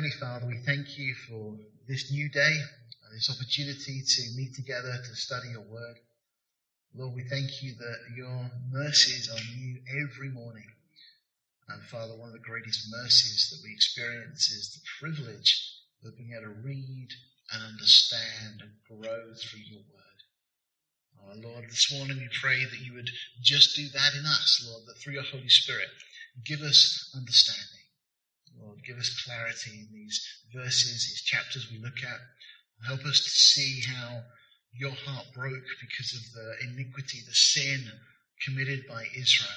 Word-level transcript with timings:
Heavenly 0.00 0.16
Father, 0.16 0.46
we 0.46 0.56
thank 0.64 0.96
you 0.96 1.12
for 1.28 1.58
this 1.86 2.10
new 2.10 2.30
day, 2.30 2.56
uh, 2.56 3.12
this 3.12 3.28
opportunity 3.28 4.00
to 4.00 4.22
meet 4.34 4.54
together 4.54 4.96
to 4.96 5.14
study 5.14 5.50
your 5.52 5.60
word. 5.60 5.96
Lord, 6.94 7.14
we 7.14 7.24
thank 7.28 7.62
you 7.62 7.74
that 7.74 8.16
your 8.16 8.50
mercies 8.72 9.28
are 9.28 9.58
new 9.58 9.76
every 10.00 10.30
morning. 10.30 10.64
And 11.68 11.82
Father, 11.92 12.16
one 12.16 12.28
of 12.28 12.32
the 12.32 12.48
greatest 12.48 12.88
mercies 12.90 13.50
that 13.52 13.60
we 13.62 13.74
experience 13.74 14.48
is 14.48 14.72
the 14.72 14.80
privilege 15.04 15.52
of 16.02 16.16
being 16.16 16.32
able 16.32 16.54
to 16.54 16.60
read 16.64 17.08
and 17.52 17.62
understand 17.62 18.62
and 18.64 18.72
grow 18.88 19.34
through 19.36 19.68
your 19.68 19.84
word. 19.84 20.18
Oh, 21.28 21.46
Lord, 21.46 21.68
this 21.68 21.92
morning 21.92 22.16
we 22.16 22.28
pray 22.40 22.64
that 22.64 22.80
you 22.80 22.94
would 22.94 23.10
just 23.42 23.76
do 23.76 23.86
that 23.92 24.14
in 24.18 24.24
us, 24.24 24.64
Lord, 24.66 24.84
that 24.86 24.96
through 24.96 25.20
your 25.20 25.28
Holy 25.28 25.50
Spirit, 25.50 25.92
give 26.46 26.62
us 26.62 27.12
understanding. 27.14 27.79
Lord, 28.62 28.78
give 28.86 28.98
us 28.98 29.24
clarity 29.24 29.70
in 29.72 29.88
these 29.92 30.20
verses, 30.54 31.08
these 31.08 31.22
chapters 31.22 31.70
we 31.70 31.78
look 31.78 31.98
at. 32.02 32.20
Help 32.86 33.00
us 33.06 33.22
to 33.22 33.30
see 33.30 33.82
how 33.92 34.22
your 34.72 34.92
heart 34.92 35.26
broke 35.34 35.68
because 35.80 36.14
of 36.14 36.22
the 36.34 36.68
iniquity, 36.68 37.18
the 37.26 37.34
sin 37.34 37.84
committed 38.44 38.86
by 38.88 39.04
Israel. 39.16 39.50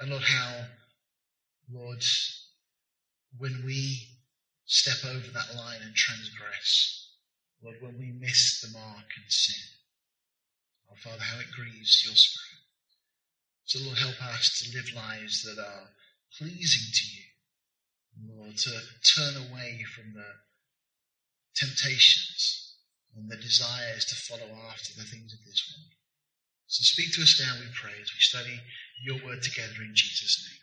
And 0.00 0.10
Lord, 0.10 0.22
how, 0.22 0.64
Lord, 1.72 2.02
when 3.36 3.62
we 3.66 4.06
step 4.64 5.04
over 5.10 5.30
that 5.32 5.54
line 5.56 5.80
and 5.82 5.94
transgress, 5.94 7.08
Lord, 7.62 7.76
when 7.80 7.98
we 7.98 8.12
miss 8.18 8.60
the 8.60 8.78
mark 8.78 9.06
and 9.16 9.26
sin, 9.28 9.64
oh 10.90 10.96
Father, 11.02 11.22
how 11.22 11.40
it 11.40 11.50
grieves 11.54 12.04
your 12.04 12.14
spirit. 12.14 12.62
So 13.64 13.84
Lord, 13.84 13.98
help 13.98 14.22
us 14.32 14.62
to 14.62 14.76
live 14.76 14.94
lives 14.94 15.42
that 15.42 15.60
are 15.60 15.88
pleasing 16.38 16.92
to 16.92 17.04
you. 17.16 17.27
Lord, 18.26 18.56
to 18.56 18.70
turn 19.14 19.36
away 19.36 19.84
from 19.94 20.12
the 20.14 20.30
temptations 21.54 22.74
and 23.14 23.30
the 23.30 23.36
desires 23.36 24.04
to 24.06 24.14
follow 24.14 24.50
after 24.70 24.94
the 24.96 25.04
things 25.04 25.32
of 25.32 25.44
this 25.44 25.62
world. 25.74 25.92
So 26.66 26.82
speak 26.82 27.14
to 27.14 27.22
us 27.22 27.40
now, 27.40 27.54
we 27.60 27.66
pray, 27.74 27.94
as 28.00 28.12
we 28.12 28.20
study 28.20 28.60
your 29.02 29.24
word 29.24 29.42
together 29.42 29.80
in 29.80 29.92
Jesus' 29.94 30.44
name. 30.44 30.62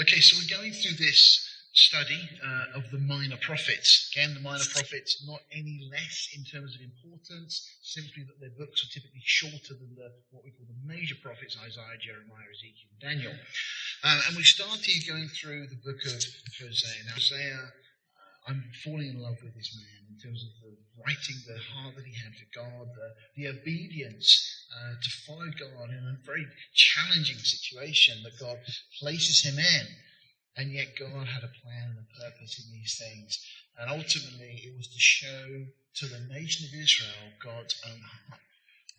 Okay, 0.00 0.20
so 0.20 0.38
we're 0.38 0.56
going 0.56 0.72
through 0.72 0.96
this 0.96 1.49
study 1.72 2.18
uh, 2.42 2.78
of 2.78 2.90
the 2.90 2.98
minor 2.98 3.38
prophets. 3.42 4.10
Again, 4.10 4.34
the 4.34 4.42
minor 4.42 4.66
prophets, 4.74 5.22
not 5.26 5.40
any 5.54 5.86
less 5.90 6.28
in 6.34 6.42
terms 6.42 6.74
of 6.74 6.82
importance, 6.82 7.62
simply 7.82 8.26
that 8.26 8.40
their 8.42 8.54
books 8.58 8.82
are 8.82 8.90
typically 8.90 9.22
shorter 9.22 9.78
than 9.78 9.94
the, 9.94 10.10
what 10.30 10.42
we 10.42 10.50
call 10.50 10.66
the 10.66 10.82
major 10.82 11.14
prophets, 11.22 11.56
Isaiah, 11.62 11.98
Jeremiah, 12.02 12.50
Ezekiel, 12.50 12.90
and 12.90 13.00
Daniel. 13.00 13.34
Um, 14.02 14.18
and 14.28 14.36
we 14.36 14.42
started 14.42 14.98
going 15.06 15.28
through 15.38 15.70
the 15.70 15.78
book 15.86 16.02
of 16.10 16.18
Hosea. 16.58 17.06
Now, 17.06 17.14
Hosea, 17.14 17.54
uh, 17.54 18.50
I'm 18.50 18.64
falling 18.82 19.14
in 19.14 19.22
love 19.22 19.38
with 19.38 19.54
this 19.54 19.70
man 19.78 20.10
in 20.10 20.18
terms 20.18 20.42
of 20.42 20.50
the 20.66 20.74
writing, 20.98 21.38
the 21.46 21.60
heart 21.70 21.94
that 21.94 22.04
he 22.04 22.18
had 22.18 22.34
for 22.34 22.50
God, 22.50 22.90
the, 22.98 23.08
the 23.36 23.46
obedience 23.54 24.26
uh, 24.74 24.98
to 24.98 25.10
follow 25.22 25.46
God 25.54 25.90
in 25.90 26.02
a 26.02 26.18
very 26.26 26.46
challenging 26.74 27.38
situation 27.38 28.18
that 28.24 28.38
God 28.40 28.58
places 28.98 29.46
him 29.46 29.58
in. 29.58 29.86
And 30.56 30.72
yet 30.72 30.98
God 30.98 31.26
had 31.26 31.44
a 31.44 31.54
plan 31.62 31.96
and 31.96 31.98
a 31.98 32.20
purpose 32.20 32.58
in 32.58 32.72
these 32.72 32.98
things. 32.98 33.38
And 33.78 33.90
ultimately, 33.90 34.62
it 34.64 34.76
was 34.76 34.88
to 34.88 34.98
show 34.98 35.66
to 35.94 36.06
the 36.06 36.20
nation 36.32 36.66
of 36.66 36.74
Israel 36.74 37.32
God's 37.42 37.80
own 37.86 38.00
heart. 38.00 38.40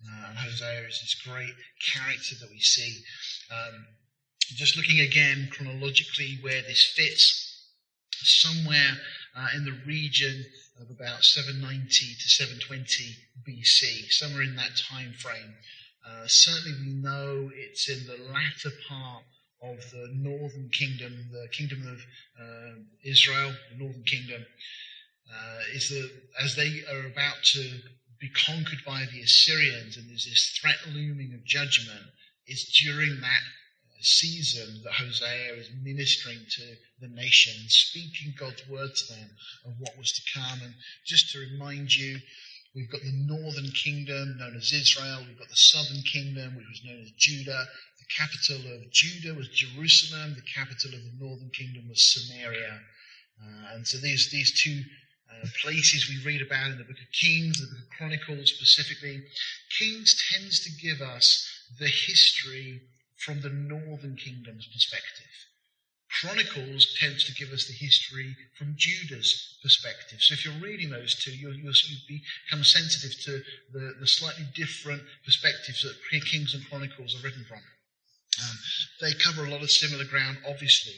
Uh, 0.03 0.29
and 0.29 0.37
Hosea 0.37 0.87
is 0.87 0.99
this 1.01 1.21
great 1.27 1.53
character 1.93 2.35
that 2.41 2.49
we 2.49 2.59
see. 2.59 3.03
Um, 3.51 3.85
just 4.55 4.75
looking 4.75 4.99
again 4.99 5.49
chronologically 5.51 6.39
where 6.41 6.61
this 6.61 6.83
fits, 6.95 7.47
somewhere 8.11 8.97
uh, 9.35 9.47
in 9.55 9.65
the 9.65 9.79
region 9.85 10.45
of 10.79 10.89
about 10.89 11.23
790 11.23 11.87
to 11.87 12.29
720 12.29 13.15
BC, 13.47 14.11
somewhere 14.11 14.43
in 14.43 14.55
that 14.55 14.77
time 14.89 15.13
frame. 15.13 15.55
Uh, 16.07 16.23
certainly, 16.25 16.77
we 16.85 16.93
know 16.93 17.51
it's 17.53 17.87
in 17.87 18.07
the 18.07 18.17
latter 18.31 18.75
part 18.89 19.23
of 19.61 19.77
the 19.91 20.09
northern 20.15 20.69
kingdom, 20.69 21.29
the 21.31 21.47
kingdom 21.51 21.81
of 21.87 21.99
uh, 22.41 22.73
Israel, 23.03 23.53
the 23.71 23.83
northern 23.83 24.03
kingdom, 24.03 24.45
uh, 25.31 25.59
is 25.73 25.89
that 25.89 26.09
as 26.43 26.55
they 26.55 26.81
are 26.91 27.07
about 27.07 27.37
to 27.43 27.79
be 28.19 28.29
conquered 28.29 28.79
by 28.85 29.05
the 29.11 29.21
Assyrians, 29.21 29.97
and 29.97 30.09
there's 30.09 30.25
this 30.25 30.59
threat 30.61 30.93
looming 30.93 31.33
of 31.33 31.45
judgment. 31.45 32.05
It's 32.45 32.83
during 32.83 33.19
that 33.21 33.41
season 34.01 34.81
that 34.83 34.93
Hosea 34.93 35.53
is 35.55 35.69
ministering 35.81 36.39
to 36.49 36.63
the 36.99 37.07
nation, 37.07 37.53
speaking 37.67 38.33
God's 38.37 38.67
word 38.67 38.89
to 38.95 39.13
them 39.13 39.29
of 39.65 39.73
what 39.79 39.97
was 39.97 40.11
to 40.11 40.39
come. 40.39 40.59
And 40.63 40.73
just 41.05 41.31
to 41.31 41.39
remind 41.39 41.95
you, 41.95 42.19
we've 42.75 42.91
got 42.91 43.01
the 43.01 43.25
northern 43.25 43.71
kingdom 43.71 44.37
known 44.39 44.55
as 44.55 44.73
Israel, 44.73 45.23
we've 45.27 45.37
got 45.37 45.49
the 45.49 45.55
southern 45.55 46.01
kingdom, 46.03 46.55
which 46.55 46.67
was 46.69 46.81
known 46.85 47.01
as 47.01 47.11
Judah. 47.17 47.65
The 48.01 48.09
capital 48.17 48.73
of 48.73 48.91
Judah 48.91 49.33
was 49.33 49.47
Jerusalem, 49.49 50.35
the 50.35 50.41
capital 50.41 50.93
of 50.93 51.01
the 51.05 51.13
northern 51.23 51.51
kingdom 51.51 51.87
was 51.87 52.01
Samaria. 52.01 52.81
Uh, 53.41 53.75
and 53.75 53.87
so 53.87 53.97
these, 53.99 54.29
these 54.31 54.61
two 54.61 54.81
uh, 55.31 55.47
places 55.61 56.09
we 56.09 56.25
read 56.25 56.41
about 56.41 56.71
in 56.71 56.77
the 56.77 56.83
book 56.83 56.99
of 56.99 57.11
Kings, 57.13 57.59
the 57.59 57.67
book 57.67 57.85
of 57.85 57.97
Chronicles 57.97 58.51
specifically. 58.51 59.23
Kings 59.77 60.15
tends 60.33 60.59
to 60.65 60.71
give 60.81 61.01
us 61.01 61.47
the 61.79 61.87
history 61.87 62.81
from 63.17 63.41
the 63.41 63.49
northern 63.49 64.15
kingdom's 64.17 64.67
perspective. 64.67 65.31
Chronicles 66.19 66.97
tends 66.99 67.23
to 67.23 67.33
give 67.33 67.53
us 67.53 67.67
the 67.67 67.73
history 67.73 68.35
from 68.57 68.75
Judah's 68.77 69.57
perspective. 69.63 70.21
So 70.21 70.33
if 70.33 70.43
you're 70.43 70.61
reading 70.61 70.89
those 70.89 71.15
two, 71.15 71.31
you'll, 71.31 71.55
you'll, 71.55 71.71
you'll 71.71 72.19
become 72.19 72.63
sensitive 72.63 73.17
to 73.21 73.41
the, 73.71 73.95
the, 73.99 74.07
slightly 74.07 74.45
different 74.53 75.03
perspectives 75.23 75.83
that 75.83 75.95
Kings 76.25 76.53
and 76.53 76.67
Chronicles 76.67 77.15
are 77.15 77.23
written 77.23 77.45
from. 77.47 77.61
Um, 78.39 78.57
they 79.01 79.13
cover 79.13 79.45
a 79.45 79.49
lot 79.49 79.61
of 79.61 79.71
similar 79.71 80.05
ground, 80.05 80.37
obviously, 80.47 80.95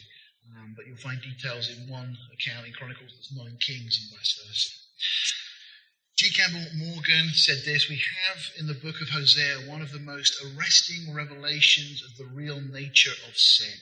um, 0.55 0.73
but 0.75 0.85
you'll 0.85 0.97
find 0.97 1.21
details 1.21 1.69
in 1.69 1.89
one 1.89 2.17
account 2.33 2.67
in 2.67 2.73
Chronicles 2.73 3.11
that's 3.11 3.31
in 3.31 3.57
Kings 3.57 3.97
and 3.97 4.17
vice 4.17 4.39
versa. 4.45 4.69
G. 6.15 6.29
Campbell 6.29 6.65
Morgan 6.75 7.29
said 7.33 7.65
this 7.65 7.89
We 7.89 7.97
have 7.97 8.37
in 8.59 8.67
the 8.67 8.75
book 8.75 9.01
of 9.01 9.09
Hosea 9.09 9.67
one 9.67 9.81
of 9.81 9.91
the 9.91 9.99
most 9.99 10.35
arresting 10.45 11.13
revelations 11.13 12.03
of 12.03 12.17
the 12.17 12.31
real 12.33 12.61
nature 12.61 13.17
of 13.27 13.35
sin, 13.35 13.79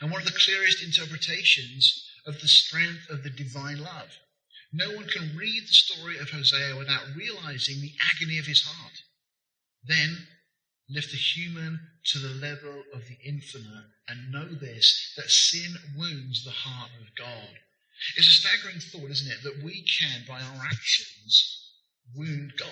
and 0.00 0.10
one 0.10 0.22
of 0.22 0.26
the 0.26 0.38
clearest 0.38 0.82
interpretations 0.82 2.08
of 2.26 2.40
the 2.40 2.48
strength 2.48 3.10
of 3.10 3.22
the 3.22 3.30
divine 3.30 3.78
love. 3.78 4.16
No 4.72 4.90
one 4.90 5.06
can 5.06 5.36
read 5.36 5.62
the 5.62 5.72
story 5.72 6.18
of 6.18 6.30
Hosea 6.30 6.76
without 6.76 7.14
realizing 7.14 7.80
the 7.80 7.92
agony 8.10 8.38
of 8.38 8.46
his 8.46 8.62
heart. 8.62 9.02
Then 9.84 10.26
lift 10.88 11.10
the 11.12 11.18
human 11.18 11.78
to 12.06 12.18
the 12.18 12.34
level 12.34 12.82
of 12.92 13.02
the 13.06 13.16
infinite 13.24 13.86
and 14.08 14.30
know 14.30 14.48
this 14.48 15.14
that 15.16 15.30
sin 15.30 15.74
wounds 15.96 16.44
the 16.44 16.50
heart 16.50 16.90
of 17.00 17.14
God. 17.16 17.58
It's 18.16 18.28
a 18.28 18.30
staggering 18.30 18.80
thought, 18.80 19.10
isn't 19.10 19.32
it, 19.32 19.42
that 19.44 19.64
we 19.64 19.84
can, 19.84 20.24
by 20.28 20.40
our 20.40 20.66
actions, 20.66 21.70
wound 22.14 22.52
God. 22.58 22.68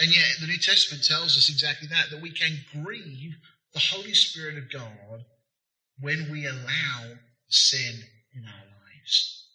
And 0.00 0.14
yet, 0.14 0.26
the 0.40 0.46
New 0.46 0.58
Testament 0.58 1.04
tells 1.04 1.36
us 1.36 1.48
exactly 1.48 1.88
that, 1.88 2.10
that 2.10 2.20
we 2.20 2.32
can 2.32 2.58
grieve 2.82 3.34
the 3.72 3.80
Holy 3.80 4.14
Spirit 4.14 4.58
of 4.58 4.70
God 4.70 5.24
when 6.00 6.30
we 6.30 6.46
allow 6.46 7.14
sin 7.48 7.94
in 8.34 8.44
our 8.44 8.64
lives. 8.64 9.46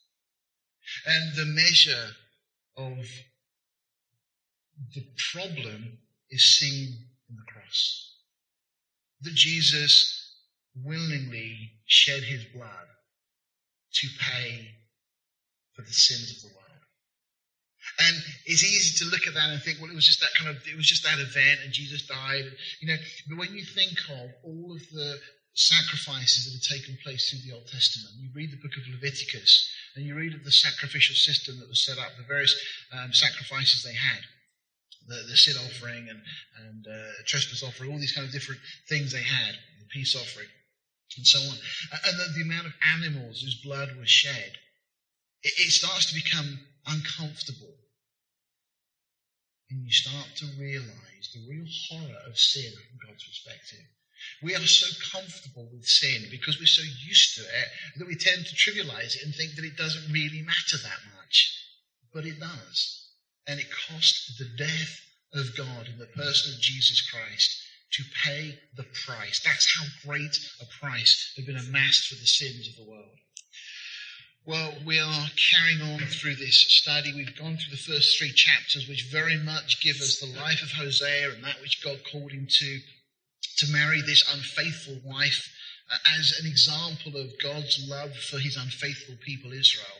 And 1.05 1.35
the 1.35 1.45
measure 1.45 2.11
of 2.77 3.05
the 4.93 5.05
problem 5.33 5.99
is 6.29 6.57
seen 6.57 7.07
in 7.29 7.35
the 7.35 7.51
cross. 7.51 8.14
That 9.21 9.33
Jesus 9.33 10.35
willingly 10.83 11.71
shed 11.85 12.23
his 12.23 12.43
blood 12.53 12.87
to 13.93 14.07
pay 14.19 14.67
for 15.75 15.81
the 15.81 15.93
sins 15.93 16.31
of 16.35 16.49
the 16.49 16.55
world. 16.55 16.65
And 17.99 18.15
it's 18.45 18.63
easy 18.63 19.05
to 19.05 19.11
look 19.11 19.27
at 19.27 19.35
that 19.35 19.49
and 19.49 19.61
think, 19.61 19.79
well, 19.79 19.91
it 19.91 19.95
was 19.95 20.05
just 20.05 20.19
that 20.19 20.35
kind 20.37 20.49
of, 20.49 20.57
it 20.67 20.75
was 20.75 20.87
just 20.87 21.03
that 21.03 21.19
event 21.19 21.61
and 21.63 21.71
Jesus 21.71 22.05
died. 22.07 22.43
You 22.81 22.87
know, 22.89 22.97
but 23.29 23.37
when 23.37 23.53
you 23.53 23.63
think 23.63 23.95
of 24.09 24.31
all 24.43 24.75
of 24.75 24.81
the 24.91 25.15
sacrifices 25.53 26.43
that 26.43 26.59
had 26.59 26.79
taken 26.79 26.97
place 27.03 27.29
through 27.29 27.47
the 27.47 27.55
Old 27.55 27.67
Testament, 27.67 28.19
you 28.19 28.29
read 28.35 28.51
the 28.51 28.59
book 28.59 28.75
of 28.75 28.83
Leviticus 28.91 29.71
and 29.95 30.03
you 30.03 30.15
read 30.15 30.33
of 30.33 30.43
the 30.43 30.51
sacrificial 30.51 31.15
system 31.15 31.59
that 31.59 31.69
was 31.69 31.85
set 31.85 31.97
up, 31.97 32.11
the 32.17 32.27
various 32.27 32.53
um, 32.91 33.13
sacrifices 33.13 33.83
they 33.83 33.95
had. 33.95 34.19
The, 35.07 35.15
the 35.29 35.37
sin 35.37 35.53
offering 35.65 36.09
and, 36.09 36.19
and 36.65 36.85
uh, 36.87 37.11
trespass 37.27 37.61
offering, 37.61 37.91
all 37.91 37.99
these 37.99 38.13
kind 38.13 38.25
of 38.25 38.33
different 38.33 38.59
things 38.89 39.11
they 39.11 39.21
had, 39.21 39.53
the 39.79 39.85
peace 39.93 40.15
offering 40.15 40.47
and 41.17 41.25
so 41.25 41.39
on. 41.39 41.57
And 42.05 42.19
the, 42.19 42.27
the 42.35 42.41
amount 42.43 42.67
of 42.67 42.73
animals 42.97 43.41
whose 43.41 43.61
blood 43.63 43.95
was 43.97 44.09
shed, 44.09 44.57
it, 45.43 45.53
it 45.57 45.71
starts 45.71 46.07
to 46.07 46.15
become 46.15 46.59
uncomfortable. 46.87 47.73
And 49.69 49.83
you 49.83 49.91
start 49.91 50.27
to 50.37 50.45
realize 50.59 51.31
the 51.33 51.45
real 51.49 51.65
horror 51.89 52.19
of 52.27 52.37
sin 52.37 52.71
from 52.71 53.07
God's 53.07 53.23
perspective. 53.23 53.85
We 54.41 54.55
are 54.55 54.67
so 54.67 54.87
comfortable 55.11 55.69
with 55.71 55.85
sin 55.85 56.27
because 56.31 56.59
we're 56.59 56.65
so 56.65 56.83
used 57.05 57.35
to 57.35 57.41
it 57.41 57.67
that 57.97 58.07
we 58.07 58.15
tend 58.15 58.45
to 58.45 58.55
trivialize 58.55 59.15
it 59.15 59.23
and 59.23 59.35
think 59.35 59.55
that 59.55 59.65
it 59.65 59.77
doesn't 59.77 60.11
really 60.11 60.41
matter 60.41 60.77
that 60.81 60.99
much. 61.17 61.53
But 62.13 62.25
it 62.25 62.39
does. 62.39 63.04
And 63.47 63.59
it 63.59 63.67
cost 63.89 64.37
the 64.37 64.49
death 64.57 65.01
of 65.33 65.55
God 65.55 65.87
in 65.87 65.99
the 65.99 66.07
person 66.07 66.53
of 66.53 66.61
Jesus 66.61 67.07
Christ 67.09 67.61
to 67.91 68.03
pay 68.23 68.59
the 68.75 68.85
price. 69.05 69.41
That's 69.43 69.77
how 69.77 69.85
great 70.07 70.37
a 70.61 70.65
price 70.79 71.33
had 71.35 71.45
been 71.45 71.57
amassed 71.57 72.07
for 72.07 72.15
the 72.15 72.25
sins 72.25 72.67
of 72.67 72.75
the 72.75 72.89
world. 72.89 73.17
Well, 74.45 74.73
we 74.85 74.99
are 74.99 75.27
carrying 75.51 75.81
on 75.81 75.99
through 76.07 76.35
this 76.35 76.65
study. 76.67 77.13
We've 77.15 77.35
gone 77.35 77.57
through 77.57 77.71
the 77.71 77.93
first 77.93 78.17
three 78.17 78.31
chapters, 78.31 78.87
which 78.87 79.09
very 79.11 79.37
much 79.37 79.81
give 79.81 79.95
us 79.95 80.19
the 80.19 80.39
life 80.39 80.61
of 80.61 80.71
Hosea 80.71 81.31
and 81.33 81.43
that 81.43 81.61
which 81.61 81.83
God 81.83 81.99
called 82.11 82.31
him 82.31 82.47
to, 82.47 82.79
to 83.57 83.71
marry 83.71 84.01
this 84.01 84.23
unfaithful 84.31 84.99
wife 85.03 85.51
uh, 85.91 85.97
as 86.19 86.39
an 86.39 86.45
example 86.45 87.19
of 87.19 87.33
God's 87.41 87.87
love 87.89 88.15
for 88.15 88.37
his 88.37 88.55
unfaithful 88.55 89.15
people, 89.25 89.51
Israel. 89.51 89.97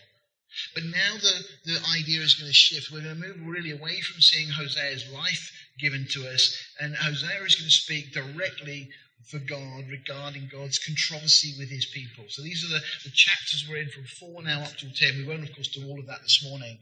But 0.73 0.83
now 0.83 1.13
the, 1.21 1.45
the 1.65 1.79
idea 1.97 2.21
is 2.21 2.35
going 2.35 2.49
to 2.49 2.53
shift. 2.53 2.91
We're 2.91 3.01
going 3.01 3.21
to 3.21 3.27
move 3.27 3.37
really 3.45 3.71
away 3.71 4.01
from 4.01 4.21
seeing 4.21 4.49
Hosea's 4.49 5.09
life 5.11 5.51
given 5.79 6.07
to 6.11 6.27
us, 6.27 6.55
and 6.79 6.95
Hosea 6.95 7.43
is 7.43 7.55
going 7.55 7.67
to 7.67 7.71
speak 7.71 8.13
directly 8.13 8.89
for 9.29 9.39
God 9.39 9.85
regarding 9.89 10.49
God's 10.51 10.79
controversy 10.79 11.55
with 11.57 11.69
his 11.69 11.85
people. 11.85 12.25
So 12.29 12.41
these 12.41 12.63
are 12.63 12.73
the, 12.73 12.81
the 13.03 13.11
chapters 13.11 13.65
we're 13.67 13.77
in 13.77 13.89
from 13.89 14.05
4 14.05 14.43
now 14.43 14.61
up 14.61 14.75
to 14.77 14.93
10. 14.93 15.17
We 15.17 15.27
won't, 15.27 15.43
of 15.43 15.53
course, 15.55 15.69
do 15.69 15.87
all 15.87 15.99
of 15.99 16.07
that 16.07 16.21
this 16.21 16.45
morning, 16.47 16.77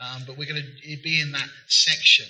um, 0.00 0.24
but 0.26 0.36
we're 0.36 0.48
going 0.48 0.62
to 0.62 0.96
be 1.02 1.20
in 1.20 1.32
that 1.32 1.48
section. 1.68 2.26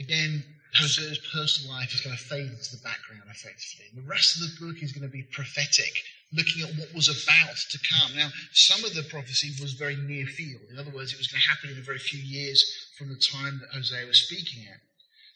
Again, 0.00 0.44
Hosea's 0.74 1.18
personal 1.32 1.72
life 1.72 1.92
is 1.94 2.00
going 2.00 2.16
to 2.16 2.22
fade 2.22 2.50
into 2.50 2.76
the 2.76 2.82
background 2.82 3.22
effectively. 3.30 3.86
The 3.94 4.08
rest 4.08 4.36
of 4.36 4.42
the 4.42 4.66
book 4.66 4.82
is 4.82 4.92
going 4.92 5.06
to 5.06 5.12
be 5.12 5.22
prophetic, 5.32 5.90
looking 6.32 6.62
at 6.62 6.76
what 6.76 6.94
was 6.94 7.08
about 7.08 7.56
to 7.56 7.78
come. 7.88 8.16
Now, 8.16 8.28
some 8.52 8.84
of 8.84 8.94
the 8.94 9.04
prophecy 9.04 9.50
was 9.60 9.74
very 9.74 9.96
near 9.96 10.26
field. 10.26 10.62
In 10.70 10.78
other 10.78 10.90
words, 10.90 11.12
it 11.12 11.18
was 11.18 11.28
going 11.28 11.40
to 11.40 11.48
happen 11.48 11.70
in 11.70 11.78
a 11.78 11.86
very 11.86 11.98
few 11.98 12.20
years 12.20 12.62
from 12.96 13.08
the 13.08 13.20
time 13.32 13.60
that 13.60 13.74
Hosea 13.74 14.06
was 14.06 14.24
speaking 14.24 14.68
at. 14.68 14.80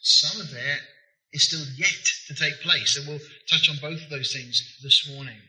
Some 0.01 0.41
of 0.41 0.53
it 0.53 0.81
is 1.33 1.47
still 1.47 1.65
yet 1.77 2.03
to 2.27 2.35
take 2.35 2.61
place, 2.61 2.97
and 2.97 3.07
we'll 3.07 3.23
touch 3.49 3.69
on 3.69 3.77
both 3.81 4.01
of 4.03 4.09
those 4.09 4.31
things 4.33 4.61
this 4.83 5.09
morning. 5.09 5.39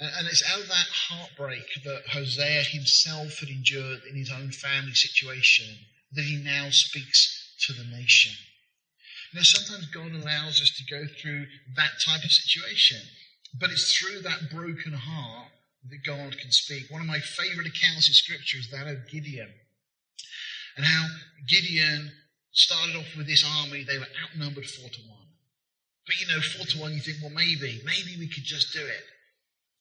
And 0.00 0.28
it's 0.28 0.44
out 0.52 0.60
of 0.60 0.68
that 0.68 0.86
heartbreak 0.92 1.66
that 1.84 2.02
Hosea 2.12 2.62
himself 2.62 3.38
had 3.40 3.48
endured 3.48 4.02
in 4.08 4.16
his 4.16 4.30
own 4.30 4.52
family 4.52 4.94
situation 4.94 5.66
that 6.12 6.24
he 6.24 6.36
now 6.36 6.70
speaks 6.70 7.56
to 7.66 7.72
the 7.72 7.84
nation. 7.84 8.32
Know, 9.34 9.42
sometimes 9.42 9.86
God 9.86 10.12
allows 10.12 10.60
us 10.60 10.72
to 10.76 10.94
go 10.94 11.04
through 11.20 11.46
that 11.76 11.90
type 12.04 12.24
of 12.24 12.30
situation, 12.32 12.98
but 13.60 13.70
it's 13.70 13.96
through 13.96 14.22
that 14.22 14.50
broken 14.50 14.92
heart 14.92 15.52
that 15.90 16.04
God 16.04 16.38
can 16.38 16.50
speak. 16.50 16.90
One 16.90 17.02
of 17.02 17.06
my 17.06 17.20
favorite 17.20 17.66
accounts 17.66 18.08
in 18.08 18.14
Scripture 18.14 18.58
is 18.58 18.70
that 18.70 18.86
of 18.86 19.08
Gideon, 19.10 19.52
and 20.76 20.86
how 20.86 21.06
Gideon 21.46 22.12
started 22.52 22.96
off 22.96 23.16
with 23.16 23.26
this 23.26 23.44
army, 23.60 23.84
they 23.84 23.98
were 23.98 24.08
outnumbered 24.24 24.66
four 24.66 24.88
to 24.88 25.00
one. 25.08 25.28
But 26.06 26.20
you 26.20 26.26
know, 26.26 26.40
four 26.40 26.66
to 26.66 26.80
one, 26.80 26.94
you 26.94 27.00
think, 27.00 27.18
well, 27.20 27.30
maybe, 27.30 27.80
maybe 27.84 28.16
we 28.18 28.28
could 28.28 28.44
just 28.44 28.72
do 28.72 28.80
it. 28.80 29.04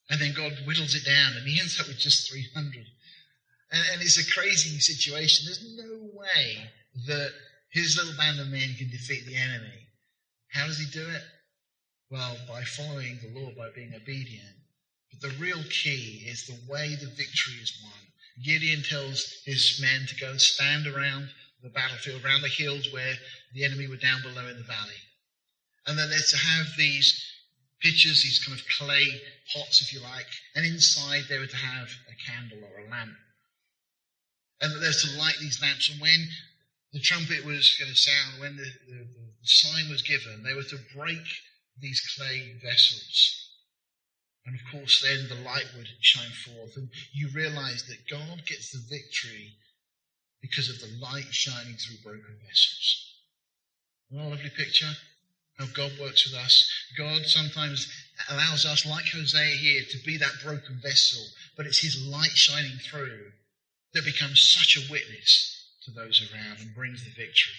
And 0.09 0.21
then 0.21 0.33
God 0.35 0.53
whittles 0.65 0.95
it 0.95 1.05
down, 1.05 1.33
and 1.35 1.47
he 1.47 1.59
ends 1.59 1.79
up 1.79 1.88
with 1.88 1.97
just 1.97 2.31
300. 2.31 2.85
And, 3.71 3.83
and 3.94 4.01
it's 4.01 4.19
a 4.19 4.31
crazy 4.31 4.79
situation. 4.79 5.45
There's 5.45 5.63
no 5.77 6.09
way 6.13 6.71
that 7.07 7.31
his 7.69 7.98
little 7.98 8.18
band 8.18 8.40
of 8.40 8.48
men 8.48 8.75
can 8.78 8.90
defeat 8.90 9.25
the 9.25 9.36
enemy. 9.36 9.88
How 10.50 10.66
does 10.66 10.80
he 10.80 10.86
do 10.92 11.08
it? 11.08 11.24
Well, 12.10 12.38
by 12.48 12.64
following 12.64 13.19
the 13.22 13.40
Lord, 13.40 13.56
by 13.58 13.69
being 13.75 13.94
obedient. 13.94 14.56
But 15.12 15.22
the 15.22 15.36
real 15.38 15.64
key 15.69 16.25
is 16.28 16.46
the 16.46 16.60
way 16.72 16.96
the 16.96 17.08
victory 17.08 17.56
is 17.62 17.81
won. 17.84 18.00
Gideon 18.44 18.84
tells 18.84 19.42
his 19.46 19.80
men 19.81 20.06
to 20.08 20.16
go 20.16 20.30
and 20.30 20.42
stand 20.42 20.88
around 20.88 21.30
the 21.64 21.69
battlefield, 21.69 22.24
around 22.24 22.42
the 22.42 22.50
hills 22.50 22.92
where 22.94 23.16
the 23.54 23.66
enemy 23.66 23.88
were 23.88 23.98
down 23.98 24.22
below 24.22 24.48
in 24.48 24.58
the 24.58 24.64
valley. 24.64 25.02
And 25.88 25.98
then 25.98 26.10
they're 26.10 26.19
to 26.19 26.38
have 26.38 26.68
these 26.78 27.24
pitchers, 27.81 28.24
these 28.24 28.44
kind 28.46 28.58
of 28.58 28.66
clay 28.78 29.22
pots, 29.54 29.81
if 29.81 29.94
you 29.94 30.02
like, 30.02 30.28
and 30.56 30.66
inside 30.66 31.24
they 31.30 31.40
were 31.40 31.48
to 31.48 31.56
have 31.56 31.90
a 32.10 32.31
candle 32.31 32.60
or 32.60 32.86
a 32.86 32.90
lamp. 32.90 33.16
And 34.62 34.74
that 34.74 34.80
they're 34.80 34.92
to 34.92 35.19
light 35.19 35.36
these 35.40 35.62
lamps. 35.62 35.90
And 35.90 36.02
when 36.02 36.28
the 36.94 37.00
trumpet 37.00 37.45
was 37.45 37.75
going 37.80 37.92
to 37.92 37.98
sound, 37.98 38.39
when 38.39 38.56
the, 38.56 38.63
the, 38.88 39.00
the 39.04 39.48
sign 39.48 39.89
was 39.89 40.01
given, 40.01 40.44
they 40.44 40.54
were 40.54 40.63
to 40.63 40.80
break 40.95 41.24
these 41.80 42.01
clay 42.18 42.56
vessels. 42.63 43.44
And 44.45 44.56
of 44.56 44.62
course, 44.72 45.01
then 45.04 45.28
the 45.28 45.44
light 45.44 45.68
would 45.75 45.88
shine 46.01 46.31
forth. 46.45 46.78
And 46.78 46.89
you 47.13 47.30
realize 47.36 47.84
that 47.88 48.10
God 48.10 48.45
gets 48.45 48.72
the 48.72 48.80
victory 48.89 49.51
because 50.42 50.69
of 50.69 50.80
the 50.80 50.98
light 51.01 51.28
shining 51.31 51.75
through 51.75 52.04
broken 52.04 52.38
vessels. 52.45 53.13
What 54.10 54.24
a 54.24 54.30
lovely 54.30 54.51
picture. 54.56 54.94
How 55.60 55.66
God 55.75 55.92
works 56.00 56.25
with 56.25 56.40
us. 56.40 56.72
God 56.98 57.25
sometimes 57.25 57.92
allows 58.30 58.66
us, 58.66 58.86
like 58.86 59.06
Hosea 59.12 59.57
here, 59.57 59.81
to 59.90 59.98
be 60.06 60.18
that 60.18 60.31
broken 60.44 60.80
vessel, 60.81 61.22
but 61.57 61.66
it's 61.66 61.81
His 61.81 62.07
light 62.07 62.36
shining 62.36 62.78
through 62.90 63.31
that 63.94 64.06
becomes 64.06 64.50
such 64.54 64.78
a 64.78 64.92
witness 64.92 65.56
to 65.88 65.92
those 65.92 66.19
around 66.30 66.60
and 66.60 66.75
brings 66.75 67.04
the 67.04 67.10
victory. 67.12 67.56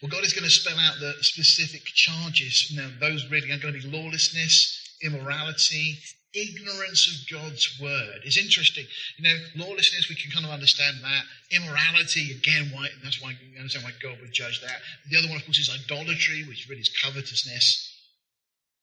Well, 0.00 0.10
God 0.10 0.24
is 0.24 0.32
going 0.32 0.44
to 0.44 0.50
spell 0.50 0.78
out 0.78 1.00
the 1.00 1.14
specific 1.20 1.84
charges. 1.86 2.72
Now, 2.76 2.90
those 3.00 3.24
really 3.30 3.50
are 3.50 3.58
going 3.58 3.74
to 3.74 3.80
be 3.80 3.88
lawlessness, 3.88 4.96
immorality, 5.02 5.98
ignorance 6.36 7.08
of 7.08 7.16
God's 7.32 7.64
word. 7.80 8.20
It's 8.24 8.36
interesting. 8.36 8.84
You 9.16 9.24
know, 9.24 9.36
lawlessness, 9.64 10.08
we 10.08 10.16
can 10.16 10.30
kind 10.30 10.44
of 10.44 10.52
understand 10.52 10.98
that. 11.02 11.24
Immorality, 11.50 12.36
again, 12.36 12.70
why, 12.74 12.88
that's 13.02 13.22
why 13.22 13.32
I 13.32 13.58
understand 13.58 13.84
why 13.84 13.96
God 14.02 14.20
would 14.20 14.32
judge 14.32 14.60
that. 14.60 14.84
The 15.10 15.16
other 15.16 15.28
one, 15.28 15.38
of 15.38 15.44
course, 15.46 15.58
is 15.58 15.72
idolatry, 15.72 16.44
which 16.44 16.68
really 16.68 16.82
is 16.82 16.92
covetousness. 17.02 17.64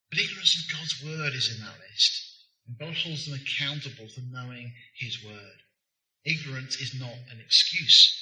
But 0.10 0.19
ignorance 0.19 0.57
of 0.57 0.78
God's 0.78 0.98
word 1.06 1.34
is 1.34 1.54
in 1.54 1.62
that 1.62 1.78
list. 1.78 2.13
And 2.68 2.78
God 2.80 2.96
holds 2.98 3.25
them 3.25 3.38
accountable 3.38 4.07
for 4.10 4.22
knowing 4.31 4.74
his 4.98 5.24
word. 5.24 5.62
Ignorance 6.25 6.80
is 6.80 7.00
not 7.00 7.16
an 7.31 7.40
excuse. 7.44 8.20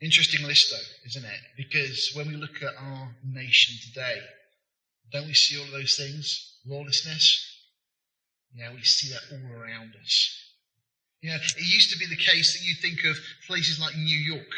Interesting 0.00 0.44
list, 0.46 0.70
though, 0.70 1.06
isn't 1.06 1.24
it? 1.24 1.40
Because 1.56 2.12
when 2.14 2.28
we 2.28 2.36
look 2.36 2.62
at 2.62 2.74
our 2.78 3.14
nation 3.24 3.76
today, 3.88 4.18
don't 5.12 5.26
we 5.26 5.34
see 5.34 5.58
all 5.58 5.64
of 5.64 5.72
those 5.72 5.96
things? 5.96 6.58
Lawlessness, 6.66 7.52
yeah, 8.54 8.72
we 8.72 8.82
see 8.82 9.12
that 9.12 9.22
all 9.32 9.60
around 9.60 9.94
us. 10.02 10.38
You 11.20 11.30
know, 11.30 11.36
it 11.36 11.54
used 11.56 11.92
to 11.92 11.98
be 11.98 12.06
the 12.06 12.16
case 12.16 12.52
that 12.52 12.66
you 12.66 12.74
think 12.74 13.04
of 13.04 13.16
places 13.46 13.80
like 13.80 13.96
New 13.96 14.18
York. 14.18 14.48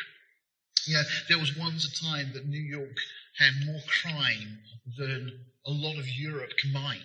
You 0.87 0.95
know, 0.95 1.03
there 1.29 1.39
was 1.39 1.57
once 1.57 1.85
a 1.85 2.05
time 2.05 2.33
that 2.35 2.47
New 2.47 2.61
York 2.61 2.97
had 3.39 3.67
more 3.67 3.81
crime 4.03 4.59
than 4.99 5.31
a 5.67 5.71
lot 5.71 5.99
of 5.99 6.09
Europe 6.09 6.51
combined. 6.61 7.03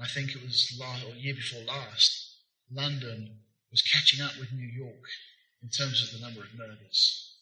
I 0.00 0.06
think 0.06 0.30
it 0.30 0.42
was 0.42 0.76
last, 0.80 1.04
or 1.04 1.14
year 1.14 1.34
before 1.34 1.62
last, 1.64 2.31
London 2.74 3.38
was 3.70 3.82
catching 3.82 4.20
up 4.20 4.32
with 4.38 4.52
New 4.52 4.66
York 4.66 5.04
in 5.62 5.68
terms 5.68 6.02
of 6.02 6.12
the 6.12 6.24
number 6.24 6.40
of 6.40 6.54
murders. 6.58 7.32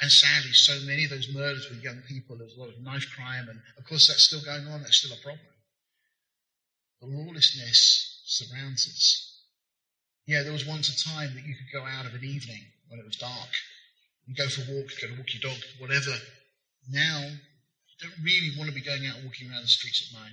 And 0.00 0.10
sadly, 0.10 0.52
so 0.52 0.78
many 0.84 1.04
of 1.04 1.10
those 1.10 1.32
murders 1.32 1.68
were 1.70 1.76
young 1.76 2.02
people. 2.06 2.36
There 2.36 2.44
was 2.44 2.56
a 2.56 2.60
lot 2.60 2.68
of 2.68 2.82
knife 2.82 3.06
crime, 3.14 3.48
and 3.48 3.60
of 3.78 3.84
course, 3.86 4.08
that's 4.08 4.24
still 4.24 4.44
going 4.44 4.68
on. 4.68 4.82
That's 4.82 4.98
still 4.98 5.16
a 5.16 5.22
problem. 5.22 5.46
The 7.00 7.06
lawlessness 7.06 8.22
surrounds 8.26 8.86
us. 8.86 9.40
Yeah, 10.26 10.42
there 10.42 10.52
was 10.52 10.66
once 10.66 10.88
a 10.88 11.08
time 11.08 11.32
that 11.34 11.46
you 11.46 11.54
could 11.54 11.72
go 11.72 11.86
out 11.86 12.04
of 12.04 12.14
an 12.14 12.24
evening 12.24 12.64
when 12.88 13.00
it 13.00 13.06
was 13.06 13.16
dark 13.16 13.52
and 14.26 14.36
go 14.36 14.48
for 14.48 14.62
a 14.62 14.74
walk, 14.74 14.90
go 15.00 15.08
to 15.08 15.16
walk 15.16 15.32
your 15.32 15.50
dog, 15.50 15.62
whatever. 15.78 16.12
Now, 16.90 17.20
you 17.22 17.96
don't 18.00 18.24
really 18.24 18.52
want 18.58 18.68
to 18.68 18.74
be 18.74 18.84
going 18.84 19.06
out 19.06 19.16
and 19.16 19.24
walking 19.24 19.48
around 19.48 19.62
the 19.62 19.68
streets 19.68 20.10
at 20.12 20.20
night. 20.20 20.32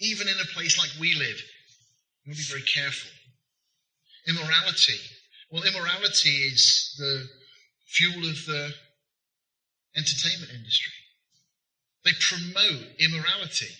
Even 0.00 0.28
in 0.28 0.34
a 0.40 0.54
place 0.54 0.76
like 0.76 0.90
we 1.00 1.14
live, 1.14 1.40
you 2.28 2.32
want 2.32 2.40
to 2.40 2.52
be 2.52 2.60
very 2.60 2.68
careful. 2.68 3.10
Immorality. 4.28 5.00
Well, 5.50 5.62
immorality 5.62 6.28
is 6.28 6.94
the 6.98 7.24
fuel 7.86 8.28
of 8.28 8.44
the 8.44 8.70
entertainment 9.96 10.52
industry. 10.52 10.92
They 12.04 12.12
promote 12.20 12.84
immorality. 13.00 13.72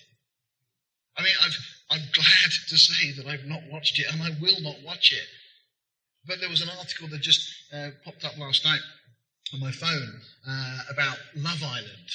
I 1.19 1.23
mean, 1.23 1.35
i 1.91 1.95
am 1.97 2.03
glad 2.15 2.51
to 2.69 2.79
say 2.79 3.13
that 3.13 3.27
I've 3.27 3.45
not 3.45 3.61
watched 3.71 3.99
it 3.99 4.07
and 4.11 4.23
I 4.23 4.31
will 4.41 4.61
not 4.63 4.77
watch 4.83 5.13
it. 5.13 5.29
But 6.27 6.41
there 6.41 6.49
was 6.49 6.63
an 6.63 6.71
article 6.71 7.09
that 7.09 7.21
just 7.21 7.47
uh, 7.75 7.91
popped 8.03 8.25
up 8.25 8.39
last 8.39 8.65
night 8.65 8.81
on 9.53 9.61
my 9.61 9.73
phone 9.73 10.21
uh, 10.49 10.79
about 10.91 11.19
Love 11.37 11.63
Island. 11.63 12.09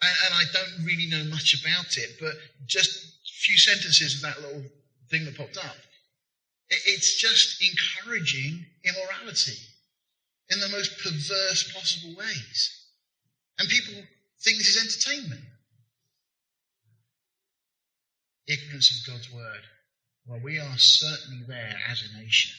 And, 0.00 0.16
and, 0.24 0.34
I 0.34 0.44
don't 0.52 0.84
really 0.84 1.08
know 1.08 1.24
much 1.30 1.54
about 1.60 1.96
it, 1.96 2.16
but 2.20 2.32
just 2.66 3.21
few 3.44 3.56
sentences 3.58 4.14
of 4.16 4.22
that 4.22 4.40
little 4.40 4.62
thing 5.10 5.24
that 5.24 5.36
popped 5.36 5.58
up. 5.58 5.76
It's 6.70 7.20
just 7.20 7.62
encouraging 7.62 8.64
immorality. 8.84 9.58
in 10.50 10.60
the 10.60 10.68
most 10.68 10.98
perverse 10.98 11.72
possible 11.72 12.14
ways. 12.16 12.86
And 13.58 13.68
people 13.68 13.94
think 14.42 14.58
this 14.58 14.76
is 14.76 15.06
entertainment. 15.06 15.44
Ignorance 18.46 18.90
of 18.90 19.12
God's 19.12 19.32
word. 19.32 19.62
Well, 20.26 20.40
we 20.42 20.58
are 20.58 20.76
certainly 20.76 21.44
there 21.48 21.78
as 21.88 22.02
a 22.02 22.18
nation. 22.20 22.52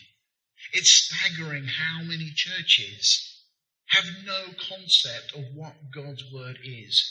It's 0.73 0.89
staggering 0.89 1.65
how 1.65 2.03
many 2.03 2.31
churches 2.35 3.41
have 3.87 4.05
no 4.25 4.45
concept 4.69 5.33
of 5.35 5.43
what 5.55 5.91
God's 5.93 6.23
word 6.33 6.57
is. 6.63 7.03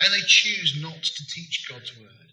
And 0.00 0.12
they 0.12 0.26
choose 0.26 0.78
not 0.80 1.02
to 1.02 1.26
teach 1.26 1.66
God's 1.68 1.96
word. 1.98 2.32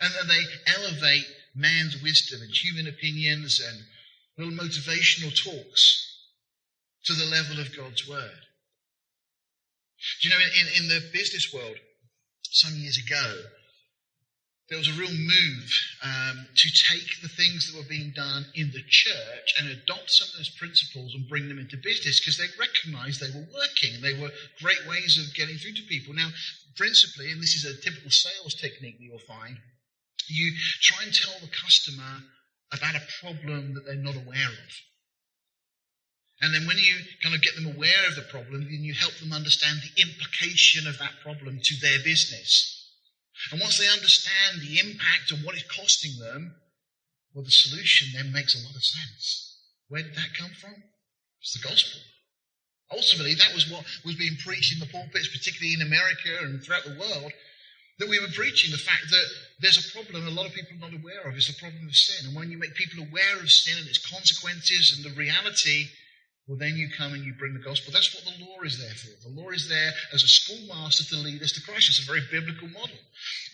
And 0.00 0.12
then 0.14 0.28
they 0.28 0.72
elevate 0.72 1.26
man's 1.54 2.02
wisdom 2.02 2.40
and 2.42 2.50
human 2.50 2.86
opinions 2.86 3.60
and 3.60 3.78
little 4.38 4.54
motivational 4.54 5.34
talks 5.36 6.06
to 7.04 7.12
the 7.14 7.26
level 7.26 7.60
of 7.60 7.76
God's 7.76 8.08
word. 8.08 8.40
Do 10.22 10.28
you 10.28 10.34
know, 10.34 10.40
in, 10.40 10.82
in 10.82 10.88
the 10.88 11.10
business 11.12 11.52
world, 11.52 11.76
some 12.42 12.74
years 12.74 12.98
ago, 12.98 13.42
there 14.70 14.78
was 14.78 14.88
a 14.88 15.00
real 15.00 15.10
move 15.10 15.70
um, 16.04 16.46
to 16.54 16.68
take 16.94 17.20
the 17.20 17.28
things 17.28 17.66
that 17.66 17.76
were 17.76 17.88
being 17.88 18.12
done 18.14 18.46
in 18.54 18.70
the 18.70 18.82
church 18.86 19.54
and 19.58 19.68
adopt 19.68 20.10
some 20.10 20.28
of 20.30 20.38
those 20.38 20.54
principles 20.56 21.12
and 21.12 21.28
bring 21.28 21.48
them 21.48 21.58
into 21.58 21.76
business 21.76 22.20
because 22.20 22.38
they 22.38 22.46
recognized 22.54 23.18
they 23.18 23.34
were 23.34 23.50
working 23.50 23.98
and 23.98 24.04
they 24.04 24.14
were 24.14 24.30
great 24.62 24.80
ways 24.88 25.18
of 25.18 25.34
getting 25.34 25.58
through 25.58 25.74
to 25.74 25.82
people. 25.90 26.14
Now, 26.14 26.30
principally, 26.76 27.32
and 27.32 27.42
this 27.42 27.58
is 27.58 27.66
a 27.66 27.82
typical 27.82 28.10
sales 28.10 28.54
technique 28.54 28.98
that 28.98 29.04
you'll 29.04 29.18
find, 29.26 29.58
you 30.30 30.52
try 30.80 31.04
and 31.04 31.12
tell 31.14 31.34
the 31.40 31.48
customer 31.48 32.24
about 32.72 32.94
a 32.94 33.08
problem 33.20 33.74
that 33.74 33.84
they're 33.86 33.96
not 33.96 34.16
aware 34.16 34.48
of. 34.48 34.70
And 36.40 36.54
then 36.54 36.66
when 36.66 36.78
you 36.78 36.94
kind 37.22 37.34
of 37.34 37.42
get 37.42 37.54
them 37.54 37.66
aware 37.66 38.08
of 38.08 38.16
the 38.16 38.24
problem, 38.30 38.64
then 38.64 38.82
you 38.82 38.94
help 38.94 39.12
them 39.20 39.32
understand 39.32 39.80
the 39.82 40.02
implication 40.02 40.86
of 40.86 40.98
that 40.98 41.20
problem 41.22 41.60
to 41.62 41.80
their 41.80 41.98
business. 42.02 42.80
And 43.52 43.60
once 43.60 43.78
they 43.78 43.88
understand 43.88 44.60
the 44.60 44.80
impact 44.80 45.30
and 45.30 45.44
what 45.44 45.54
it's 45.54 45.68
costing 45.68 46.12
them, 46.18 46.54
well, 47.34 47.44
the 47.44 47.50
solution 47.50 48.08
then 48.14 48.32
makes 48.32 48.54
a 48.54 48.64
lot 48.66 48.74
of 48.74 48.84
sense. 48.84 49.58
Where 49.88 50.02
did 50.02 50.14
that 50.14 50.34
come 50.38 50.50
from? 50.60 50.74
It's 51.40 51.60
the 51.60 51.68
gospel. 51.68 52.00
Ultimately, 52.92 53.34
that 53.34 53.54
was 53.54 53.70
what 53.70 53.84
was 54.04 54.16
being 54.16 54.36
preached 54.44 54.72
in 54.72 54.80
the 54.80 54.90
pulpits, 54.90 55.28
particularly 55.28 55.74
in 55.74 55.86
America 55.86 56.42
and 56.42 56.62
throughout 56.62 56.84
the 56.84 56.98
world, 56.98 57.32
that 58.00 58.08
we 58.08 58.18
were 58.18 58.32
preaching 58.32 58.72
the 58.72 58.80
fact 58.80 59.06
that 59.10 59.26
there's 59.60 59.78
a 59.78 59.92
problem 59.92 60.26
a 60.26 60.30
lot 60.30 60.48
of 60.48 60.56
people 60.56 60.72
are 60.80 60.88
not 60.88 60.98
aware 60.98 61.28
of. 61.28 61.36
It's 61.36 61.52
the 61.52 61.60
problem 61.60 61.86
of 61.86 61.94
sin. 61.94 62.26
And 62.26 62.34
when 62.34 62.50
you 62.50 62.56
make 62.56 62.74
people 62.74 63.04
aware 63.04 63.36
of 63.36 63.52
sin 63.52 63.76
and 63.78 63.86
its 63.86 64.00
consequences 64.00 64.96
and 64.96 65.04
the 65.04 65.14
reality 65.16 65.86
well, 66.50 66.58
then 66.58 66.74
you 66.74 66.90
come 66.90 67.14
and 67.14 67.22
you 67.22 67.32
bring 67.38 67.54
the 67.54 67.62
gospel. 67.62 67.92
That's 67.94 68.10
what 68.10 68.26
the 68.26 68.42
law 68.42 68.58
is 68.66 68.74
there 68.74 68.90
for. 68.98 69.14
The 69.22 69.40
law 69.40 69.50
is 69.50 69.68
there 69.68 69.92
as 70.12 70.24
a 70.24 70.26
schoolmaster 70.26 71.04
to 71.04 71.22
lead 71.22 71.40
us 71.46 71.52
to 71.52 71.62
Christ. 71.62 71.86
It's 71.86 72.02
a 72.02 72.10
very 72.10 72.26
biblical 72.26 72.66
model. 72.74 72.98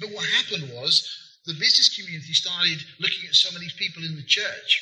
But 0.01 0.17
what 0.17 0.25
happened 0.25 0.73
was 0.73 1.05
the 1.45 1.53
business 1.61 1.93
community 1.93 2.33
started 2.33 2.81
looking 2.99 3.29
at 3.29 3.35
some 3.35 3.55
of 3.55 3.61
these 3.61 3.77
people 3.77 4.03
in 4.03 4.17
the 4.17 4.25
church. 4.25 4.81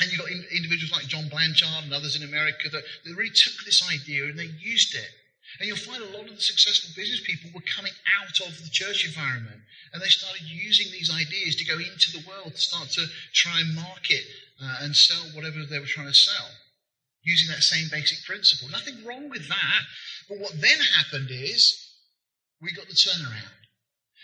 And 0.00 0.10
you've 0.10 0.18
got 0.18 0.30
individuals 0.32 0.90
like 0.90 1.06
John 1.06 1.28
Blanchard 1.28 1.84
and 1.84 1.94
others 1.94 2.16
in 2.16 2.26
America 2.26 2.66
that, 2.66 2.82
that 2.82 3.14
really 3.14 3.30
took 3.30 3.54
this 3.64 3.86
idea 3.86 4.24
and 4.24 4.36
they 4.36 4.50
used 4.58 4.96
it. 4.96 5.10
And 5.58 5.66
you'll 5.66 5.76
find 5.76 6.02
a 6.02 6.16
lot 6.16 6.28
of 6.28 6.36
the 6.36 6.40
successful 6.40 6.90
business 6.94 7.20
people 7.24 7.50
were 7.54 7.74
coming 7.76 7.92
out 8.20 8.40
of 8.46 8.56
the 8.62 8.70
church 8.70 9.04
environment. 9.04 9.60
And 9.92 10.00
they 10.00 10.08
started 10.08 10.42
using 10.46 10.86
these 10.92 11.10
ideas 11.10 11.56
to 11.56 11.64
go 11.64 11.74
into 11.74 12.12
the 12.12 12.24
world 12.28 12.54
to 12.54 12.60
start 12.60 12.90
to 12.90 13.06
try 13.34 13.60
and 13.60 13.74
market 13.74 14.24
uh, 14.62 14.76
and 14.82 14.94
sell 14.94 15.22
whatever 15.34 15.64
they 15.64 15.80
were 15.80 15.86
trying 15.86 16.06
to 16.06 16.14
sell 16.14 16.48
using 17.22 17.48
that 17.52 17.62
same 17.62 17.88
basic 17.90 18.24
principle. 18.24 18.68
Nothing 18.68 19.04
wrong 19.04 19.28
with 19.28 19.48
that. 19.48 19.82
But 20.28 20.38
what 20.38 20.60
then 20.60 20.78
happened 20.96 21.28
is 21.30 21.76
we 22.62 22.72
got 22.72 22.88
the 22.88 22.94
turnaround. 22.94 23.60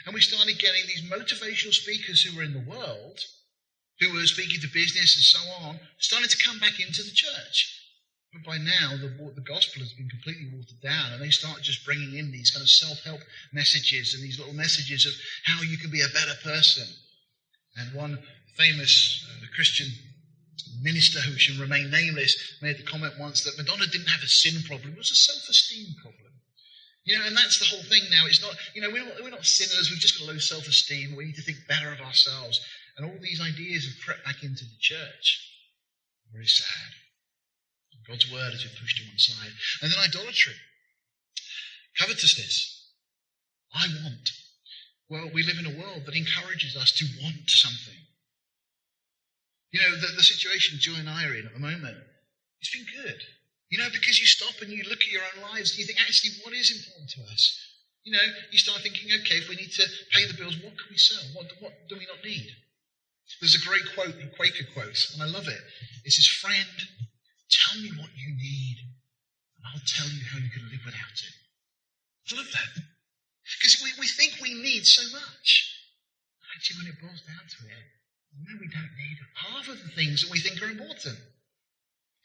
And 0.06 0.14
we 0.14 0.20
started 0.20 0.58
getting 0.58 0.82
these 0.86 1.10
motivational 1.10 1.74
speakers 1.74 2.22
who 2.22 2.36
were 2.36 2.44
in 2.44 2.52
the 2.52 2.70
world, 2.70 3.20
who 4.00 4.12
were 4.12 4.26
speaking 4.26 4.60
to 4.60 4.68
business 4.68 5.16
and 5.16 5.24
so 5.24 5.66
on, 5.66 5.80
starting 5.98 6.28
to 6.28 6.44
come 6.44 6.58
back 6.58 6.78
into 6.80 7.02
the 7.02 7.10
church. 7.12 7.75
But 8.36 8.50
by 8.52 8.58
now, 8.58 8.96
the, 9.00 9.08
the 9.34 9.40
gospel 9.40 9.80
has 9.80 9.94
been 9.94 10.08
completely 10.08 10.50
watered 10.52 10.80
down, 10.82 11.12
and 11.12 11.22
they 11.22 11.30
start 11.30 11.62
just 11.62 11.86
bringing 11.86 12.18
in 12.18 12.32
these 12.32 12.50
kind 12.50 12.62
of 12.62 12.68
self 12.68 13.02
help 13.04 13.20
messages 13.52 14.12
and 14.12 14.22
these 14.22 14.38
little 14.38 14.54
messages 14.54 15.06
of 15.06 15.12
how 15.44 15.62
you 15.62 15.78
can 15.78 15.90
be 15.90 16.02
a 16.02 16.12
better 16.12 16.36
person. 16.42 16.84
And 17.76 17.94
one 17.94 18.18
famous 18.56 19.24
uh, 19.30 19.46
Christian 19.54 19.88
minister 20.82 21.20
who 21.20 21.38
should 21.38 21.58
remain 21.58 21.90
nameless 21.90 22.36
made 22.60 22.76
the 22.78 22.82
comment 22.82 23.14
once 23.18 23.44
that 23.44 23.56
Madonna 23.56 23.86
didn't 23.86 24.08
have 24.08 24.22
a 24.22 24.28
sin 24.28 24.62
problem, 24.68 24.92
it 24.92 24.98
was 24.98 25.10
a 25.10 25.16
self 25.16 25.48
esteem 25.48 25.94
problem. 26.02 26.32
You 27.04 27.18
know, 27.18 27.24
and 27.26 27.36
that's 27.36 27.58
the 27.58 27.66
whole 27.66 27.84
thing 27.84 28.02
now. 28.10 28.26
It's 28.26 28.42
not, 28.42 28.56
you 28.74 28.82
know, 28.82 28.90
we're 28.90 29.04
not, 29.04 29.14
we're 29.22 29.30
not 29.30 29.46
sinners, 29.46 29.90
we've 29.90 30.00
just 30.00 30.18
got 30.18 30.28
low 30.28 30.38
self 30.38 30.66
esteem, 30.66 31.16
we 31.16 31.26
need 31.26 31.36
to 31.36 31.42
think 31.42 31.58
better 31.68 31.92
of 31.92 32.00
ourselves. 32.00 32.60
And 32.98 33.06
all 33.06 33.18
these 33.20 33.40
ideas 33.40 33.84
have 33.84 34.04
crept 34.04 34.24
back 34.24 34.42
into 34.42 34.64
the 34.64 34.80
church. 34.80 35.40
Very 36.32 36.46
sad. 36.46 37.05
God's 38.08 38.30
word 38.30 38.52
has 38.52 38.62
been 38.62 38.78
pushed 38.80 38.98
to 38.98 39.08
one 39.08 39.18
side. 39.18 39.52
And 39.82 39.90
then 39.90 39.98
idolatry. 39.98 40.54
Covetousness. 41.98 42.92
I 43.74 43.86
want. 44.02 44.30
Well, 45.08 45.30
we 45.34 45.42
live 45.42 45.58
in 45.58 45.66
a 45.66 45.78
world 45.78 46.06
that 46.06 46.14
encourages 46.14 46.76
us 46.76 46.92
to 46.98 47.06
want 47.22 47.46
something. 47.46 48.00
You 49.70 49.80
know, 49.80 49.96
the, 49.96 50.16
the 50.16 50.22
situation 50.22 50.78
Joy 50.80 50.98
and 50.98 51.10
I 51.10 51.26
are 51.26 51.34
in 51.34 51.46
at 51.46 51.52
the 51.52 51.60
moment, 51.60 51.98
it's 52.60 52.74
been 52.74 52.86
good. 53.02 53.20
You 53.70 53.78
know, 53.78 53.90
because 53.92 54.18
you 54.18 54.26
stop 54.26 54.62
and 54.62 54.70
you 54.70 54.84
look 54.84 55.02
at 55.02 55.10
your 55.10 55.22
own 55.34 55.42
lives 55.52 55.70
and 55.72 55.80
you 55.80 55.86
think, 55.86 56.00
actually, 56.00 56.38
what 56.44 56.54
is 56.54 56.70
important 56.70 57.10
to 57.10 57.22
us? 57.32 57.42
You 58.04 58.12
know, 58.12 58.26
you 58.52 58.58
start 58.58 58.82
thinking, 58.82 59.10
okay, 59.10 59.42
if 59.42 59.48
we 59.48 59.56
need 59.56 59.72
to 59.72 59.86
pay 60.14 60.26
the 60.26 60.38
bills, 60.38 60.54
what 60.62 60.78
can 60.78 60.86
we 60.90 60.96
sell? 60.96 61.22
What, 61.34 61.50
what 61.58 61.74
do 61.88 61.98
we 61.98 62.06
not 62.06 62.22
need? 62.22 62.46
There's 63.40 63.58
a 63.58 63.66
great 63.66 63.82
quote 63.94 64.14
in 64.22 64.30
Quaker 64.38 64.64
quotes, 64.72 65.12
and 65.12 65.22
I 65.22 65.26
love 65.26 65.48
it. 65.48 65.60
It 66.04 66.12
says, 66.12 66.26
Friend, 66.38 66.78
tell 67.50 67.80
me 67.80 67.90
what 67.98 68.10
you 68.16 68.34
need, 68.34 68.76
and 69.58 69.62
I'll 69.66 69.86
tell 69.86 70.08
you 70.08 70.22
how 70.30 70.38
you 70.38 70.50
can 70.50 70.66
live 70.70 70.84
without 70.84 71.16
it. 71.18 71.34
I 72.32 72.36
love 72.36 72.50
that. 72.52 72.82
Because 73.58 73.78
we, 73.82 73.90
we 74.00 74.08
think 74.08 74.42
we 74.42 74.54
need 74.54 74.86
so 74.86 75.06
much. 75.14 75.48
Actually, 76.54 76.82
when 76.82 76.90
it 76.90 77.00
boils 77.00 77.22
down 77.22 77.46
to 77.46 77.60
it, 77.70 77.86
no, 78.42 78.52
we 78.58 78.68
don't 78.68 78.94
need 78.98 79.18
half 79.34 79.68
of 79.68 79.78
the 79.80 79.92
things 79.94 80.22
that 80.22 80.30
we 80.30 80.40
think 80.40 80.60
are 80.60 80.72
important. 80.72 81.18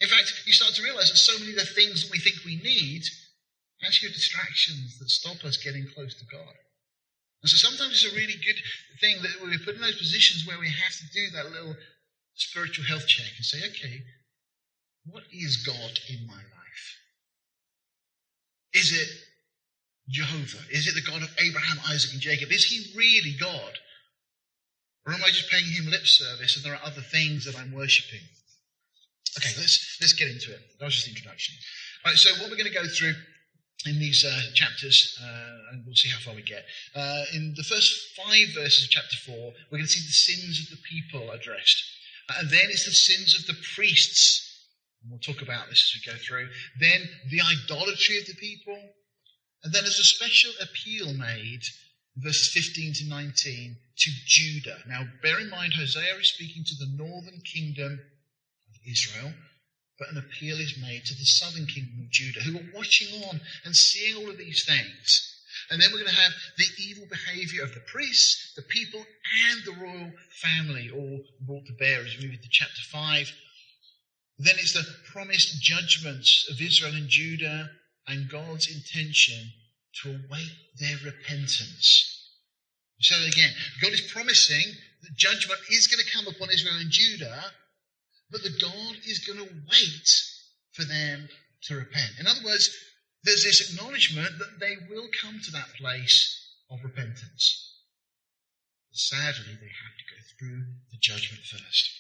In 0.02 0.10
fact, 0.10 0.34
you 0.46 0.54
start 0.54 0.74
to 0.74 0.84
realize 0.84 1.10
that 1.12 1.22
so 1.22 1.38
many 1.38 1.54
of 1.54 1.62
the 1.62 1.76
things 1.78 2.04
that 2.04 2.12
we 2.12 2.20
think 2.20 2.42
we 2.44 2.58
need 2.58 3.06
actually 3.86 4.10
are 4.10 4.18
distractions 4.18 4.98
that 4.98 5.10
stop 5.10 5.46
us 5.46 5.58
getting 5.58 5.86
close 5.94 6.16
to 6.18 6.26
God. 6.26 6.56
And 7.42 7.50
so 7.50 7.58
sometimes 7.58 7.92
it's 7.94 8.12
a 8.12 8.16
really 8.16 8.38
good 8.38 8.58
thing 9.00 9.22
that 9.22 9.42
we're 9.42 9.58
put 9.66 9.76
in 9.76 9.82
those 9.82 9.98
positions 9.98 10.46
where 10.46 10.60
we 10.60 10.70
have 10.70 10.94
to 10.94 11.08
do 11.14 11.30
that 11.34 11.52
little 11.52 11.76
spiritual 12.36 12.86
health 12.86 13.08
check 13.08 13.30
and 13.36 13.46
say, 13.46 13.62
okay, 13.70 14.02
what 15.06 15.24
is 15.32 15.64
God 15.66 16.00
in 16.10 16.28
my 16.28 16.34
life? 16.34 16.88
Is 18.74 18.92
it 18.94 19.10
Jehovah? 20.10 20.64
Is 20.70 20.88
it 20.88 20.96
the 20.96 21.10
God 21.10 21.22
of 21.22 21.30
Abraham, 21.40 21.80
Isaac, 21.90 22.14
and 22.14 22.22
Jacob? 22.22 22.52
Is 22.52 22.66
he 22.66 22.98
really 22.98 23.36
God? 23.40 23.80
Or 25.06 25.14
am 25.14 25.24
I 25.24 25.30
just 25.30 25.50
paying 25.50 25.66
him 25.66 25.90
lip 25.90 26.06
service 26.06 26.56
and 26.56 26.66
there 26.66 26.74
are 26.74 26.86
other 26.86 27.02
things 27.02 27.46
that 27.46 27.58
I'm 27.58 27.74
worshipping? 27.74 28.22
Okay, 29.38 29.50
let's, 29.58 29.98
let's 30.02 30.14
get 30.14 30.28
into 30.28 30.52
it. 30.52 30.60
That 30.80 30.86
was 30.86 30.96
just 30.96 31.06
the 31.06 31.12
introduction. 31.12 31.56
All 32.06 32.12
right, 32.12 32.20
so 32.20 32.32
what 32.42 32.52
we're 32.52 32.58
going 32.58 32.72
to 32.72 32.78
go 32.78 32.88
through 32.88 33.14
in 33.86 33.98
these 33.98 34.26
uh, 34.26 34.42
chapters, 34.54 35.18
uh, 35.24 35.72
and 35.72 35.84
we'll 35.86 35.96
see 35.96 36.10
how 36.10 36.20
far 36.20 36.36
we 36.36 36.44
get. 36.44 36.66
Uh, 36.96 37.24
in 37.34 37.54
the 37.56 37.64
first 37.64 38.16
five 38.16 38.54
verses 38.54 38.86
of 38.86 38.92
chapter 38.92 39.16
4, 39.26 39.36
we're 39.72 39.78
going 39.78 39.88
to 39.88 39.92
see 39.92 40.06
the 40.06 40.12
sins 40.12 40.60
of 40.60 40.70
the 40.70 40.84
people 40.84 41.32
addressed. 41.32 41.84
Uh, 42.30 42.34
and 42.40 42.50
then 42.50 42.66
it's 42.70 42.86
the 42.86 42.92
sins 42.92 43.36
of 43.40 43.48
the 43.48 43.60
priests. 43.76 44.51
And 45.02 45.12
we'll 45.12 45.20
talk 45.20 45.42
about 45.42 45.70
this 45.70 45.94
as 45.94 46.02
we 46.02 46.12
go 46.12 46.18
through. 46.18 46.50
Then 46.80 47.02
the 47.30 47.42
idolatry 47.42 48.20
of 48.20 48.26
the 48.28 48.36
people. 48.36 48.78
And 49.64 49.74
then 49.74 49.84
there's 49.84 50.00
a 50.00 50.04
special 50.04 50.52
appeal 50.62 51.14
made 51.14 51.64
verses 52.18 52.50
15 52.50 52.94
to 52.94 53.06
19, 53.08 53.78
to 53.98 54.12
Judah. 54.26 54.78
Now, 54.88 55.04
bear 55.22 55.40
in 55.40 55.50
mind, 55.50 55.74
Hosea 55.74 56.16
is 56.20 56.34
speaking 56.34 56.64
to 56.66 56.76
the 56.76 56.92
northern 56.98 57.42
kingdom 57.42 57.94
of 57.94 58.76
Israel, 58.86 59.34
but 59.98 60.10
an 60.12 60.18
appeal 60.18 60.58
is 60.58 60.78
made 60.82 61.06
to 61.06 61.14
the 61.14 61.26
southern 61.26 61.68
kingdom 61.68 62.02
of 62.04 62.12
Judah, 62.12 62.42
who 62.42 62.58
are 62.58 62.76
watching 62.76 63.24
on 63.30 63.40
and 63.66 63.76
seeing 63.76 64.16
all 64.18 64.30
of 64.30 64.38
these 64.38 64.66
things. 64.66 65.28
And 65.70 65.82
then 65.82 65.90
we're 65.92 66.00
going 66.00 66.14
to 66.14 66.22
have 66.22 66.34
the 66.58 66.66
evil 66.80 67.08
behavior 67.10 67.64
of 67.64 67.74
the 67.74 67.82
priests, 67.82 68.54
the 68.56 68.64
people, 68.64 69.00
and 69.00 69.64
the 69.64 69.82
royal 69.82 70.12
family 70.42 70.90
all 70.94 71.22
brought 71.42 71.66
to 71.68 71.74
bear 71.74 72.00
as 72.00 72.18
we 72.18 72.26
move 72.26 72.36
into 72.36 72.50
chapter 72.50 72.82
5. 72.92 73.32
Then 74.44 74.56
it's 74.58 74.74
the 74.74 74.86
promised 75.14 75.62
judgments 75.62 76.48
of 76.50 76.60
Israel 76.60 76.96
and 76.96 77.08
Judah 77.08 77.70
and 78.08 78.30
God's 78.30 78.68
intention 78.68 79.54
to 80.02 80.10
await 80.10 80.52
their 80.80 80.98
repentance. 81.06 82.30
So 83.02 83.16
again, 83.28 83.52
God 83.82 83.92
is 83.94 84.12
promising 84.12 84.66
that 85.04 85.16
judgment 85.16 85.60
is 85.70 85.88
going 85.88 86.04
to 86.04 86.12
come 86.12 86.28
upon 86.28 86.50
Israel 86.50 86.78
and 86.80 86.90
Judah, 86.90 87.44
but 88.32 88.42
that 88.42 88.62
God 88.62 88.96
is 89.06 89.20
going 89.20 89.40
to 89.40 89.54
wait 89.70 90.10
for 90.74 90.86
them 90.86 91.30
to 91.64 91.76
repent. 91.76 92.12
In 92.20 92.26
other 92.26 92.44
words, 92.44 92.70
there's 93.24 93.44
this 93.44 93.70
acknowledgement 93.70 94.40
that 94.40 94.60
they 94.60 94.76
will 94.90 95.08
come 95.22 95.40
to 95.44 95.52
that 95.52 95.70
place 95.78 96.18
of 96.72 96.80
repentance. 96.84 97.78
Sadly, 98.92 99.54
they 99.54 99.70
have 99.70 99.98
to 99.98 100.10
go 100.10 100.20
through 100.40 100.66
the 100.90 100.98
judgment 101.00 101.44
first. 101.44 101.92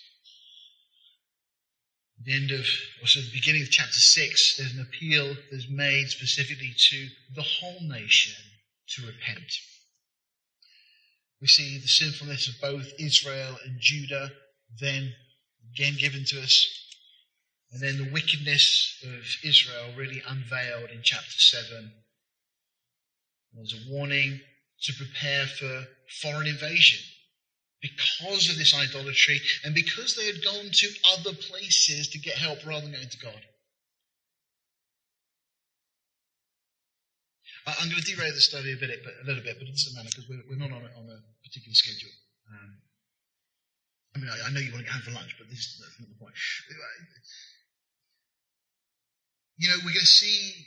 The 2.24 2.34
end 2.34 2.52
of, 2.52 2.66
or 3.02 3.08
so 3.08 3.20
the 3.20 3.32
beginning 3.34 3.64
of 3.64 3.72
chapter 3.72 4.00
6, 4.00 4.58
there's 4.58 4.74
an 4.74 4.82
appeal 4.82 5.36
that's 5.52 5.70
made 5.70 6.10
specifically 6.10 6.74
to 6.90 7.08
the 7.36 7.42
whole 7.42 7.82
nation 7.82 8.36
to 8.90 9.08
repent. 9.08 9.52
We 11.42 11.48
see 11.48 11.80
the 11.80 11.88
sinfulness 11.88 12.48
of 12.48 12.62
both 12.62 12.94
Israel 13.00 13.58
and 13.66 13.78
Judah, 13.80 14.32
then 14.80 15.14
again 15.74 15.96
given 16.00 16.24
to 16.26 16.42
us 16.42 16.82
and 17.72 17.82
then 17.82 17.98
the 17.98 18.12
wickedness 18.12 19.02
of 19.04 19.24
Israel 19.44 19.94
really 19.96 20.22
unveiled 20.28 20.90
in 20.90 21.02
chapter 21.04 21.40
7. 21.40 21.92
There's 23.54 23.74
a 23.74 23.92
warning 23.92 24.42
to 24.84 24.94
prepare 24.94 25.46
for 25.46 25.88
foreign 26.22 26.48
invasion 26.48 27.00
because 27.82 28.50
of 28.50 28.58
this 28.58 28.74
idolatry 28.78 29.42
and 29.66 29.74
because 29.74 30.16
they 30.16 30.26
had 30.26 30.44
gone 30.44 30.70
to 30.72 30.88
other 31.18 31.34
places 31.34 32.10
to 32.10 32.20
get 32.20 32.38
help 32.38 32.66
rather 32.66 32.82
than 32.82 32.94
going 32.94 33.10
to 33.10 33.26
God. 33.26 33.42
I'm 37.66 37.90
going 37.90 38.02
to 38.02 38.16
derail 38.16 38.34
the 38.34 38.42
study 38.42 38.74
a, 38.74 38.78
bit, 38.78 38.90
but 39.06 39.14
a 39.22 39.26
little 39.26 39.44
bit, 39.44 39.58
but 39.58 39.70
it 39.70 39.74
doesn't 39.78 39.94
matter 39.94 40.10
because 40.10 40.30
we're, 40.30 40.42
we're 40.50 40.62
not 40.62 40.74
on 40.74 40.82
a, 40.82 40.92
on 40.98 41.06
a 41.10 41.20
particular 41.46 41.78
schedule. 41.78 42.14
Um, 42.50 42.72
I 44.16 44.20
mean, 44.20 44.30
I, 44.34 44.50
I, 44.50 44.52
know 44.52 44.60
you 44.60 44.74
want 44.74 44.86
to 44.86 44.90
go 44.90 44.98
home 44.98 45.06
for 45.06 45.14
lunch, 45.14 45.38
but 45.38 45.46
this 45.50 45.62
is 45.62 45.78
not 45.78 46.10
the 46.10 46.18
point 46.18 46.34
you 49.62 49.70
know, 49.70 49.78
we're 49.86 49.94
going 49.94 50.00
to 50.02 50.06
see 50.06 50.66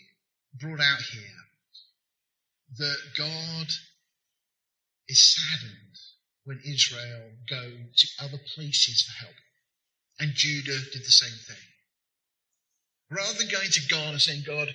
brought 0.54 0.78
out 0.78 1.02
here 1.02 1.38
that 2.78 2.96
God 3.18 3.66
is 5.08 5.34
saddened 5.34 5.98
when 6.44 6.60
Israel 6.64 7.30
go 7.48 7.70
to 7.96 8.06
other 8.20 8.38
places 8.54 9.02
for 9.02 9.24
help. 9.24 9.36
And 10.20 10.32
Judah 10.34 10.78
did 10.92 11.02
the 11.02 11.10
same 11.10 11.38
thing. 11.48 11.64
Rather 13.10 13.38
than 13.38 13.48
going 13.48 13.70
to 13.70 13.88
God 13.88 14.12
and 14.12 14.20
saying, 14.20 14.44
God, 14.46 14.68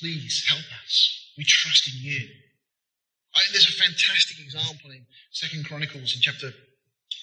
please 0.00 0.44
help 0.48 0.64
us. 0.82 1.30
We 1.36 1.44
trust 1.44 1.88
in 1.88 2.00
you. 2.00 2.28
I, 3.34 3.40
there's 3.52 3.68
a 3.68 3.82
fantastic 3.82 4.44
example 4.44 4.90
in 4.90 5.04
Second 5.32 5.66
Chronicles 5.66 6.14
in 6.14 6.20
chapter 6.20 6.52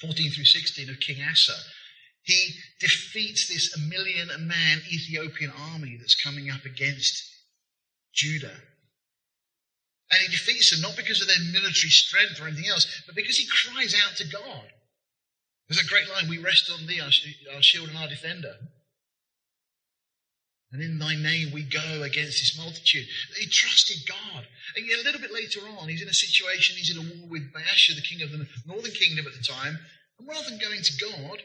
14 0.01 0.31
through 0.31 0.45
16 0.45 0.89
of 0.89 0.99
King 0.99 1.17
Asa, 1.29 1.55
he 2.23 2.53
defeats 2.79 3.47
this 3.47 3.75
a 3.75 3.79
million 3.79 4.27
man 4.47 4.81
Ethiopian 4.91 5.51
army 5.71 5.97
that's 5.99 6.21
coming 6.21 6.49
up 6.51 6.65
against 6.65 7.23
Judah. 8.13 8.55
And 10.11 10.21
he 10.21 10.27
defeats 10.27 10.71
them 10.71 10.81
not 10.81 10.97
because 10.97 11.21
of 11.21 11.27
their 11.27 11.39
military 11.53 11.93
strength 11.93 12.41
or 12.41 12.47
anything 12.47 12.69
else, 12.69 13.03
but 13.05 13.15
because 13.15 13.37
he 13.37 13.45
cries 13.45 13.93
out 13.93 14.17
to 14.17 14.27
God. 14.27 14.65
There's 15.67 15.85
a 15.85 15.87
great 15.87 16.09
line, 16.09 16.27
we 16.27 16.39
rest 16.39 16.71
on 16.71 16.87
thee, 16.87 16.99
our, 16.99 17.11
shield 17.61 17.89
and 17.89 17.97
our 17.97 18.09
defender. 18.09 18.55
And 20.71 20.81
in 20.81 20.97
thy 20.97 21.15
name 21.15 21.51
we 21.53 21.63
go 21.63 22.01
against 22.01 22.41
this 22.41 22.57
multitude. 22.57 23.05
He 23.37 23.47
trusted 23.47 23.97
God. 24.07 24.45
And 24.75 24.85
a 24.85 25.03
little 25.03 25.21
bit 25.21 25.33
later 25.33 25.61
on, 25.77 25.89
he's 25.89 26.01
in 26.01 26.09
a 26.09 26.13
situation, 26.13 26.75
he's 26.75 26.89
in 26.89 26.97
a 26.97 27.09
war 27.21 27.29
with 27.29 27.53
Baasha, 27.53 27.95
the 27.95 28.01
king 28.01 28.21
of 28.21 28.31
the 28.31 28.47
northern 28.65 28.91
kingdom 28.91 29.25
at 29.27 29.33
the 29.33 29.45
time. 29.45 29.77
And 30.17 30.27
rather 30.27 30.49
than 30.49 30.59
going 30.59 30.81
to 30.81 31.05
God, 31.05 31.41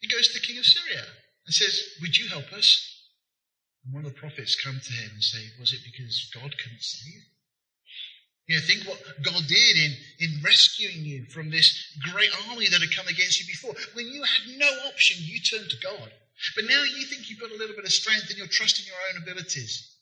he 0.00 0.08
goes 0.08 0.28
to 0.28 0.34
the 0.34 0.46
king 0.46 0.58
of 0.58 0.66
Syria 0.66 1.02
and 1.46 1.54
says, 1.54 1.80
Would 2.00 2.16
you 2.16 2.28
help 2.28 2.52
us? 2.52 2.68
And 3.84 3.94
one 3.94 4.04
of 4.04 4.12
the 4.12 4.18
prophets 4.18 4.58
come 4.62 4.80
to 4.82 4.92
him 4.92 5.10
and 5.14 5.22
say, 5.22 5.50
Was 5.58 5.72
it 5.72 5.80
because 5.84 6.30
God 6.34 6.54
couldn't 6.58 6.82
save? 6.82 7.22
You 8.46 8.56
know, 8.56 8.62
think 8.62 8.84
what 8.84 9.00
God 9.22 9.42
did 9.48 9.76
in, 9.76 9.92
in 10.20 10.42
rescuing 10.44 11.04
you 11.04 11.24
from 11.32 11.50
this 11.50 11.96
great 12.12 12.30
army 12.50 12.68
that 12.68 12.80
had 12.80 12.94
come 12.94 13.08
against 13.08 13.40
you 13.40 13.46
before. 13.46 13.72
When 13.94 14.06
you 14.06 14.22
had 14.22 14.58
no 14.58 14.68
option, 14.88 15.16
you 15.20 15.40
turned 15.40 15.70
to 15.70 15.80
God. 15.80 16.12
But 16.54 16.66
now 16.68 16.82
you 16.82 17.06
think 17.06 17.30
you've 17.30 17.40
got 17.40 17.52
a 17.52 17.56
little 17.56 17.74
bit 17.74 17.86
of 17.86 17.92
strength 17.92 18.28
and 18.28 18.36
you're 18.36 18.46
trusting 18.50 18.84
your 18.84 19.00
own 19.10 19.22
abilities. 19.22 19.96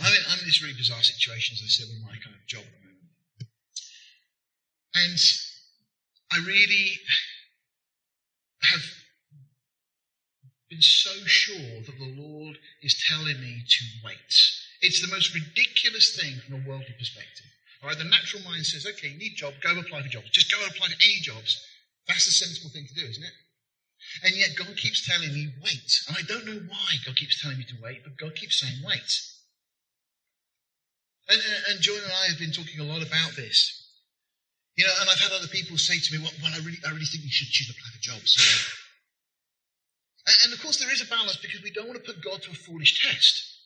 I'm 0.00 0.12
in, 0.12 0.22
I'm 0.30 0.38
in 0.38 0.46
this 0.46 0.62
really 0.62 0.78
bizarre 0.78 1.02
situation, 1.02 1.54
as 1.58 1.62
I 1.64 1.68
said, 1.68 1.86
with 1.90 2.04
my 2.04 2.14
kind 2.22 2.36
of 2.36 2.46
job 2.46 2.62
at 2.62 2.70
the 2.70 2.86
moment. 2.86 3.10
And 4.94 5.18
I 6.30 6.38
really 6.46 7.00
have 8.62 8.84
been 10.70 10.82
so 10.82 11.10
sure 11.26 11.82
that 11.84 11.98
the 11.98 12.14
Lord 12.16 12.58
is 12.82 13.02
telling 13.08 13.40
me 13.40 13.64
to 13.66 13.84
wait. 14.04 14.34
It's 14.80 15.02
the 15.02 15.12
most 15.12 15.34
ridiculous 15.34 16.14
thing 16.14 16.38
from 16.46 16.62
a 16.62 16.68
worldly 16.68 16.94
perspective. 16.98 17.46
All 17.82 17.88
right, 17.88 17.98
the 17.98 18.04
natural 18.04 18.42
mind 18.42 18.66
says, 18.66 18.86
okay, 18.86 19.08
you 19.08 19.18
need 19.18 19.36
job, 19.36 19.54
go 19.62 19.78
apply 19.78 20.02
for 20.02 20.08
jobs. 20.08 20.30
Just 20.30 20.50
go 20.50 20.58
and 20.62 20.70
apply 20.70 20.88
for 20.88 21.02
any 21.02 21.18
jobs. 21.22 21.62
That's 22.06 22.26
the 22.26 22.32
sensible 22.32 22.70
thing 22.70 22.86
to 22.86 22.94
do, 22.94 23.06
isn't 23.06 23.22
it? 23.22 23.36
And 24.24 24.34
yet 24.34 24.56
God 24.56 24.74
keeps 24.76 25.06
telling 25.06 25.32
me, 25.34 25.52
wait. 25.62 25.90
And 26.08 26.16
I 26.16 26.22
don't 26.26 26.46
know 26.46 26.60
why 26.66 26.90
God 27.04 27.16
keeps 27.16 27.42
telling 27.42 27.58
me 27.58 27.64
to 27.64 27.82
wait, 27.82 28.02
but 28.02 28.16
God 28.16 28.34
keeps 28.34 28.58
saying, 28.58 28.82
wait. 28.86 29.10
And, 31.28 31.40
and 31.70 31.80
Joy 31.80 31.98
and 31.98 32.12
I 32.12 32.30
have 32.30 32.38
been 32.38 32.52
talking 32.52 32.80
a 32.80 32.88
lot 32.88 33.02
about 33.02 33.36
this. 33.36 33.74
You 34.76 34.86
know, 34.86 34.94
and 35.00 35.10
I've 35.10 35.20
had 35.20 35.32
other 35.32 35.48
people 35.48 35.76
say 35.76 35.98
to 35.98 36.12
me, 36.14 36.22
well, 36.22 36.32
well 36.42 36.54
I, 36.54 36.58
really, 36.58 36.78
I 36.86 36.90
really 36.90 37.04
think 37.04 37.24
you 37.24 37.34
should 37.34 37.50
choose 37.50 37.68
apply 37.68 37.90
for 37.90 38.00
jobs. 38.00 38.38
And, 40.26 40.36
and 40.44 40.52
of 40.54 40.62
course, 40.62 40.78
there 40.78 40.92
is 40.92 41.02
a 41.02 41.10
balance 41.10 41.36
because 41.36 41.62
we 41.62 41.70
don't 41.70 41.88
want 41.88 41.98
to 41.98 42.06
put 42.06 42.22
God 42.22 42.42
to 42.42 42.50
a 42.50 42.54
foolish 42.54 43.02
test. 43.02 43.57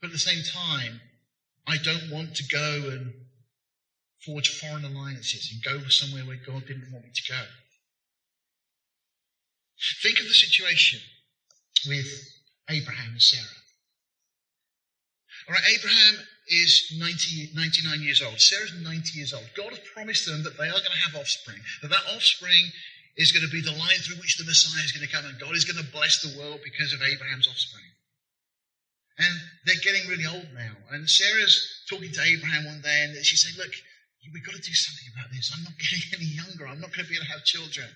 But 0.00 0.08
at 0.08 0.12
the 0.12 0.18
same 0.18 0.42
time, 0.42 1.00
I 1.66 1.76
don't 1.78 2.10
want 2.10 2.36
to 2.36 2.44
go 2.46 2.90
and 2.90 3.12
forge 4.24 4.48
foreign 4.60 4.84
alliances 4.84 5.50
and 5.52 5.62
go 5.62 5.88
somewhere 5.88 6.24
where 6.24 6.36
God 6.36 6.66
didn't 6.66 6.92
want 6.92 7.04
me 7.04 7.10
to 7.14 7.32
go. 7.32 7.42
Think 10.02 10.20
of 10.20 10.26
the 10.26 10.34
situation 10.34 11.00
with 11.86 12.06
Abraham 12.70 13.12
and 13.12 13.22
Sarah. 13.22 13.44
All 15.48 15.54
right, 15.54 15.62
Abraham 15.78 16.26
is 16.48 16.92
90, 16.98 17.50
99 17.54 18.02
years 18.02 18.22
old. 18.22 18.40
Sarah's 18.40 18.74
90 18.82 19.18
years 19.18 19.32
old. 19.32 19.46
God 19.56 19.70
has 19.70 19.78
promised 19.94 20.26
them 20.26 20.42
that 20.42 20.58
they 20.58 20.66
are 20.66 20.82
going 20.82 20.96
to 20.96 21.06
have 21.06 21.20
offspring, 21.20 21.58
that 21.82 21.88
that 21.88 22.06
offspring 22.14 22.66
is 23.16 23.32
going 23.32 23.46
to 23.46 23.52
be 23.52 23.62
the 23.62 23.72
line 23.72 24.00
through 24.02 24.16
which 24.16 24.38
the 24.38 24.44
Messiah 24.44 24.82
is 24.82 24.92
going 24.92 25.06
to 25.06 25.12
come, 25.12 25.24
and 25.24 25.38
God 25.38 25.54
is 25.54 25.64
going 25.64 25.82
to 25.82 25.92
bless 25.92 26.20
the 26.20 26.36
world 26.38 26.60
because 26.64 26.92
of 26.92 27.02
Abraham's 27.02 27.48
offspring. 27.48 27.84
And 29.18 29.34
they're 29.64 29.80
getting 29.80 30.04
really 30.08 30.28
old 30.28 30.46
now. 30.52 30.76
And 30.92 31.08
Sarah's 31.08 31.56
talking 31.88 32.12
to 32.12 32.20
Abraham 32.20 32.66
one 32.66 32.80
day, 32.84 33.08
and 33.08 33.16
she's 33.24 33.40
saying, 33.40 33.56
Look, 33.56 33.72
we've 34.28 34.44
got 34.44 34.54
to 34.54 34.60
do 34.60 34.76
something 34.76 35.08
about 35.16 35.32
this. 35.32 35.52
I'm 35.56 35.64
not 35.64 35.78
getting 35.80 36.04
any 36.20 36.30
younger. 36.36 36.68
I'm 36.68 36.80
not 36.80 36.92
going 36.92 37.08
to 37.08 37.10
be 37.10 37.16
able 37.16 37.24
to 37.24 37.32
have 37.32 37.44
children. 37.48 37.88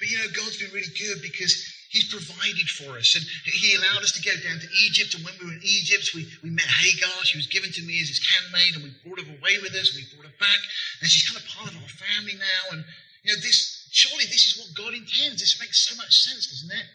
But 0.00 0.08
you 0.08 0.18
know, 0.18 0.32
God's 0.32 0.56
been 0.56 0.72
really 0.72 0.90
good 0.96 1.20
because 1.20 1.52
He's 1.92 2.10
provided 2.10 2.66
for 2.72 2.98
us. 2.98 3.14
And 3.14 3.22
He 3.46 3.76
allowed 3.76 4.02
us 4.02 4.16
to 4.18 4.24
go 4.24 4.34
down 4.42 4.58
to 4.58 4.68
Egypt. 4.88 5.14
And 5.14 5.22
when 5.22 5.36
we 5.38 5.46
were 5.46 5.56
in 5.60 5.62
Egypt, 5.62 6.10
we, 6.16 6.26
we 6.42 6.50
met 6.50 6.66
Hagar. 6.66 7.22
She 7.22 7.38
was 7.38 7.46
given 7.46 7.70
to 7.70 7.82
me 7.84 8.00
as 8.00 8.08
his 8.10 8.24
handmaid, 8.24 8.74
and 8.74 8.82
we 8.82 8.90
brought 9.04 9.22
her 9.22 9.28
away 9.28 9.60
with 9.62 9.76
us, 9.76 9.92
and 9.92 10.02
we 10.02 10.08
brought 10.10 10.26
her 10.26 10.40
back. 10.40 10.60
And 10.98 11.06
she's 11.06 11.28
kind 11.28 11.38
of 11.38 11.46
part 11.52 11.70
of 11.70 11.78
our 11.78 11.94
family 11.94 12.34
now. 12.34 12.62
And, 12.74 12.82
you 13.22 13.30
know, 13.30 13.38
this, 13.44 13.86
surely 13.92 14.24
this 14.26 14.48
is 14.48 14.58
what 14.58 14.74
God 14.74 14.96
intends. 14.96 15.38
This 15.38 15.60
makes 15.60 15.86
so 15.86 15.94
much 15.94 16.10
sense, 16.24 16.48
doesn't 16.48 16.74
it? 16.74 16.88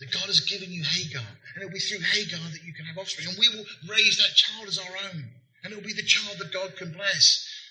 That 0.00 0.14
God 0.14 0.30
has 0.30 0.46
given 0.46 0.70
you 0.70 0.82
Hagar. 0.82 1.26
And 1.26 1.58
it'll 1.58 1.74
be 1.74 1.82
through 1.82 2.02
Hagar 2.02 2.38
that 2.38 2.62
you 2.62 2.72
can 2.72 2.86
have 2.86 2.98
offspring. 2.98 3.26
And 3.26 3.38
we 3.38 3.50
will 3.50 3.66
raise 3.90 4.18
that 4.18 4.34
child 4.38 4.68
as 4.68 4.78
our 4.78 4.94
own. 5.10 5.26
And 5.64 5.72
it'll 5.72 5.82
be 5.82 5.96
the 5.96 6.06
child 6.06 6.38
that 6.38 6.54
God 6.54 6.76
can 6.78 6.94
bless. 6.94 7.24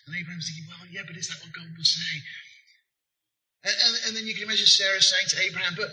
And 0.06 0.16
Abraham's 0.16 0.52
thinking, 0.52 0.68
well, 0.68 0.88
yeah, 0.92 1.08
but 1.08 1.16
is 1.16 1.32
that 1.32 1.40
what 1.40 1.56
God 1.56 1.72
will 1.72 1.88
say? 1.88 2.20
And, 3.64 3.76
and, 3.76 3.94
and 4.08 4.12
then 4.16 4.26
you 4.28 4.36
can 4.36 4.44
imagine 4.44 4.68
Sarah 4.68 5.02
saying 5.02 5.32
to 5.32 5.42
Abraham, 5.48 5.76
but 5.80 5.88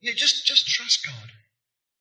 you 0.00 0.10
know, 0.10 0.16
just, 0.16 0.44
just 0.46 0.66
trust 0.68 1.04
God. 1.04 1.28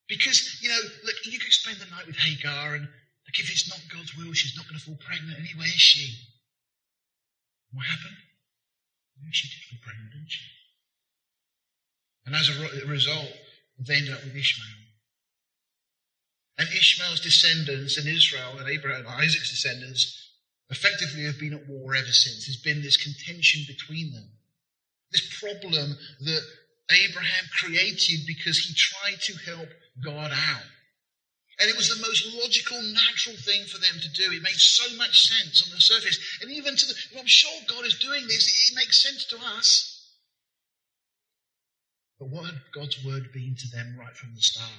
Because, 0.07 0.59
you 0.61 0.69
know, 0.69 0.81
look, 1.03 1.15
you 1.25 1.39
could 1.39 1.51
spend 1.51 1.77
the 1.79 1.89
night 1.89 2.07
with 2.07 2.17
Hagar, 2.17 2.75
and 2.75 2.83
like, 2.85 3.39
if 3.39 3.49
it's 3.49 3.67
not 3.67 3.81
God's 3.91 4.15
will, 4.15 4.33
she's 4.33 4.55
not 4.55 4.67
going 4.67 4.77
to 4.77 4.85
fall 4.85 4.99
pregnant 5.01 5.39
anyway, 5.39 5.65
is 5.65 5.81
she? 5.81 6.13
What 7.73 7.85
happened? 7.85 8.15
She 9.31 9.47
did 9.47 9.63
fall 9.67 9.79
pregnant, 9.81 10.11
didn't 10.13 10.29
she? 10.29 10.45
And 12.25 12.35
as 12.35 12.49
a 12.49 12.87
result, 12.87 13.31
they 13.79 13.95
ended 13.95 14.13
up 14.13 14.23
with 14.23 14.35
Ishmael. 14.35 14.85
And 16.57 16.69
Ishmael's 16.69 17.19
descendants 17.19 17.97
and 17.97 18.07
Israel 18.07 18.57
and 18.57 18.69
Abraham 18.69 19.05
and 19.05 19.21
Isaac's 19.21 19.51
descendants 19.51 20.31
effectively 20.69 21.23
have 21.25 21.39
been 21.39 21.53
at 21.53 21.67
war 21.67 21.95
ever 21.95 22.11
since. 22.11 22.45
There's 22.45 22.61
been 22.61 22.81
this 22.81 22.97
contention 22.97 23.63
between 23.67 24.13
them. 24.13 24.29
This 25.11 25.39
problem 25.39 25.97
that 26.21 26.41
Abraham 26.91 27.45
created 27.59 28.25
because 28.25 28.57
he 28.59 28.73
tried 28.73 29.19
to 29.21 29.33
help 29.51 29.69
God 30.03 30.31
out. 30.31 30.63
And 31.59 31.69
it 31.69 31.77
was 31.77 31.87
the 31.87 32.01
most 32.01 32.27
logical, 32.35 32.81
natural 32.81 33.35
thing 33.37 33.63
for 33.65 33.79
them 33.79 33.95
to 34.01 34.09
do. 34.11 34.31
It 34.31 34.43
made 34.43 34.59
so 34.59 34.95
much 34.97 35.27
sense 35.27 35.63
on 35.63 35.73
the 35.73 35.79
surface. 35.79 36.19
And 36.41 36.51
even 36.51 36.75
to 36.75 36.85
the, 36.85 36.95
well, 37.13 37.21
I'm 37.21 37.27
sure 37.27 37.51
God 37.67 37.85
is 37.85 37.97
doing 37.99 38.27
this. 38.27 38.71
It 38.71 38.75
makes 38.75 39.01
sense 39.01 39.25
to 39.25 39.37
us. 39.57 39.94
But 42.19 42.29
what 42.29 42.45
had 42.45 42.61
God's 42.73 43.03
word 43.03 43.31
been 43.33 43.55
to 43.57 43.67
them 43.75 43.97
right 43.99 44.15
from 44.15 44.33
the 44.35 44.41
start? 44.41 44.69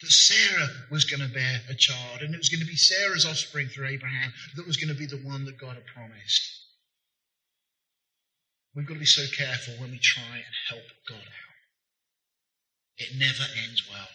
That 0.00 0.10
Sarah 0.10 0.68
was 0.90 1.04
going 1.04 1.26
to 1.26 1.34
bear 1.34 1.60
a 1.68 1.74
child, 1.74 2.22
and 2.22 2.34
it 2.34 2.38
was 2.38 2.48
going 2.48 2.60
to 2.60 2.66
be 2.66 2.76
Sarah's 2.76 3.26
offspring 3.26 3.68
through 3.68 3.88
Abraham 3.88 4.32
that 4.56 4.66
was 4.66 4.76
going 4.76 4.92
to 4.92 4.98
be 4.98 5.06
the 5.06 5.22
one 5.26 5.44
that 5.46 5.58
God 5.58 5.74
had 5.74 5.86
promised. 5.86 6.64
We've 8.74 8.86
got 8.86 8.94
to 8.94 9.00
be 9.00 9.06
so 9.06 9.24
careful 9.36 9.74
when 9.78 9.92
we 9.92 9.98
try 9.98 10.36
and 10.36 10.54
help 10.68 10.84
God 11.08 11.16
out. 11.16 11.54
It 12.98 13.16
never 13.18 13.44
ends 13.66 13.82
well. 13.90 14.08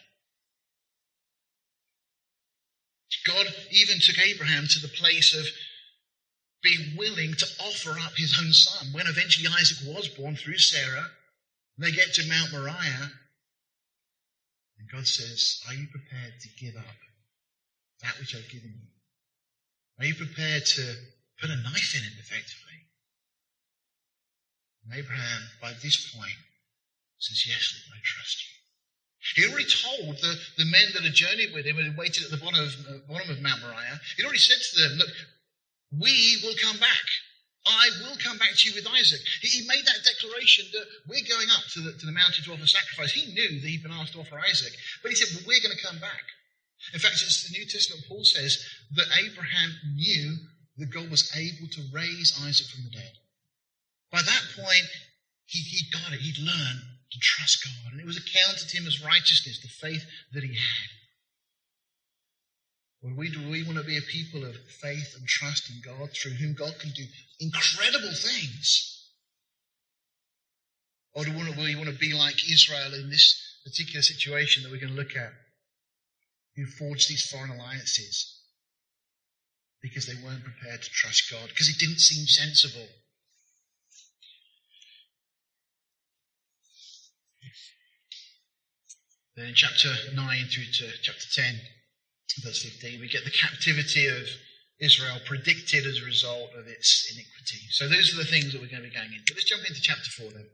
God 3.26 3.48
even 3.72 4.00
took 4.00 4.17
Abraham 4.17 4.65
to 4.67 4.80
the 4.80 4.88
place 4.88 5.34
of 5.36 5.45
being 6.62 6.98
willing 6.98 7.34
to 7.36 7.45
offer 7.63 7.91
up 7.91 8.13
his 8.15 8.38
own 8.39 8.52
son. 8.52 8.88
When 8.91 9.08
eventually 9.08 9.48
Isaac 9.60 9.78
was 9.88 10.08
born 10.10 10.36
through 10.36 10.58
Sarah, 10.58 11.06
they 11.80 11.92
get 11.92 12.13
to 12.13 12.28
Mount 12.28 12.52
Moriah, 12.52 13.12
and 14.80 14.89
God 14.92 15.08
says, 15.08 15.62
Are 15.68 15.74
you 15.74 15.88
prepared 15.88 16.34
to 16.42 16.50
give 16.60 16.76
up 16.76 17.00
that 18.02 18.20
which 18.20 18.36
I've 18.36 18.50
given 18.50 18.74
you? 18.76 18.89
Are 20.00 20.06
you 20.06 20.15
prepared 20.15 20.65
to 20.65 20.96
put 21.39 21.50
a 21.50 21.56
knife 21.56 21.96
in 21.96 22.04
it 22.04 22.20
effectively? 22.20 22.80
And 24.86 25.00
Abraham, 25.00 25.42
by 25.62 25.74
this 25.84 26.15
point, 26.15 26.39
says, 27.20 27.46
Yes, 27.48 27.84
Lord, 27.88 27.98
I 27.98 28.02
trust 28.04 28.44
you. 28.44 28.60
He 29.36 29.52
already 29.52 29.68
told 29.68 30.15
the, 30.18 30.36
the 30.58 30.65
men 30.65 30.88
that 30.94 31.04
had 31.04 31.13
journeyed 31.13 31.54
with 31.54 31.65
him 31.65 31.78
and 31.78 31.88
had 31.88 31.98
waited 31.98 32.24
at 32.24 32.32
the 32.32 32.44
bottom 32.44 32.63
of, 32.63 32.72
uh, 32.88 32.98
bottom 33.08 33.30
of 33.30 33.42
Mount 33.42 33.62
Moriah, 33.62 34.00
he'd 34.15 34.24
already 34.24 34.39
said 34.39 34.58
to 34.58 34.82
them, 34.82 34.98
Look, 34.98 35.10
we 36.00 36.39
will 36.44 36.56
come 36.62 36.80
back. 36.80 37.06
I 37.65 37.89
will 38.02 38.15
come 38.24 38.38
back 38.38 38.56
to 38.56 38.63
you 38.69 38.76
with 38.76 38.88
Isaac. 38.88 39.19
He, 39.41 39.62
he 39.62 39.67
made 39.67 39.84
that 39.84 40.06
declaration 40.08 40.65
that 40.72 40.88
we're 41.08 41.28
going 41.28 41.52
up 41.52 41.67
to 41.76 41.80
the, 41.82 41.91
to 41.91 42.06
the 42.06 42.15
mountain 42.15 42.43
to 42.45 42.54
offer 42.54 42.67
sacrifice. 42.67 43.12
He 43.12 43.34
knew 43.34 43.60
that 43.60 43.67
he'd 43.67 43.84
been 43.84 43.91
asked 43.91 44.13
to 44.13 44.24
offer 44.24 44.39
Isaac, 44.39 44.74
but 45.04 45.12
he 45.12 45.15
said, 45.15 45.28
well, 45.36 45.48
We're 45.48 45.63
going 45.63 45.76
to 45.76 45.86
come 45.86 46.00
back. 46.00 46.24
In 46.93 47.00
fact, 47.00 47.19
it's 47.19 47.43
the 47.43 47.58
New 47.60 47.67
Testament, 47.67 48.08
Paul 48.08 48.24
says 48.24 48.58
that 48.95 49.12
Abraham 49.19 49.76
knew 49.95 50.38
that 50.78 50.93
God 50.95 51.12
was 51.12 51.28
able 51.36 51.67
to 51.67 51.91
raise 51.91 52.39
Isaac 52.48 52.67
from 52.72 52.88
the 52.88 52.95
dead. 52.95 53.13
By 54.12 54.24
that 54.24 54.43
point, 54.56 54.88
he, 55.45 55.60
he'd 55.60 55.91
got 55.91 56.13
it. 56.13 56.24
He'd 56.24 56.39
learned 56.39 56.82
to 57.12 57.19
trust 57.19 57.65
God. 57.65 57.91
And 57.91 58.02
it 58.02 58.08
was 58.08 58.17
accounted 58.17 58.69
to 58.69 58.78
him 58.78 58.88
as 58.88 59.04
righteousness, 59.04 59.60
the 59.60 59.67
faith 59.67 60.06
that 60.34 60.43
he 60.43 60.54
had. 60.54 60.89
Well, 63.01 63.13
we, 63.15 63.31
do 63.31 63.49
we 63.49 63.63
want 63.63 63.77
to 63.77 63.83
be 63.83 63.97
a 63.97 64.01
people 64.01 64.43
of 64.43 64.55
faith 64.81 65.15
and 65.17 65.25
trust 65.25 65.69
in 65.69 65.81
God 65.85 66.09
through 66.12 66.33
whom 66.33 66.53
God 66.53 66.73
can 66.79 66.91
do 66.91 67.03
incredible 67.39 68.13
things? 68.13 69.07
Or 71.13 71.23
do 71.23 71.31
we 71.31 71.75
want 71.75 71.89
to 71.89 71.97
be 71.97 72.13
like 72.13 72.51
Israel 72.51 72.93
in 72.93 73.09
this 73.09 73.57
particular 73.63 74.01
situation 74.01 74.63
that 74.63 74.71
we're 74.71 74.81
going 74.81 74.93
to 74.93 74.99
look 74.99 75.15
at, 75.15 75.31
who 76.55 76.65
forged 76.65 77.09
these 77.09 77.25
foreign 77.25 77.51
alliances 77.51 78.35
because 79.81 80.05
they 80.05 80.21
weren't 80.23 80.43
prepared 80.43 80.81
to 80.81 80.89
trust 80.89 81.31
God, 81.31 81.47
because 81.47 81.69
it 81.69 81.79
didn't 81.79 81.99
seem 81.99 82.27
sensible? 82.27 82.88
Then 89.38 89.53
chapter 89.55 89.88
9 90.13 90.45
through 90.51 90.65
to 90.65 90.91
chapter 91.01 91.41
10, 91.41 91.59
verse 92.44 92.63
15, 92.63 93.00
we 93.00 93.08
get 93.10 93.26
the 93.26 93.32
captivity 93.32 94.08
of 94.08 94.28
Israel 94.80 95.20
predicted 95.26 95.86
as 95.86 96.00
a 96.00 96.06
result 96.06 96.52
of 96.56 96.68
its 96.68 97.12
iniquity. 97.12 97.68
So 97.72 97.89
those 97.89 98.13
are 98.13 98.18
the 98.18 98.30
things 98.30 98.54
that 98.54 98.62
we're 98.62 98.72
going 98.72 98.84
to 98.84 98.89
be 98.89 98.96
going 98.96 99.12
into. 99.12 99.34
Let's 99.34 99.50
jump 99.50 99.68
into 99.68 99.82
chapter 99.82 100.10
4 100.12 100.32
then. 100.32 100.48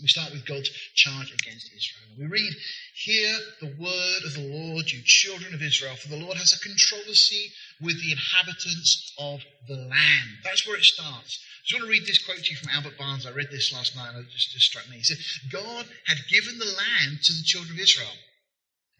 We 0.00 0.06
start 0.06 0.30
with 0.30 0.46
God's 0.46 0.70
charge 0.94 1.32
against 1.34 1.74
Israel. 1.74 2.14
We 2.16 2.26
read, 2.26 2.52
Hear 2.94 3.36
the 3.60 3.74
word 3.82 4.22
of 4.24 4.34
the 4.34 4.46
Lord, 4.46 4.92
you 4.92 5.02
children 5.04 5.52
of 5.54 5.62
Israel, 5.62 5.96
for 5.96 6.06
the 6.08 6.22
Lord 6.22 6.36
has 6.36 6.52
a 6.52 6.60
controversy 6.62 7.50
with 7.80 8.00
the 8.00 8.12
inhabitants 8.12 9.12
of 9.18 9.42
the 9.66 9.74
land. 9.74 10.30
That's 10.44 10.68
where 10.68 10.76
it 10.76 10.84
starts. 10.84 11.42
I 11.42 11.66
just 11.66 11.74
want 11.74 11.90
to 11.90 11.90
read 11.90 12.06
this 12.06 12.24
quote 12.24 12.38
to 12.38 12.50
you 12.50 12.56
from 12.56 12.70
Albert 12.70 12.96
Barnes. 12.96 13.26
I 13.26 13.32
read 13.32 13.50
this 13.50 13.72
last 13.72 13.96
night 13.96 14.14
and 14.14 14.24
it 14.24 14.30
just, 14.30 14.52
just 14.52 14.66
struck 14.66 14.88
me. 14.88 14.98
He 14.98 15.02
said, 15.02 15.18
God 15.50 15.84
had 16.06 16.18
given 16.30 16.58
the 16.58 16.64
land 16.78 17.18
to 17.24 17.32
the 17.32 17.42
children 17.42 17.74
of 17.74 17.82
Israel 17.82 18.14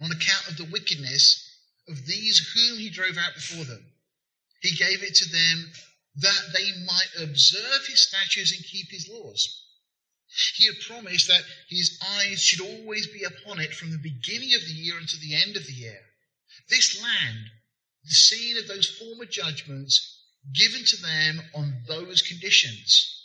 on 0.03 0.11
account 0.11 0.49
of 0.49 0.57
the 0.57 0.69
wickedness 0.73 1.48
of 1.89 2.07
these 2.07 2.39
whom 2.55 2.79
he 2.79 2.91
drove 2.91 3.17
out 3.17 3.35
before 3.35 3.65
them. 3.65 3.85
He 4.61 4.73
gave 4.77 5.03
it 5.03 5.15
to 5.17 5.29
them 5.29 5.73
that 6.17 6.53
they 6.53 6.73
might 6.85 7.11
observe 7.19 7.87
his 7.87 8.07
statutes 8.07 8.53
and 8.53 8.65
keep 8.65 8.91
his 8.91 9.09
laws. 9.09 9.65
He 10.55 10.67
had 10.67 10.81
promised 10.81 11.29
that 11.29 11.45
his 11.69 11.99
eyes 12.03 12.43
should 12.43 12.61
always 12.61 13.07
be 13.07 13.25
upon 13.25 13.61
it 13.61 13.75
from 13.75 13.91
the 13.91 13.99
beginning 13.99 14.55
of 14.55 14.61
the 14.61 14.75
year 14.75 14.99
until 14.99 15.21
the 15.21 15.35
end 15.35 15.57
of 15.57 15.67
the 15.67 15.73
year. 15.73 16.01
This 16.69 17.01
land, 17.01 17.51
the 18.05 18.15
scene 18.15 18.59
of 18.59 18.69
those 18.69 18.89
former 18.99 19.25
judgments 19.25 20.19
given 20.53 20.85
to 20.85 20.97
them 20.97 21.41
on 21.55 21.83
those 21.87 22.23
conditions, 22.23 23.25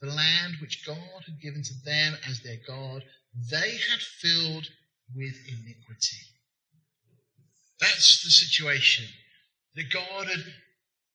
the 0.00 0.10
land 0.10 0.56
which 0.60 0.84
God 0.84 1.22
had 1.24 1.40
given 1.40 1.62
to 1.62 1.74
them 1.84 2.18
as 2.28 2.40
their 2.40 2.58
God, 2.66 3.04
they 3.50 3.78
had 3.78 4.00
filled 4.00 4.68
with 5.14 5.36
iniquity. 5.48 6.33
That's 7.80 8.22
the 8.22 8.30
situation. 8.30 9.06
That 9.74 9.90
God 9.92 10.28
had 10.28 10.44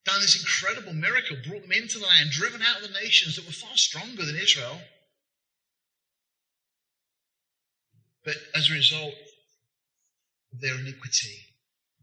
done 0.06 0.22
this 0.22 0.40
incredible 0.40 0.94
miracle, 0.94 1.38
brought 1.48 1.62
them 1.62 1.72
into 1.72 2.00
the 2.00 2.06
land, 2.06 2.32
driven 2.32 2.62
out 2.62 2.82
the 2.82 2.94
nations 3.02 3.36
that 3.36 3.46
were 3.46 3.52
far 3.52 3.76
stronger 3.76 4.26
than 4.26 4.36
Israel. 4.36 4.80
But 8.26 8.36
as 8.56 8.70
a 8.70 8.74
result 8.74 9.14
of 10.54 10.62
their 10.62 10.76
iniquity, 10.76 11.38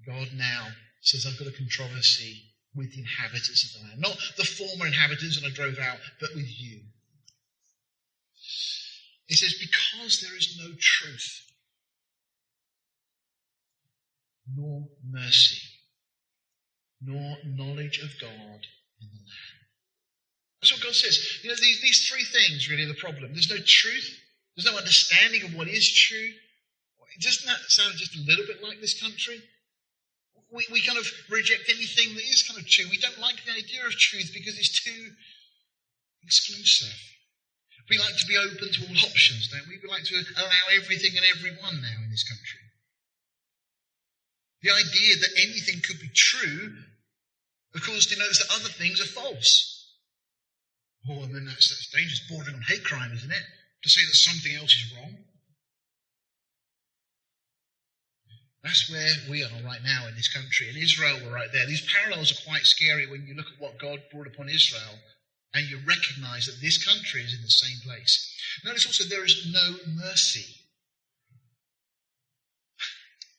God 0.06 0.28
now 0.34 0.68
says, 1.02 1.26
I've 1.26 1.38
got 1.38 1.48
a 1.48 1.56
controversy 1.56 2.42
with 2.74 2.92
the 2.92 3.00
inhabitants 3.00 3.64
of 3.64 3.80
the 3.80 3.88
land. 3.88 4.00
Not 4.00 4.18
the 4.36 4.44
former 4.44 4.86
inhabitants 4.86 5.40
that 5.40 5.46
I 5.46 5.50
drove 5.50 5.78
out, 5.78 5.98
but 6.20 6.34
with 6.34 6.48
you. 6.48 6.80
He 9.26 9.34
says, 9.34 9.54
because 9.60 10.20
there 10.20 10.36
is 10.36 10.58
no 10.60 10.72
truth 10.78 11.45
nor 14.54 14.88
mercy, 15.10 15.58
nor 17.02 17.36
knowledge 17.44 17.98
of 17.98 18.10
God 18.20 18.62
in 19.00 19.08
the 19.10 19.22
land. 19.26 19.56
That's 20.60 20.72
what 20.72 20.82
God 20.82 20.94
says. 20.94 21.40
You 21.42 21.50
know, 21.50 21.56
these, 21.60 21.80
these 21.82 22.08
three 22.08 22.24
things 22.24 22.70
really 22.70 22.84
are 22.84 22.88
the 22.88 22.94
problem. 22.94 23.32
There's 23.32 23.50
no 23.50 23.58
truth, 23.64 24.18
there's 24.56 24.66
no 24.66 24.78
understanding 24.78 25.42
of 25.44 25.54
what 25.54 25.68
is 25.68 25.86
true. 25.92 26.30
Doesn't 27.20 27.46
that 27.48 27.60
sound 27.68 27.96
just 27.96 28.14
a 28.14 28.26
little 28.28 28.44
bit 28.44 28.62
like 28.62 28.80
this 28.80 29.00
country? 29.00 29.40
We, 30.52 30.66
we 30.70 30.84
kind 30.84 30.98
of 30.98 31.08
reject 31.30 31.64
anything 31.68 32.14
that 32.14 32.22
is 32.28 32.44
kind 32.46 32.60
of 32.60 32.68
true. 32.68 32.84
We 32.90 32.98
don't 32.98 33.18
like 33.18 33.40
the 33.44 33.56
idea 33.56 33.86
of 33.86 33.92
truth 33.96 34.30
because 34.34 34.58
it's 34.58 34.84
too 34.84 35.10
exclusive. 36.22 36.94
We 37.88 37.98
like 37.98 38.16
to 38.18 38.26
be 38.26 38.36
open 38.36 38.68
to 38.68 38.80
all 38.84 39.06
options, 39.06 39.48
don't 39.48 39.66
we? 39.68 39.78
We 39.78 39.88
like 39.88 40.04
to 40.04 40.18
allow 40.36 40.64
everything 40.74 41.16
and 41.16 41.26
everyone 41.36 41.80
now 41.80 41.98
in 42.02 42.10
this 42.10 42.26
country. 42.26 42.55
The 44.62 44.70
idea 44.70 45.16
that 45.16 45.36
anything 45.36 45.80
could 45.86 46.00
be 46.00 46.10
true, 46.14 46.76
of 47.74 47.82
course, 47.82 48.06
denotes 48.06 48.38
that 48.38 48.54
other 48.54 48.70
things 48.70 49.00
are 49.00 49.06
false. 49.06 49.76
Oh, 51.08 51.22
and 51.22 51.34
then 51.34 51.44
that's, 51.44 51.68
that's 51.68 51.90
dangerous, 51.92 52.26
bordering 52.28 52.56
on 52.56 52.62
hate 52.62 52.84
crime, 52.84 53.12
isn't 53.12 53.30
it? 53.30 53.44
To 53.82 53.88
say 53.90 54.00
that 54.02 54.14
something 54.14 54.56
else 54.56 54.74
is 54.74 54.94
wrong. 54.96 55.16
That's 58.66 58.90
where 58.90 59.30
we 59.30 59.44
are 59.44 59.62
right 59.64 59.82
now 59.84 60.08
in 60.08 60.16
this 60.16 60.32
country. 60.32 60.68
In 60.68 60.76
Israel, 60.76 61.20
we're 61.22 61.32
right 61.32 61.52
there. 61.52 61.66
These 61.66 61.86
parallels 61.86 62.32
are 62.32 62.50
quite 62.50 62.64
scary 62.64 63.06
when 63.06 63.24
you 63.24 63.34
look 63.36 63.46
at 63.46 63.62
what 63.62 63.78
God 63.78 64.02
brought 64.10 64.26
upon 64.26 64.48
Israel 64.48 64.98
and 65.54 65.70
you 65.70 65.78
recognize 65.86 66.46
that 66.46 66.60
this 66.60 66.84
country 66.84 67.22
is 67.22 67.32
in 67.32 67.42
the 67.42 67.48
same 67.48 67.78
place. 67.84 68.34
Notice 68.64 68.86
also 68.86 69.04
there 69.04 69.24
is 69.24 69.46
no 69.52 69.76
mercy. 70.02 70.65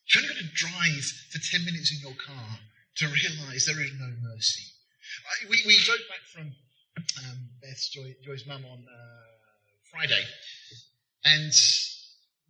You've 0.07 0.23
only 0.23 0.35
got 0.35 0.41
to 0.41 0.53
drive 0.55 1.05
for 1.31 1.39
10 1.39 1.65
minutes 1.65 1.91
in 1.91 1.99
your 1.99 2.15
car 2.15 2.59
to 2.97 3.05
realize 3.05 3.65
there 3.65 3.81
is 3.81 3.91
no 3.99 4.07
mercy. 4.23 4.63
We, 5.49 5.61
we 5.65 5.77
drove 5.83 6.03
back 6.07 6.23
from 6.31 6.47
um, 7.23 7.37
Beth's, 7.61 7.89
Joy, 7.89 8.15
Joy's 8.23 8.45
mum 8.47 8.63
on 8.65 8.85
uh, 8.87 9.27
Friday, 9.91 10.23
and 11.25 11.51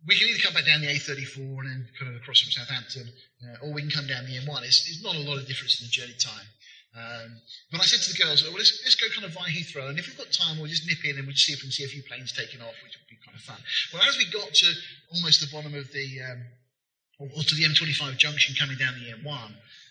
we 0.06 0.16
can 0.16 0.28
either 0.28 0.42
come 0.42 0.54
back 0.54 0.66
down 0.66 0.80
the 0.80 0.88
A34 0.88 1.36
and 1.36 1.66
then 1.66 1.88
kind 1.98 2.14
of 2.14 2.22
across 2.22 2.40
from 2.40 2.52
Southampton, 2.52 3.10
uh, 3.42 3.66
or 3.66 3.74
we 3.74 3.82
can 3.82 3.90
come 3.90 4.06
down 4.06 4.24
the 4.24 4.38
M1. 4.38 4.62
It's, 4.62 4.86
it's, 4.86 5.02
not 5.02 5.16
a 5.16 5.26
lot 5.26 5.38
of 5.38 5.46
difference 5.46 5.80
in 5.80 5.86
the 5.86 5.90
journey 5.90 6.14
time. 6.14 6.46
Um, 6.94 7.42
but 7.70 7.82
I 7.82 7.84
said 7.84 8.00
to 8.00 8.10
the 8.14 8.22
girls, 8.22 8.42
well, 8.42 8.54
let's, 8.54 8.72
let's 8.86 8.94
go 8.94 9.06
kind 9.12 9.26
of 9.26 9.34
via 9.34 9.50
Heathrow, 9.50 9.90
and 9.90 9.98
if 9.98 10.06
we've 10.06 10.18
got 10.18 10.30
time, 10.30 10.58
we'll 10.58 10.70
just 10.70 10.86
nip 10.86 11.02
in 11.04 11.18
and 11.18 11.26
we'll 11.26 11.36
see 11.36 11.52
if 11.52 11.60
we 11.60 11.68
can 11.68 11.74
see 11.74 11.84
a 11.84 11.90
few 11.90 12.02
planes 12.06 12.32
taking 12.32 12.62
off, 12.62 12.78
which 12.86 12.94
would 12.94 13.10
be 13.10 13.18
kind 13.26 13.34
of 13.34 13.42
fun. 13.42 13.58
Well, 13.92 14.02
as 14.06 14.16
we 14.16 14.30
got 14.30 14.54
to 14.54 14.68
almost 15.14 15.42
the 15.42 15.50
bottom 15.50 15.74
of 15.74 15.90
the 15.92 16.06
um, 16.22 16.46
or, 17.18 17.28
or 17.36 17.42
to 17.42 17.54
the 17.54 17.64
M25 17.64 18.16
junction 18.16 18.54
coming 18.58 18.76
down 18.76 18.94
the 18.94 19.12
M1, 19.12 19.50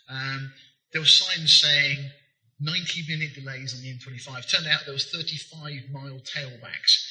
um, 0.10 0.52
there 0.92 1.02
were 1.02 1.06
signs 1.06 1.60
saying 1.60 2.12
90 2.60 3.06
minute 3.08 3.36
delays 3.36 3.76
on 3.76 3.82
the 3.82 3.94
M25. 3.94 4.50
Turned 4.50 4.68
out 4.68 4.82
there 4.86 4.94
was 4.94 5.12
35 5.12 5.92
mile 5.92 6.20
tailbacks. 6.24 7.06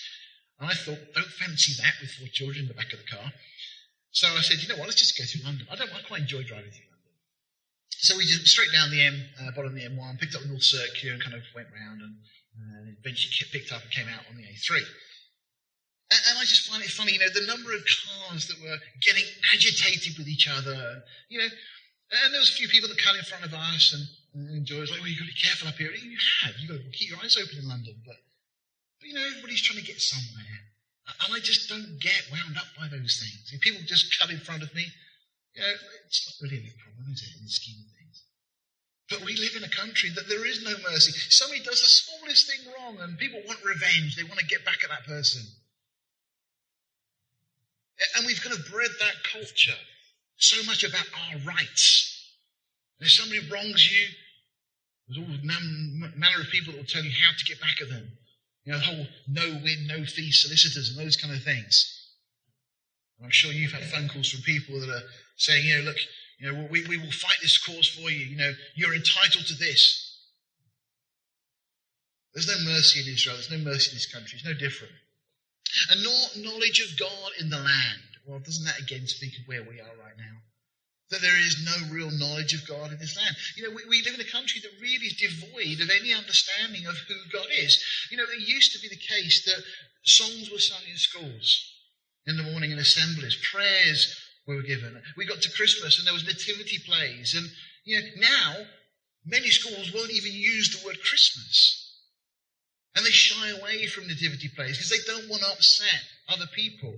And 0.58 0.70
I 0.70 0.74
thought, 0.74 0.98
don't 1.14 1.26
fancy 1.26 1.80
that 1.82 1.94
with 2.00 2.10
four 2.10 2.28
children 2.32 2.64
in 2.64 2.68
the 2.68 2.74
back 2.74 2.92
of 2.92 2.98
the 2.98 3.06
car. 3.06 3.32
So 4.10 4.26
I 4.32 4.40
said, 4.40 4.62
you 4.62 4.68
know 4.68 4.76
what, 4.80 4.88
let's 4.88 5.00
just 5.00 5.18
go 5.18 5.24
through 5.24 5.44
London. 5.44 5.68
I 5.70 5.76
don't 5.76 5.92
I 5.92 6.00
quite 6.08 6.24
enjoy 6.24 6.42
driving 6.42 6.72
through 6.72 6.88
London. 6.88 7.12
So 7.90 8.16
we 8.16 8.24
just 8.24 8.48
straight 8.48 8.72
down 8.72 8.90
the 8.90 9.04
M, 9.04 9.16
uh, 9.40 9.52
bottom 9.52 9.72
of 9.72 9.74
the 9.76 9.84
M1, 9.84 10.18
picked 10.18 10.34
up 10.34 10.44
North 10.48 10.64
Circular 10.64 11.14
and 11.14 11.22
kind 11.22 11.36
of 11.36 11.44
went 11.54 11.68
round 11.68 12.00
and 12.00 12.16
uh, 12.56 12.96
eventually 12.98 13.32
picked 13.52 13.72
up 13.72 13.82
and 13.84 13.92
came 13.92 14.08
out 14.08 14.24
on 14.32 14.36
the 14.36 14.48
A3. 14.48 14.80
And, 16.10 16.20
and, 16.30 16.38
I 16.38 16.46
just 16.46 16.70
find 16.70 16.82
it 16.82 16.90
funny, 16.90 17.18
you 17.18 17.18
know, 17.18 17.32
the 17.34 17.50
number 17.50 17.74
of 17.74 17.82
cars 17.82 18.46
that 18.46 18.62
were 18.62 18.78
getting 19.02 19.26
agitated 19.50 20.14
with 20.14 20.28
each 20.30 20.46
other. 20.46 20.70
And, 20.70 21.02
you 21.28 21.38
know, 21.42 21.50
and 21.50 22.30
there 22.30 22.38
was 22.38 22.54
a 22.54 22.58
few 22.58 22.68
people 22.68 22.88
that 22.88 23.02
cut 23.02 23.18
in 23.18 23.26
front 23.26 23.42
of 23.42 23.50
us 23.50 23.90
and, 23.90 24.06
and 24.54 24.66
Joy 24.66 24.84
was 24.84 24.90
like, 24.92 25.00
well, 25.00 25.10
you've 25.10 25.18
got 25.18 25.26
to 25.26 25.34
be 25.34 25.42
careful 25.42 25.68
up 25.68 25.80
here. 25.80 25.90
You 25.90 26.18
have. 26.44 26.54
You've 26.60 26.70
got 26.70 26.78
to 26.78 26.90
keep 26.92 27.10
your 27.10 27.18
eyes 27.24 27.34
open 27.40 27.58
in 27.58 27.66
London. 27.66 27.96
But, 28.04 28.20
but 29.00 29.08
you 29.08 29.14
know, 29.16 29.24
everybody's 29.24 29.64
trying 29.64 29.80
to 29.80 29.88
get 29.88 29.98
somewhere. 29.98 30.56
And 31.26 31.34
I 31.34 31.40
just 31.40 31.70
don't 31.70 31.98
get 31.98 32.28
wound 32.30 32.58
up 32.58 32.68
by 32.78 32.86
those 32.86 33.18
things. 33.18 33.50
If 33.50 33.64
people 33.64 33.82
just 33.86 34.12
cut 34.18 34.30
in 34.30 34.38
front 34.38 34.62
of 34.62 34.74
me, 34.74 34.86
you 35.54 35.62
know, 35.62 35.72
it's 36.04 36.22
not 36.28 36.36
really 36.44 36.60
a 36.60 36.66
big 36.68 36.76
problem, 36.78 37.08
is 37.14 37.22
it, 37.24 37.32
in 37.38 37.46
the 37.46 37.50
scheme 37.50 37.80
of 37.80 37.90
things? 37.96 38.26
But 39.08 39.24
we 39.24 39.38
live 39.38 39.56
in 39.56 39.64
a 39.64 39.72
country 39.72 40.10
that 40.14 40.28
there 40.28 40.44
is 40.44 40.62
no 40.62 40.74
mercy. 40.84 41.16
Somebody 41.30 41.62
does 41.62 41.80
the 41.80 41.88
smallest 41.88 42.50
thing 42.50 42.60
wrong 42.74 42.98
and 43.00 43.16
people 43.16 43.40
want 43.46 43.64
revenge. 43.64 44.14
They 44.14 44.26
want 44.26 44.38
to 44.42 44.46
get 44.46 44.66
back 44.66 44.82
at 44.84 44.90
that 44.90 45.06
person. 45.06 45.42
And 48.16 48.26
we've 48.26 48.42
kind 48.42 48.54
of 48.54 48.70
bred 48.70 48.90
that 49.00 49.14
culture 49.32 49.78
so 50.36 50.62
much 50.64 50.84
about 50.84 51.06
our 51.28 51.38
rights. 51.46 52.34
And 52.98 53.06
if 53.06 53.12
somebody 53.12 53.40
wrongs 53.50 53.90
you, 53.90 54.06
there's 55.08 55.18
all 55.18 55.44
manner 55.44 56.40
of 56.40 56.48
people 56.50 56.72
that 56.72 56.78
will 56.78 56.86
tell 56.86 57.04
you 57.04 57.10
how 57.10 57.32
to 57.36 57.44
get 57.44 57.60
back 57.60 57.80
at 57.80 57.88
them. 57.88 58.10
You 58.64 58.72
know, 58.72 58.78
the 58.78 58.84
whole 58.84 59.06
no 59.28 59.60
win, 59.62 59.86
no 59.86 60.04
fee 60.04 60.32
solicitors 60.32 60.90
and 60.90 61.06
those 61.06 61.16
kind 61.16 61.34
of 61.34 61.42
things. 61.42 62.12
And 63.18 63.26
I'm 63.26 63.30
sure 63.30 63.52
you've 63.52 63.72
had 63.72 63.84
phone 63.84 64.08
calls 64.08 64.30
from 64.30 64.42
people 64.42 64.80
that 64.80 64.90
are 64.90 65.02
saying, 65.36 65.64
you 65.64 65.78
know, 65.78 65.84
look, 65.84 65.96
you 66.38 66.52
know, 66.52 66.68
we, 66.70 66.84
we 66.86 66.98
will 66.98 67.12
fight 67.12 67.38
this 67.40 67.56
cause 67.64 67.88
for 67.88 68.10
you. 68.10 68.26
You 68.26 68.36
know, 68.36 68.52
you're 68.74 68.94
entitled 68.94 69.46
to 69.46 69.54
this. 69.54 70.02
There's 72.34 72.48
no 72.48 72.70
mercy 72.70 73.00
in 73.00 73.14
Israel. 73.14 73.36
There's 73.36 73.50
no 73.50 73.58
mercy 73.58 73.92
in 73.92 73.96
this 73.96 74.12
country. 74.12 74.36
It's 74.36 74.44
no 74.44 74.52
different. 74.52 74.92
And 75.90 76.02
nor 76.02 76.44
knowledge 76.44 76.80
of 76.80 76.98
God 76.98 77.32
in 77.40 77.50
the 77.50 77.58
land. 77.58 78.02
Well, 78.26 78.40
doesn't 78.40 78.64
that 78.64 78.80
again 78.80 79.06
speak 79.06 79.38
of 79.38 79.46
where 79.46 79.62
we 79.62 79.80
are 79.80 79.96
right 80.02 80.18
now? 80.18 80.42
that 81.10 81.22
there 81.22 81.38
is 81.38 81.64
no 81.64 81.94
real 81.94 82.10
knowledge 82.18 82.52
of 82.52 82.66
God 82.66 82.90
in 82.90 82.98
this 82.98 83.16
land. 83.16 83.36
You 83.56 83.62
know, 83.62 83.70
we, 83.70 83.84
we, 83.88 84.02
live 84.02 84.14
in 84.14 84.26
a 84.26 84.30
country 84.30 84.60
that 84.60 84.82
really 84.82 85.06
is 85.06 85.14
devoid 85.14 85.80
of 85.80 85.90
any 85.90 86.12
understanding 86.12 86.86
of 86.86 86.96
who 87.06 87.14
God 87.32 87.46
is. 87.56 87.78
You 88.10 88.16
know, 88.16 88.24
it 88.24 88.48
used 88.48 88.72
to 88.72 88.80
be 88.80 88.88
the 88.88 88.96
case 88.96 89.44
that 89.44 89.62
songs 90.04 90.50
were 90.50 90.58
sung 90.58 90.82
in 90.90 90.96
schools 90.96 91.72
in 92.26 92.36
the 92.36 92.42
morning 92.42 92.72
in 92.72 92.78
assemblies, 92.78 93.38
prayers 93.52 94.16
were 94.46 94.62
given. 94.62 95.00
We 95.16 95.26
got 95.26 95.42
to 95.42 95.52
Christmas 95.52 95.98
and 95.98 96.06
there 96.06 96.14
was 96.14 96.26
nativity 96.26 96.78
plays. 96.84 97.34
And, 97.36 97.46
you 97.84 98.00
know, 98.00 98.06
now 98.18 98.54
many 99.24 99.48
schools 99.50 99.92
won't 99.94 100.10
even 100.10 100.32
use 100.32 100.70
the 100.70 100.84
word 100.84 100.98
Christmas. 101.08 101.85
And 102.96 103.04
they 103.04 103.10
shy 103.10 103.50
away 103.50 103.86
from 103.86 104.08
nativity 104.08 104.48
plays 104.56 104.78
because 104.78 104.90
they 104.90 105.04
don't 105.06 105.28
want 105.28 105.42
to 105.42 105.52
upset 105.52 106.02
other 106.28 106.46
people 106.54 106.96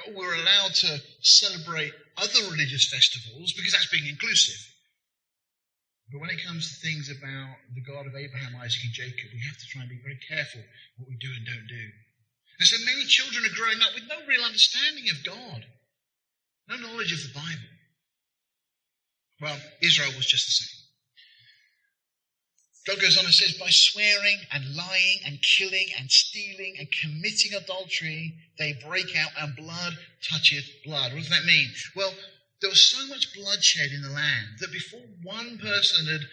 oh, 0.00 0.12
we're 0.14 0.34
allowed 0.34 0.74
to 0.74 0.98
celebrate 1.20 1.92
other 2.16 2.40
religious 2.50 2.88
festivals 2.88 3.52
because 3.52 3.72
that's 3.72 3.90
being 3.90 4.08
inclusive. 4.08 4.56
But 6.12 6.20
when 6.20 6.30
it 6.30 6.44
comes 6.44 6.66
to 6.66 6.86
things 6.86 7.08
about 7.08 7.54
the 7.74 7.86
God 7.86 8.06
of 8.06 8.16
Abraham, 8.16 8.58
Isaac, 8.58 8.82
and 8.82 8.92
Jacob, 8.92 9.30
we 9.32 9.46
have 9.46 9.58
to 9.58 9.66
try 9.70 9.82
and 9.82 9.90
be 9.90 10.02
very 10.02 10.18
careful 10.26 10.60
what 10.98 11.08
we 11.08 11.16
do 11.16 11.30
and 11.30 11.46
don't 11.46 11.68
do. 11.68 11.86
And 12.58 12.66
so 12.66 12.76
many 12.84 13.06
children 13.06 13.44
are 13.44 13.56
growing 13.56 13.78
up 13.80 13.94
with 13.94 14.10
no 14.10 14.18
real 14.26 14.42
understanding 14.42 15.08
of 15.10 15.24
God, 15.24 15.64
no 16.68 16.76
knowledge 16.76 17.12
of 17.12 17.22
the 17.22 17.34
Bible. 17.34 17.70
Well, 19.40 19.56
Israel 19.80 20.12
was 20.16 20.26
just 20.26 20.46
the 20.46 20.52
same. 20.52 20.79
God 22.86 23.00
goes 23.00 23.18
on 23.18 23.26
and 23.26 23.34
says, 23.34 23.58
by 23.58 23.68
swearing 23.68 24.38
and 24.52 24.74
lying 24.74 25.18
and 25.26 25.38
killing 25.42 25.86
and 25.98 26.10
stealing 26.10 26.76
and 26.78 26.88
committing 26.90 27.52
adultery, 27.52 28.34
they 28.58 28.72
break 28.88 29.14
out 29.16 29.30
and 29.38 29.54
blood 29.54 29.92
toucheth 30.22 30.64
blood. 30.84 31.12
What 31.12 31.20
does 31.20 31.28
that 31.28 31.44
mean? 31.44 31.68
Well, 31.94 32.12
there 32.60 32.70
was 32.70 32.90
so 32.90 33.06
much 33.08 33.34
bloodshed 33.34 33.92
in 33.92 34.02
the 34.02 34.10
land 34.10 34.60
that 34.60 34.72
before 34.72 35.00
one 35.22 35.58
person 35.58 36.06
had 36.06 36.24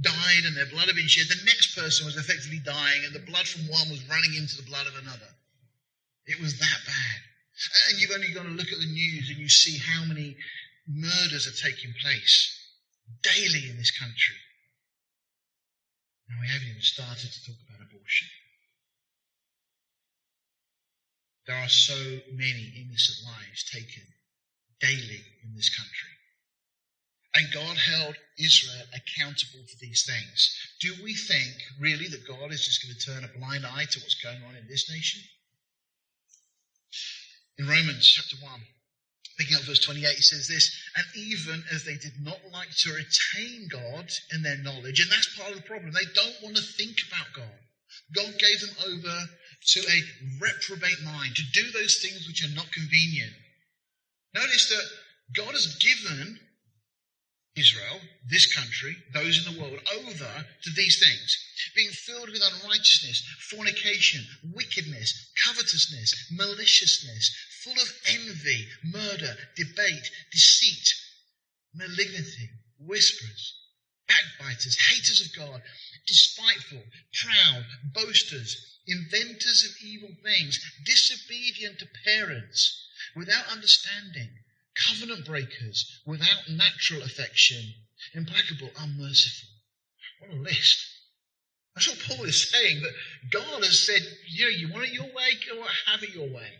died 0.00 0.44
and 0.44 0.56
their 0.56 0.66
blood 0.66 0.86
had 0.86 0.96
been 0.96 1.06
shed, 1.06 1.28
the 1.28 1.44
next 1.46 1.76
person 1.76 2.06
was 2.06 2.16
effectively 2.16 2.60
dying 2.64 3.04
and 3.04 3.14
the 3.14 3.30
blood 3.30 3.46
from 3.46 3.68
one 3.68 3.88
was 3.90 4.08
running 4.08 4.34
into 4.34 4.56
the 4.56 4.66
blood 4.66 4.86
of 4.86 4.96
another. 4.98 5.30
It 6.26 6.40
was 6.40 6.58
that 6.58 6.80
bad. 6.86 7.18
And 7.90 8.00
you've 8.00 8.14
only 8.14 8.32
got 8.34 8.42
to 8.44 8.58
look 8.58 8.72
at 8.72 8.78
the 8.78 8.90
news 8.90 9.30
and 9.30 9.38
you 9.38 9.48
see 9.48 9.78
how 9.78 10.04
many 10.04 10.36
murders 10.88 11.46
are 11.46 11.62
taking 11.62 11.94
place 12.02 12.58
daily 13.22 13.70
in 13.70 13.76
this 13.76 13.96
country. 13.96 14.36
And 16.28 16.40
we 16.40 16.48
haven't 16.48 16.68
even 16.68 16.82
started 16.82 17.30
to 17.30 17.44
talk 17.44 17.56
about 17.68 17.86
abortion. 17.86 18.28
There 21.46 21.56
are 21.56 21.68
so 21.68 21.98
many 22.32 22.72
innocent 22.76 23.26
lives 23.26 23.64
taken 23.70 24.04
daily 24.80 25.22
in 25.44 25.54
this 25.54 25.74
country. 25.74 26.10
And 27.34 27.52
God 27.52 27.76
held 27.78 28.14
Israel 28.38 28.84
accountable 28.92 29.64
for 29.66 29.78
these 29.80 30.04
things. 30.04 30.56
Do 30.80 30.94
we 31.02 31.14
think 31.14 31.54
really 31.80 32.08
that 32.08 32.28
God 32.28 32.52
is 32.52 32.64
just 32.64 32.84
going 32.84 32.94
to 32.94 33.06
turn 33.06 33.24
a 33.24 33.38
blind 33.38 33.64
eye 33.64 33.86
to 33.90 34.00
what's 34.00 34.22
going 34.22 34.42
on 34.44 34.54
in 34.54 34.68
this 34.68 34.90
nation? 34.90 35.22
In 37.58 37.66
Romans 37.66 38.06
chapter 38.06 38.36
1, 38.44 38.60
Picking 39.42 39.56
up 39.56 39.64
verse 39.64 39.80
28, 39.80 40.06
he 40.06 40.22
says 40.22 40.46
this, 40.46 40.70
and 40.94 41.04
even 41.16 41.64
as 41.74 41.82
they 41.82 41.96
did 41.96 42.14
not 42.22 42.38
like 42.52 42.70
to 42.70 42.94
retain 42.94 43.66
God 43.66 44.06
in 44.30 44.42
their 44.42 44.58
knowledge, 44.58 45.00
and 45.00 45.10
that's 45.10 45.36
part 45.36 45.50
of 45.50 45.56
the 45.56 45.66
problem, 45.66 45.90
they 45.90 46.06
don't 46.14 46.42
want 46.44 46.54
to 46.54 46.62
think 46.62 46.94
about 47.10 47.26
God. 47.34 47.58
God 48.14 48.38
gave 48.38 48.60
them 48.60 48.76
over 48.86 49.18
to 49.74 49.80
a 49.80 49.98
reprobate 50.38 51.02
mind, 51.02 51.34
to 51.34 51.42
do 51.52 51.72
those 51.72 51.98
things 51.98 52.24
which 52.28 52.44
are 52.44 52.54
not 52.54 52.70
convenient. 52.70 53.32
Notice 54.32 54.68
that 54.68 55.42
God 55.42 55.50
has 55.58 55.74
given 55.82 56.38
Israel, 57.56 57.98
this 58.30 58.54
country, 58.54 58.96
those 59.12 59.44
in 59.44 59.52
the 59.52 59.60
world, 59.60 59.80
over 59.98 60.46
to 60.62 60.70
these 60.76 61.02
things. 61.02 61.36
Being 61.74 61.90
filled 61.90 62.30
with 62.30 62.42
unrighteousness, 62.42 63.26
fornication, 63.50 64.24
wickedness, 64.54 65.32
covetousness, 65.44 66.30
maliciousness, 66.30 67.51
full 67.64 67.72
of 67.72 67.92
envy, 68.08 68.66
murder, 68.84 69.34
debate, 69.56 70.10
deceit, 70.30 70.94
malignity, 71.74 72.50
whispers, 72.80 73.54
backbiters, 74.08 74.76
haters 74.90 75.20
of 75.20 75.36
God, 75.36 75.62
despiteful, 76.06 76.82
proud, 77.22 77.64
boasters, 77.94 78.78
inventors 78.86 79.64
of 79.64 79.86
evil 79.86 80.10
things, 80.22 80.58
disobedient 80.84 81.78
to 81.78 81.86
parents, 82.04 82.88
without 83.14 83.46
understanding, 83.48 84.28
covenant 84.74 85.24
breakers, 85.24 86.00
without 86.06 86.48
natural 86.48 87.02
affection, 87.02 87.74
implacable, 88.14 88.70
unmerciful. 88.78 89.48
What 90.20 90.30
a 90.30 90.34
list. 90.34 90.78
That's 91.74 91.88
what 91.88 91.98
Paul 92.08 92.24
is 92.26 92.50
saying, 92.50 92.82
that 92.82 92.92
God 93.30 93.64
has 93.64 93.86
said, 93.86 94.02
you 94.28 94.44
know, 94.44 94.50
you 94.50 94.72
want 94.72 94.84
it 94.84 94.92
your 94.92 95.04
way, 95.04 95.30
go 95.48 95.64
have 95.86 96.02
it 96.02 96.14
your 96.14 96.28
way. 96.28 96.50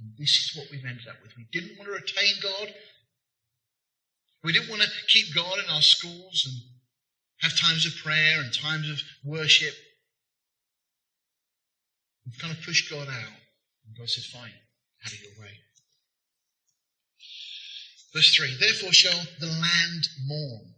And 0.00 0.12
this 0.18 0.30
is 0.30 0.56
what 0.56 0.70
we've 0.70 0.84
ended 0.84 1.08
up 1.08 1.16
with. 1.22 1.32
We 1.36 1.46
didn't 1.52 1.78
want 1.78 1.90
to 1.90 1.94
retain 1.94 2.34
God. 2.42 2.74
We 4.44 4.52
didn't 4.52 4.70
want 4.70 4.82
to 4.82 4.88
keep 5.08 5.34
God 5.34 5.58
in 5.58 5.70
our 5.70 5.82
schools 5.82 6.44
and 6.46 6.54
have 7.40 7.58
times 7.58 7.86
of 7.86 7.96
prayer 8.02 8.40
and 8.40 8.52
times 8.52 8.88
of 8.90 9.00
worship. 9.24 9.74
We've 12.24 12.38
kind 12.38 12.56
of 12.56 12.62
pushed 12.64 12.90
God 12.90 13.08
out. 13.08 13.36
And 13.86 13.96
God 13.98 14.08
said, 14.08 14.24
fine, 14.24 14.52
have 15.02 15.12
it 15.12 15.22
your 15.22 15.42
way. 15.42 15.52
Verse 18.12 18.34
3 18.34 18.56
Therefore 18.58 18.92
shall 18.92 19.20
the 19.40 19.46
land 19.46 20.08
mourn. 20.26 20.74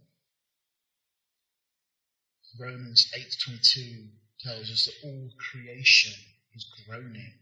Romans 2.59 3.09
8.22 3.17 4.07
tells 4.41 4.71
us 4.71 4.85
that 4.85 5.07
all 5.07 5.29
creation 5.51 6.13
is 6.55 6.65
groaning 6.85 7.33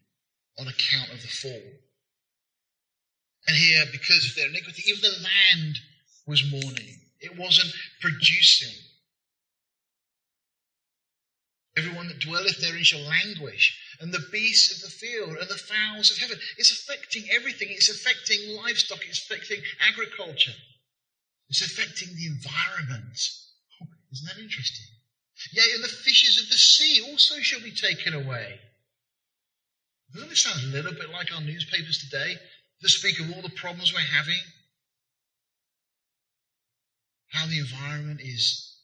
on 0.59 0.67
account 0.67 1.11
of 1.11 1.21
the 1.21 1.27
fall. 1.27 1.61
And 3.47 3.55
here, 3.55 3.85
because 3.91 4.25
of 4.25 4.35
their 4.35 4.49
iniquity, 4.49 4.83
even 4.87 5.01
the 5.01 5.23
land 5.23 5.79
was 6.25 6.43
mourning. 6.51 6.99
It 7.19 7.37
wasn't 7.37 7.73
producing. 8.01 8.75
Everyone 11.77 12.07
that 12.07 12.19
dwelleth 12.19 12.59
therein 12.59 12.83
shall 12.83 13.01
languish, 13.01 13.77
and 14.01 14.11
the 14.11 14.25
beasts 14.31 14.75
of 14.75 14.81
the 14.81 14.95
field 14.95 15.37
and 15.37 15.47
the 15.47 15.55
fowls 15.55 16.09
of 16.11 16.17
heaven. 16.17 16.37
It's 16.57 16.71
affecting 16.71 17.29
everything. 17.31 17.67
It's 17.69 17.89
affecting 17.89 18.57
livestock. 18.57 18.99
It's 19.07 19.19
affecting 19.19 19.61
agriculture. 19.87 20.55
It's 21.49 21.61
affecting 21.61 22.09
the 22.15 22.25
environment. 22.25 23.19
Oh, 23.81 23.87
isn't 24.11 24.27
that 24.27 24.41
interesting? 24.41 24.87
Yea, 25.53 25.75
and 25.75 25.83
the 25.83 25.87
fishes 25.87 26.41
of 26.41 26.49
the 26.49 26.57
sea 26.57 27.01
also 27.09 27.39
shall 27.41 27.61
be 27.61 27.71
taken 27.71 28.13
away. 28.13 28.59
Doesn't 30.13 30.31
it 30.31 30.37
sound 30.37 30.63
a 30.63 30.75
little 30.75 30.93
bit 30.93 31.09
like 31.11 31.33
our 31.33 31.41
newspapers 31.41 31.97
today 31.97 32.35
that 32.81 32.89
speak 32.89 33.19
of 33.19 33.31
all 33.31 33.41
the 33.41 33.49
problems 33.49 33.93
we're 33.93 33.99
having? 33.99 34.39
How 37.29 37.45
the 37.47 37.59
environment 37.59 38.21
is 38.21 38.77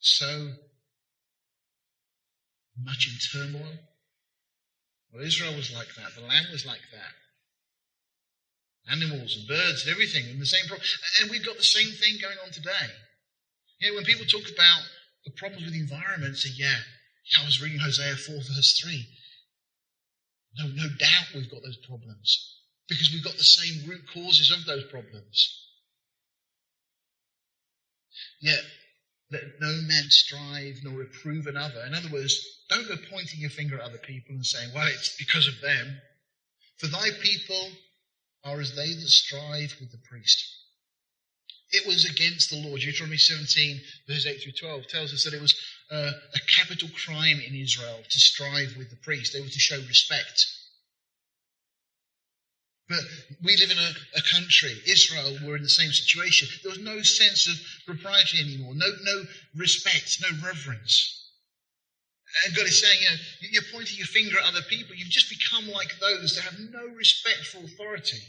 so 0.00 0.50
much 2.82 3.08
in 3.08 3.16
turmoil. 3.30 3.78
Well, 5.12 5.24
Israel 5.24 5.54
was 5.54 5.72
like 5.72 5.94
that. 5.94 6.14
The 6.16 6.26
land 6.26 6.46
was 6.50 6.66
like 6.66 6.82
that. 6.92 7.14
Animals 8.90 9.36
and 9.38 9.48
birds 9.48 9.86
and 9.86 9.92
everything, 9.92 10.26
and 10.28 10.40
the 10.40 10.46
same 10.46 10.66
problem. 10.66 10.86
And 11.20 11.30
we've 11.30 11.46
got 11.46 11.56
the 11.56 11.62
same 11.62 11.88
thing 11.92 12.18
going 12.20 12.36
on 12.44 12.50
today. 12.50 12.90
You 13.78 13.90
know, 13.90 13.96
when 13.96 14.04
people 14.04 14.26
talk 14.26 14.44
about 14.44 14.82
the 15.24 15.30
problems 15.36 15.64
with 15.64 15.72
the 15.72 15.80
environment, 15.80 16.36
say, 16.36 16.50
yeah, 16.56 16.76
I 17.40 17.44
was 17.44 17.62
reading 17.62 17.78
Hosea 17.78 18.16
4 18.16 18.34
verse 18.34 18.80
3. 18.82 19.06
No, 20.58 20.66
no 20.66 20.88
doubt 20.98 21.34
we've 21.34 21.50
got 21.50 21.62
those 21.62 21.78
problems 21.78 22.60
because 22.88 23.10
we've 23.12 23.24
got 23.24 23.36
the 23.36 23.44
same 23.44 23.88
root 23.88 24.02
causes 24.12 24.50
of 24.50 24.64
those 24.66 24.84
problems. 24.90 25.60
Yet, 28.40 28.60
let 29.30 29.42
no 29.60 29.80
man 29.88 30.04
strive 30.10 30.76
nor 30.84 30.94
reprove 30.94 31.46
another. 31.46 31.84
In 31.86 31.94
other 31.94 32.10
words, 32.12 32.38
don't 32.68 32.86
go 32.86 32.96
pointing 33.10 33.40
your 33.40 33.50
finger 33.50 33.76
at 33.76 33.84
other 33.84 33.98
people 33.98 34.34
and 34.34 34.46
saying, 34.46 34.70
well, 34.74 34.86
it's 34.86 35.16
because 35.16 35.48
of 35.48 35.60
them. 35.60 36.00
For 36.78 36.86
thy 36.86 37.08
people 37.22 37.68
are 38.44 38.60
as 38.60 38.76
they 38.76 38.92
that 38.92 39.08
strive 39.08 39.74
with 39.80 39.90
the 39.90 40.00
priest. 40.08 40.44
It 41.74 41.86
was 41.86 42.04
against 42.04 42.50
the 42.50 42.62
law. 42.62 42.76
Deuteronomy 42.76 43.18
17, 43.18 43.80
verses 44.06 44.26
8 44.26 44.42
through 44.42 44.52
12 44.52 44.86
tells 44.86 45.12
us 45.12 45.24
that 45.24 45.34
it 45.34 45.40
was 45.42 45.54
uh, 45.90 46.12
a 46.34 46.40
capital 46.56 46.88
crime 47.04 47.40
in 47.40 47.54
Israel 47.54 47.98
to 48.08 48.18
strive 48.18 48.76
with 48.78 48.90
the 48.90 49.02
priest. 49.02 49.32
They 49.32 49.40
were 49.40 49.48
to 49.48 49.58
show 49.58 49.76
respect. 49.88 50.46
But 52.88 53.00
we 53.42 53.56
live 53.56 53.70
in 53.70 53.78
a, 53.78 53.90
a, 54.14 54.22
country, 54.30 54.76
Israel, 54.86 55.38
were 55.44 55.56
in 55.56 55.62
the 55.62 55.68
same 55.68 55.90
situation. 55.90 56.48
There 56.62 56.70
was 56.70 56.80
no 56.80 57.00
sense 57.02 57.48
of 57.48 57.56
propriety 57.86 58.40
anymore, 58.40 58.74
no, 58.74 58.86
no 59.02 59.24
respect, 59.56 60.18
no 60.20 60.28
reverence. 60.46 61.24
And 62.44 62.54
God 62.54 62.66
is 62.66 62.80
saying, 62.80 63.00
you 63.00 63.08
know, 63.08 63.16
you're 63.50 63.72
pointing 63.72 63.96
your 63.96 64.06
finger 64.06 64.38
at 64.38 64.46
other 64.46 64.62
people. 64.68 64.94
You've 64.94 65.08
just 65.08 65.30
become 65.30 65.68
like 65.72 65.98
those 65.98 66.36
that 66.36 66.44
have 66.44 66.58
no 66.70 66.86
respect 66.94 67.46
for 67.46 67.58
authority. 67.58 68.20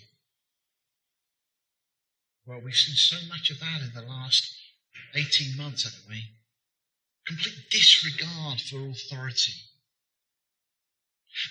Well, 2.46 2.62
we've 2.64 2.76
seen 2.76 2.96
so 2.96 3.18
much 3.28 3.50
of 3.50 3.60
that 3.60 3.82
in 3.82 3.92
the 3.96 4.08
last 4.08 4.54
18 5.16 5.58
months, 5.58 5.84
haven't 5.84 6.10
we? 6.10 6.22
Complete 7.26 7.70
disregard 7.72 8.62
for 8.62 8.88
authority. 8.88 9.54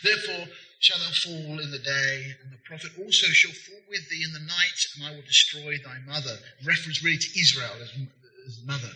Therefore 0.03 0.47
shall 0.79 0.99
thou 0.99 1.11
fall 1.11 1.59
in 1.59 1.71
the 1.71 1.79
day, 1.79 2.37
and 2.43 2.53
the 2.53 2.63
prophet 2.65 2.93
also 2.99 3.27
shall 3.27 3.53
fall 3.53 3.81
with 3.89 4.09
thee 4.09 4.23
in 4.25 4.33
the 4.33 4.47
night, 4.47 4.79
and 4.95 5.07
I 5.07 5.17
will 5.17 5.27
destroy 5.27 5.79
thy 5.79 5.99
mother. 6.07 6.39
Reference 6.65 7.03
really 7.03 7.19
to 7.19 7.41
Israel 7.41 7.75
as, 7.83 7.91
as 8.47 8.63
mother. 8.65 8.93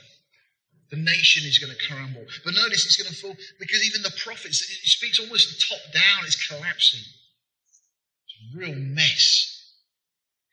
The 0.91 0.97
nation 0.97 1.45
is 1.47 1.59
going 1.59 1.75
to 1.75 1.87
crumble. 1.87 2.25
But 2.45 2.55
notice 2.55 2.87
it's 2.87 2.97
going 2.97 3.13
to 3.13 3.21
fall 3.21 3.37
because 3.59 3.85
even 3.85 4.03
the 4.03 4.15
prophets, 4.23 4.63
it 4.63 4.89
speaks 4.89 5.19
almost 5.19 5.69
top 5.69 5.81
down, 5.93 6.25
it's 6.25 6.47
collapsing. 6.47 7.01
It's 7.01 8.55
a 8.55 8.59
real 8.59 8.75
mess. 8.75 9.48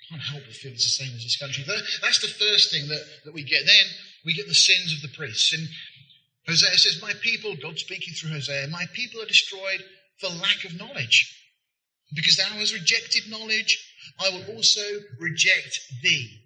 Can't 0.09 0.21
help 0.21 0.43
but 0.45 0.53
feel 0.53 0.71
it's 0.71 0.85
the 0.85 1.03
same 1.03 1.15
as 1.15 1.23
this 1.23 1.37
country. 1.37 1.63
That's 2.01 2.21
the 2.21 2.27
first 2.27 2.71
thing 2.71 2.87
that, 2.89 3.03
that 3.25 3.33
we 3.33 3.43
get. 3.43 3.65
Then 3.65 3.85
we 4.25 4.33
get 4.33 4.47
the 4.47 4.53
sins 4.53 4.93
of 4.93 5.01
the 5.01 5.15
priests. 5.15 5.53
And 5.53 5.67
Hosea 6.47 6.77
says, 6.77 7.01
My 7.01 7.13
people, 7.21 7.55
God 7.55 7.79
speaking 7.79 8.13
through 8.13 8.31
Hosea, 8.31 8.67
my 8.67 8.85
people 8.93 9.21
are 9.21 9.25
destroyed 9.25 9.83
for 10.19 10.29
lack 10.29 10.63
of 10.63 10.77
knowledge. 10.77 11.31
Because 12.13 12.37
thou 12.37 12.55
hast 12.57 12.73
rejected 12.73 13.29
knowledge, 13.29 13.83
I 14.19 14.29
will 14.29 14.55
also 14.55 14.81
reject 15.19 15.79
thee, 16.03 16.39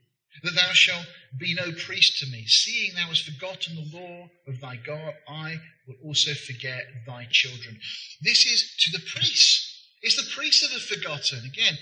that 0.43 0.55
thou 0.55 0.71
shalt 0.71 1.05
be 1.37 1.53
no 1.53 1.71
priest 1.73 2.19
to 2.19 2.31
me. 2.31 2.45
Seeing 2.47 2.95
thou 2.95 3.07
hast 3.07 3.29
forgotten 3.29 3.75
the 3.75 3.97
law 3.97 4.29
of 4.47 4.61
thy 4.61 4.77
God, 4.77 5.13
I 5.27 5.59
will 5.85 5.97
also 6.05 6.33
forget 6.33 6.85
thy 7.05 7.27
children. 7.29 7.77
This 8.21 8.45
is 8.45 8.75
to 8.79 8.91
the 8.91 9.03
priests. 9.13 9.87
It's 10.01 10.15
the 10.15 10.31
priests 10.33 10.61
that 10.61 10.71
have 10.71 10.81
forgotten. 10.81 11.39
Again, 11.45 11.77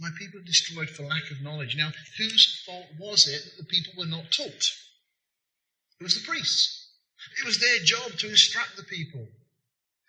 my 0.00 0.10
people 0.18 0.40
are 0.40 0.44
destroyed 0.44 0.90
for 0.90 1.04
lack 1.04 1.30
of 1.30 1.42
knowledge. 1.42 1.76
Now, 1.76 1.90
whose 2.18 2.62
fault 2.66 2.86
was 2.98 3.26
it 3.28 3.44
that 3.44 3.56
the 3.58 3.68
people 3.68 3.92
were 3.96 4.06
not 4.06 4.30
taught? 4.32 4.64
It 6.00 6.04
was 6.04 6.14
the 6.14 6.26
priests. 6.26 6.88
It 7.40 7.46
was 7.46 7.58
their 7.58 7.78
job 7.84 8.18
to 8.18 8.28
instruct 8.28 8.76
the 8.76 8.84
people. 8.84 9.26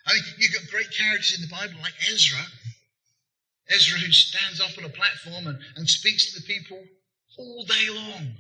I 0.08 0.14
mean, 0.14 0.24
you've 0.38 0.54
got 0.54 0.70
great 0.72 0.92
characters 0.92 1.36
in 1.36 1.42
the 1.42 1.56
Bible 1.56 1.80
like 1.82 1.94
Ezra. 2.12 2.46
Ezra 3.70 4.00
who 4.00 4.12
stands 4.12 4.62
up 4.62 4.78
on 4.78 4.86
a 4.86 4.90
platform 4.90 5.48
and, 5.48 5.60
and 5.76 5.90
speaks 5.90 6.34
to 6.34 6.40
the 6.40 6.46
people 6.46 6.82
all 7.38 7.66
day 7.66 7.90
long 7.90 8.36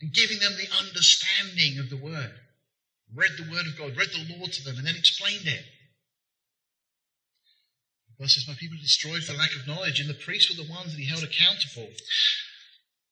and 0.00 0.12
giving 0.12 0.38
them 0.38 0.52
the 0.56 0.68
understanding 0.78 1.78
of 1.78 1.90
the 1.90 1.96
word. 1.96 2.34
Read 3.14 3.30
the 3.38 3.50
word 3.50 3.66
of 3.66 3.78
God, 3.78 3.96
read 3.96 4.10
the 4.10 4.36
law 4.36 4.46
to 4.46 4.64
them, 4.64 4.76
and 4.76 4.86
then 4.86 4.96
explained 4.96 5.46
it. 5.46 5.64
God 8.18 8.30
says, 8.30 8.46
My 8.46 8.54
people 8.54 8.78
are 8.78 8.82
destroyed 8.82 9.24
for 9.24 9.34
lack 9.34 9.54
of 9.56 9.66
knowledge, 9.66 10.00
and 10.00 10.08
the 10.08 10.14
priests 10.14 10.50
were 10.50 10.62
the 10.62 10.70
ones 10.70 10.92
that 10.92 11.00
he 11.00 11.08
held 11.08 11.24
accountable. 11.24 11.90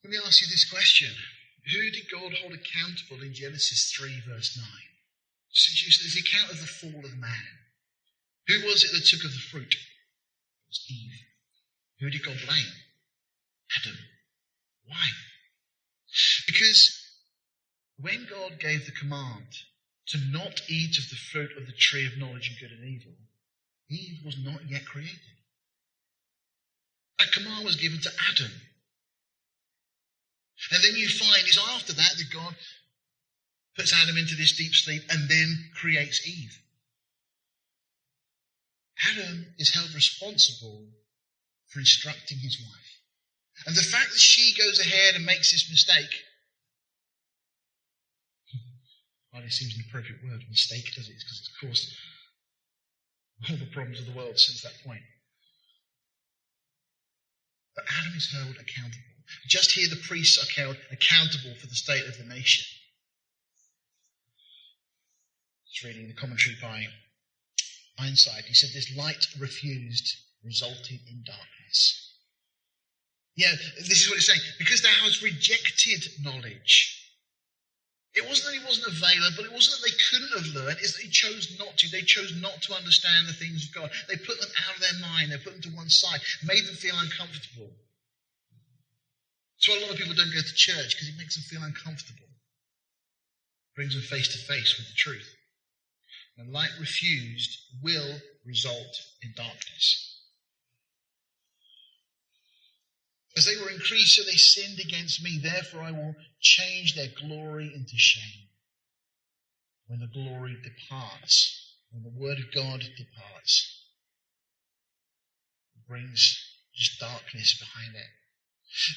Let 0.04 0.10
me 0.10 0.18
ask 0.18 0.40
you 0.40 0.46
this 0.48 0.68
question 0.68 1.10
Who 1.72 1.90
did 1.90 2.10
God 2.10 2.32
hold 2.38 2.54
accountable 2.54 3.22
in 3.22 3.34
Genesis 3.34 3.92
3, 3.96 4.22
verse 4.26 4.56
9? 4.56 4.66
There's 5.52 6.14
the 6.14 6.20
account 6.20 6.50
of 6.50 6.60
the 6.60 6.66
fall 6.66 7.04
of 7.04 7.18
man. 7.18 7.46
Who 8.48 8.66
was 8.66 8.84
it 8.84 8.92
that 8.92 9.04
took 9.04 9.24
of 9.24 9.32
the 9.32 9.48
fruit? 9.50 9.74
It 9.74 10.68
was 10.68 10.86
Eve. 10.88 11.20
Who 12.00 12.10
did 12.10 12.24
God 12.24 12.38
blame? 12.46 12.72
Adam. 13.78 13.98
Why? 14.86 15.06
Because 16.46 16.98
when 17.98 18.26
God 18.28 18.58
gave 18.58 18.86
the 18.86 18.92
command 18.92 19.46
to 20.08 20.18
not 20.30 20.62
eat 20.68 20.98
of 20.98 21.08
the 21.10 21.16
fruit 21.16 21.50
of 21.56 21.66
the 21.66 21.72
tree 21.78 22.06
of 22.06 22.18
knowledge 22.18 22.50
of 22.50 22.60
good 22.60 22.76
and 22.76 22.84
evil, 22.84 23.12
Eve 23.92 24.24
was 24.24 24.36
not 24.42 24.60
yet 24.68 24.84
created. 24.86 25.20
That 27.18 27.32
command 27.32 27.64
was 27.64 27.76
given 27.76 28.00
to 28.00 28.10
Adam. 28.32 28.50
And 30.72 30.82
then 30.82 30.94
you 30.96 31.08
find 31.08 31.42
it's 31.44 31.58
after 31.74 31.92
that 31.92 32.14
that 32.16 32.32
God 32.32 32.54
puts 33.76 33.92
Adam 33.92 34.16
into 34.16 34.34
this 34.36 34.56
deep 34.56 34.72
sleep 34.72 35.02
and 35.10 35.28
then 35.28 35.70
creates 35.74 36.26
Eve. 36.26 36.58
Adam 39.10 39.46
is 39.58 39.74
held 39.74 39.94
responsible 39.94 40.86
for 41.68 41.80
instructing 41.80 42.38
his 42.38 42.58
wife. 42.60 43.66
And 43.66 43.76
the 43.76 43.82
fact 43.82 44.10
that 44.10 44.18
she 44.18 44.54
goes 44.60 44.78
ahead 44.78 45.14
and 45.14 45.26
makes 45.26 45.50
this 45.52 45.68
mistake 45.70 46.14
hardly 49.32 49.50
seems 49.50 49.74
an 49.74 49.84
appropriate 49.88 50.22
word, 50.24 50.42
mistake, 50.48 50.94
does 50.94 51.08
it? 51.08 51.18
Because 51.18 51.40
it's 51.40 51.50
caused 51.60 51.92
all 53.48 53.56
the 53.56 53.66
problems 53.72 54.00
of 54.00 54.06
the 54.06 54.12
world 54.12 54.38
since 54.38 54.62
that 54.62 54.84
point. 54.86 55.02
But 57.74 57.84
Adam 58.00 58.12
is 58.16 58.30
held 58.32 58.56
accountable. 58.56 59.12
Just 59.48 59.72
here, 59.72 59.88
the 59.88 60.02
priests 60.06 60.36
are 60.38 60.60
held 60.60 60.76
accountable 60.90 61.54
for 61.58 61.66
the 61.66 61.74
state 61.74 62.06
of 62.06 62.18
the 62.18 62.24
nation. 62.24 62.64
It's 65.66 65.84
reading 65.84 66.08
the 66.08 66.14
commentary 66.14 66.56
by 66.60 66.86
Ironside. 67.98 68.44
He 68.46 68.54
said, 68.54 68.70
This 68.74 68.94
light 68.96 69.24
refused 69.40 70.16
resulted 70.44 71.00
in 71.08 71.22
darkness. 71.24 72.18
Yeah, 73.36 73.52
this 73.78 74.02
is 74.02 74.08
what 74.08 74.16
it's 74.18 74.26
saying. 74.26 74.40
Because 74.58 74.82
thou 74.82 74.90
hast 75.02 75.22
rejected 75.22 76.04
knowledge, 76.22 77.01
it 78.14 78.28
wasn't 78.28 78.52
that 78.52 78.60
it 78.60 78.68
wasn't 78.68 78.92
available, 78.92 79.44
it 79.44 79.56
wasn't 79.56 79.80
that 79.80 79.88
they 79.88 79.96
couldn't 79.96 80.36
have 80.36 80.54
learned, 80.54 80.78
it's 80.80 80.92
that 80.92 81.02
they 81.02 81.08
chose 81.08 81.56
not 81.58 81.78
to. 81.78 81.88
They 81.88 82.04
chose 82.04 82.36
not 82.40 82.60
to 82.68 82.74
understand 82.76 83.26
the 83.26 83.32
things 83.32 83.64
of 83.64 83.74
God. 83.74 83.90
They 84.08 84.16
put 84.16 84.40
them 84.40 84.52
out 84.68 84.76
of 84.76 84.82
their 84.84 85.00
mind, 85.00 85.32
they 85.32 85.40
put 85.40 85.56
them 85.56 85.64
to 85.64 85.76
one 85.76 85.88
side, 85.88 86.20
made 86.44 86.66
them 86.66 86.76
feel 86.76 86.98
uncomfortable. 87.00 87.72
That's 89.56 89.68
why 89.68 89.76
a 89.78 89.82
lot 89.86 89.92
of 89.92 89.96
people 89.96 90.14
don't 90.14 90.34
go 90.34 90.44
to 90.44 90.54
church, 90.54 90.92
because 90.92 91.08
it 91.08 91.16
makes 91.16 91.40
them 91.40 91.44
feel 91.48 91.64
uncomfortable. 91.64 92.28
Brings 93.74 93.94
them 93.94 94.02
face 94.02 94.28
to 94.28 94.38
face 94.38 94.76
with 94.76 94.88
the 94.88 94.96
truth. 94.96 95.32
And 96.36 96.52
light 96.52 96.72
refused 96.80 97.56
will 97.82 98.20
result 98.44 99.00
in 99.22 99.32
darkness. 99.36 100.11
As 103.36 103.46
they 103.46 103.56
were 103.56 103.70
increased, 103.70 104.16
so 104.16 104.22
they 104.24 104.36
sinned 104.36 104.78
against 104.78 105.22
me. 105.22 105.40
Therefore, 105.42 105.82
I 105.82 105.90
will 105.90 106.14
change 106.40 106.94
their 106.94 107.08
glory 107.08 107.72
into 107.74 107.96
shame. 107.96 108.48
When 109.86 110.00
the 110.00 110.06
glory 110.06 110.56
departs, 110.62 111.76
when 111.90 112.02
the 112.02 112.18
word 112.18 112.38
of 112.38 112.54
God 112.54 112.80
departs, 112.80 113.86
it 115.76 115.88
brings 115.88 116.38
just 116.74 117.00
darkness 117.00 117.58
behind 117.58 117.96
it. 117.96 118.10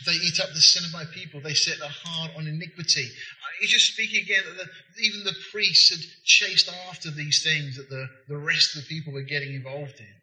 They 0.06 0.14
eat 0.14 0.40
up 0.40 0.50
the 0.54 0.62
sin 0.62 0.86
of 0.86 0.94
my 0.94 1.04
people. 1.14 1.42
They 1.42 1.54
set 1.54 1.80
their 1.80 1.90
heart 1.90 2.32
on 2.38 2.48
iniquity. 2.48 3.04
Uh, 3.04 3.52
he's 3.60 3.72
just 3.72 3.92
speaking 3.92 4.22
again 4.24 4.44
that 4.48 4.66
the, 4.66 5.02
even 5.02 5.24
the 5.26 5.36
priests 5.52 5.90
had 5.90 6.00
chased 6.24 6.70
after 6.90 7.12
these 7.12 7.44
things 7.44 7.76
that 7.76 7.90
the, 7.90 8.08
the 8.30 8.38
rest 8.38 8.76
of 8.76 8.84
the 8.84 8.88
people 8.88 9.12
were 9.12 9.24
getting 9.24 9.54
involved 9.54 10.00
in. 10.00 10.16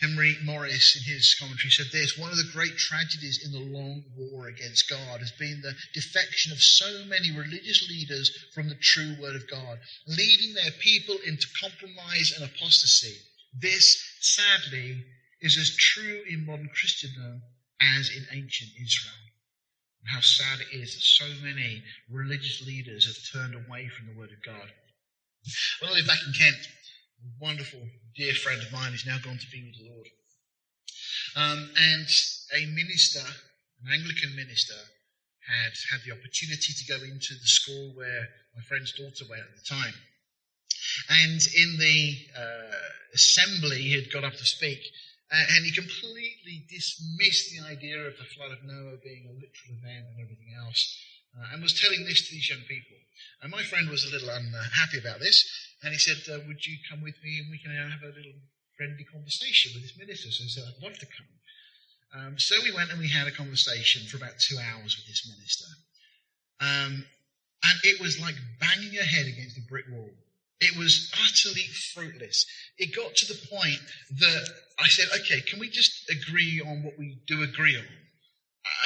Henry 0.00 0.36
Morris, 0.42 0.96
in 0.96 1.02
his 1.02 1.36
commentary, 1.38 1.70
said 1.70 1.92
this 1.92 2.18
One 2.18 2.30
of 2.30 2.36
the 2.36 2.50
great 2.52 2.76
tragedies 2.76 3.40
in 3.44 3.52
the 3.52 3.78
long 3.78 4.04
war 4.16 4.48
against 4.48 4.88
God 4.88 5.20
has 5.20 5.32
been 5.32 5.60
the 5.60 5.76
defection 5.94 6.50
of 6.50 6.60
so 6.60 7.04
many 7.04 7.30
religious 7.30 7.88
leaders 7.88 8.30
from 8.54 8.68
the 8.68 8.74
true 8.80 9.14
Word 9.20 9.36
of 9.36 9.48
God, 9.48 9.78
leading 10.06 10.54
their 10.54 10.72
people 10.80 11.16
into 11.26 11.46
compromise 11.60 12.32
and 12.36 12.44
apostasy. 12.44 13.16
This, 13.54 14.02
sadly, 14.20 15.04
is 15.40 15.58
as 15.58 15.76
true 15.76 16.22
in 16.28 16.46
modern 16.46 16.68
Christendom 16.68 17.42
as 17.80 18.10
in 18.10 18.26
ancient 18.32 18.70
Israel. 18.80 19.14
And 20.00 20.10
how 20.14 20.20
sad 20.20 20.60
it 20.60 20.74
is 20.76 20.94
that 20.94 21.02
so 21.02 21.44
many 21.44 21.82
religious 22.10 22.62
leaders 22.66 23.06
have 23.06 23.40
turned 23.40 23.54
away 23.54 23.88
from 23.88 24.06
the 24.06 24.18
Word 24.18 24.30
of 24.32 24.42
God. 24.42 24.72
When 25.80 25.90
I 25.90 25.94
lived 25.94 26.08
back 26.08 26.22
in 26.26 26.32
Kent, 26.32 26.68
wonderful 27.40 27.80
dear 28.16 28.34
friend 28.34 28.60
of 28.62 28.72
mine 28.72 28.92
is 28.92 29.06
now 29.06 29.18
gone 29.22 29.38
to 29.38 29.50
be 29.50 29.62
with 29.64 29.78
the 29.78 29.90
Lord. 29.90 30.08
Um, 31.34 31.70
and 31.76 32.08
a 32.54 32.66
minister, 32.66 33.24
an 33.84 33.92
Anglican 33.92 34.36
minister, 34.36 34.76
had 35.42 35.72
had 35.90 36.00
the 36.06 36.12
opportunity 36.12 36.72
to 36.72 36.84
go 36.86 37.02
into 37.02 37.34
the 37.34 37.50
school 37.50 37.92
where 37.94 38.28
my 38.54 38.62
friend's 38.62 38.92
daughter 38.92 39.24
went 39.28 39.42
at 39.42 39.56
the 39.56 39.66
time. 39.66 39.94
And 41.08 41.40
in 41.56 41.78
the 41.78 42.16
uh, 42.36 42.78
assembly, 43.14 43.82
he 43.82 43.94
had 43.94 44.12
got 44.12 44.24
up 44.24 44.34
to 44.34 44.44
speak, 44.44 44.80
uh, 45.32 45.44
and 45.56 45.64
he 45.64 45.72
completely 45.72 46.66
dismissed 46.68 47.50
the 47.50 47.64
idea 47.66 47.98
of 47.98 48.14
the 48.18 48.28
flood 48.36 48.52
of 48.52 48.62
Noah 48.64 49.00
being 49.02 49.26
a 49.26 49.32
literal 49.32 49.72
event 49.80 50.06
and 50.12 50.20
everything 50.20 50.54
else, 50.58 50.82
uh, 51.38 51.46
and 51.52 51.62
was 51.62 51.80
telling 51.80 52.04
this 52.04 52.28
to 52.28 52.34
these 52.34 52.50
young 52.50 52.62
people. 52.68 52.96
And 53.40 53.50
my 53.50 53.62
friend 53.62 53.88
was 53.88 54.04
a 54.04 54.12
little 54.12 54.28
unhappy 54.28 54.98
about 54.98 55.20
this, 55.20 55.42
and 55.82 55.92
he 55.92 55.98
said, 55.98 56.18
uh, 56.32 56.38
Would 56.46 56.64
you 56.66 56.78
come 56.88 57.02
with 57.02 57.16
me 57.22 57.38
and 57.38 57.50
we 57.50 57.58
can 57.58 57.74
have 57.74 58.02
a 58.02 58.14
little 58.14 58.38
friendly 58.76 59.04
conversation 59.04 59.72
with 59.74 59.82
this 59.82 59.98
minister? 59.98 60.30
So 60.30 60.44
I 60.44 60.48
said, 60.48 60.64
I'd 60.68 60.82
love 60.82 60.98
to 60.98 61.06
come. 61.06 61.32
Um, 62.14 62.38
so 62.38 62.56
we 62.62 62.72
went 62.72 62.90
and 62.90 63.00
we 63.00 63.08
had 63.08 63.26
a 63.26 63.32
conversation 63.32 64.06
for 64.06 64.18
about 64.18 64.38
two 64.38 64.56
hours 64.58 64.96
with 64.96 65.06
this 65.06 65.26
minister. 65.26 65.64
Um, 66.60 67.04
and 67.64 67.78
it 67.84 68.00
was 68.00 68.20
like 68.20 68.34
banging 68.60 68.92
your 68.92 69.04
head 69.04 69.26
against 69.26 69.58
a 69.58 69.62
brick 69.62 69.86
wall. 69.90 70.10
It 70.60 70.76
was 70.76 71.10
utterly 71.14 71.66
fruitless. 71.94 72.46
It 72.78 72.94
got 72.94 73.16
to 73.16 73.26
the 73.26 73.40
point 73.50 73.80
that 74.20 74.48
I 74.78 74.86
said, 74.88 75.08
okay, 75.20 75.40
can 75.40 75.58
we 75.58 75.68
just 75.68 76.08
agree 76.10 76.62
on 76.64 76.82
what 76.84 76.98
we 76.98 77.18
do 77.26 77.42
agree 77.42 77.76
on? 77.76 77.84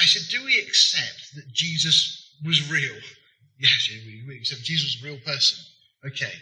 I 0.00 0.04
said, 0.04 0.22
do 0.30 0.44
we 0.44 0.58
accept 0.58 1.34
that 1.34 1.52
Jesus 1.52 2.32
was 2.44 2.70
real? 2.70 2.96
Yes, 3.58 3.88
we, 3.88 4.22
we 4.28 4.36
accept 4.36 4.64
Jesus 4.64 4.98
was 5.00 5.02
a 5.02 5.14
real 5.14 5.20
person. 5.24 5.58
Okay. 6.06 6.32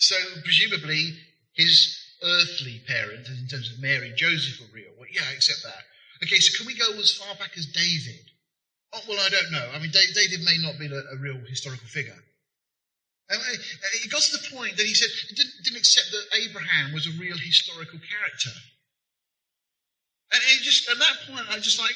So 0.00 0.16
presumably 0.42 1.12
his 1.52 1.96
earthly 2.24 2.80
parents, 2.88 3.28
in 3.28 3.46
terms 3.48 3.70
of 3.70 3.80
Mary, 3.80 4.12
Joseph 4.16 4.60
were 4.60 4.74
real. 4.74 4.92
Well, 4.98 5.08
yeah, 5.12 5.22
I 5.28 5.32
accept 5.32 5.62
that. 5.62 5.84
Okay, 6.24 6.40
so 6.40 6.56
can 6.56 6.66
we 6.66 6.76
go 6.76 6.88
as 6.98 7.16
far 7.16 7.36
back 7.36 7.52
as 7.56 7.66
David? 7.66 8.24
Oh, 8.92 9.00
well, 9.08 9.20
I 9.20 9.28
don't 9.28 9.52
know. 9.52 9.70
I 9.72 9.78
mean, 9.78 9.92
David 9.92 10.40
may 10.44 10.58
not 10.58 10.78
be 10.80 10.88
a, 10.88 11.00
a 11.14 11.16
real 11.20 11.38
historical 11.48 11.86
figure. 11.86 12.16
And 13.30 13.40
it 14.02 14.10
got 14.10 14.22
to 14.22 14.36
the 14.36 14.56
point 14.56 14.76
that 14.76 14.86
he 14.86 14.94
said 14.94 15.08
he 15.28 15.36
didn't, 15.36 15.54
didn't 15.62 15.78
accept 15.78 16.10
that 16.10 16.42
Abraham 16.42 16.92
was 16.92 17.06
a 17.06 17.14
real 17.20 17.38
historical 17.38 18.00
character. 18.02 18.50
And 20.32 20.42
just 20.62 20.88
at 20.90 20.98
that 20.98 21.16
point, 21.30 21.46
I 21.48 21.60
just 21.60 21.78
like, 21.78 21.94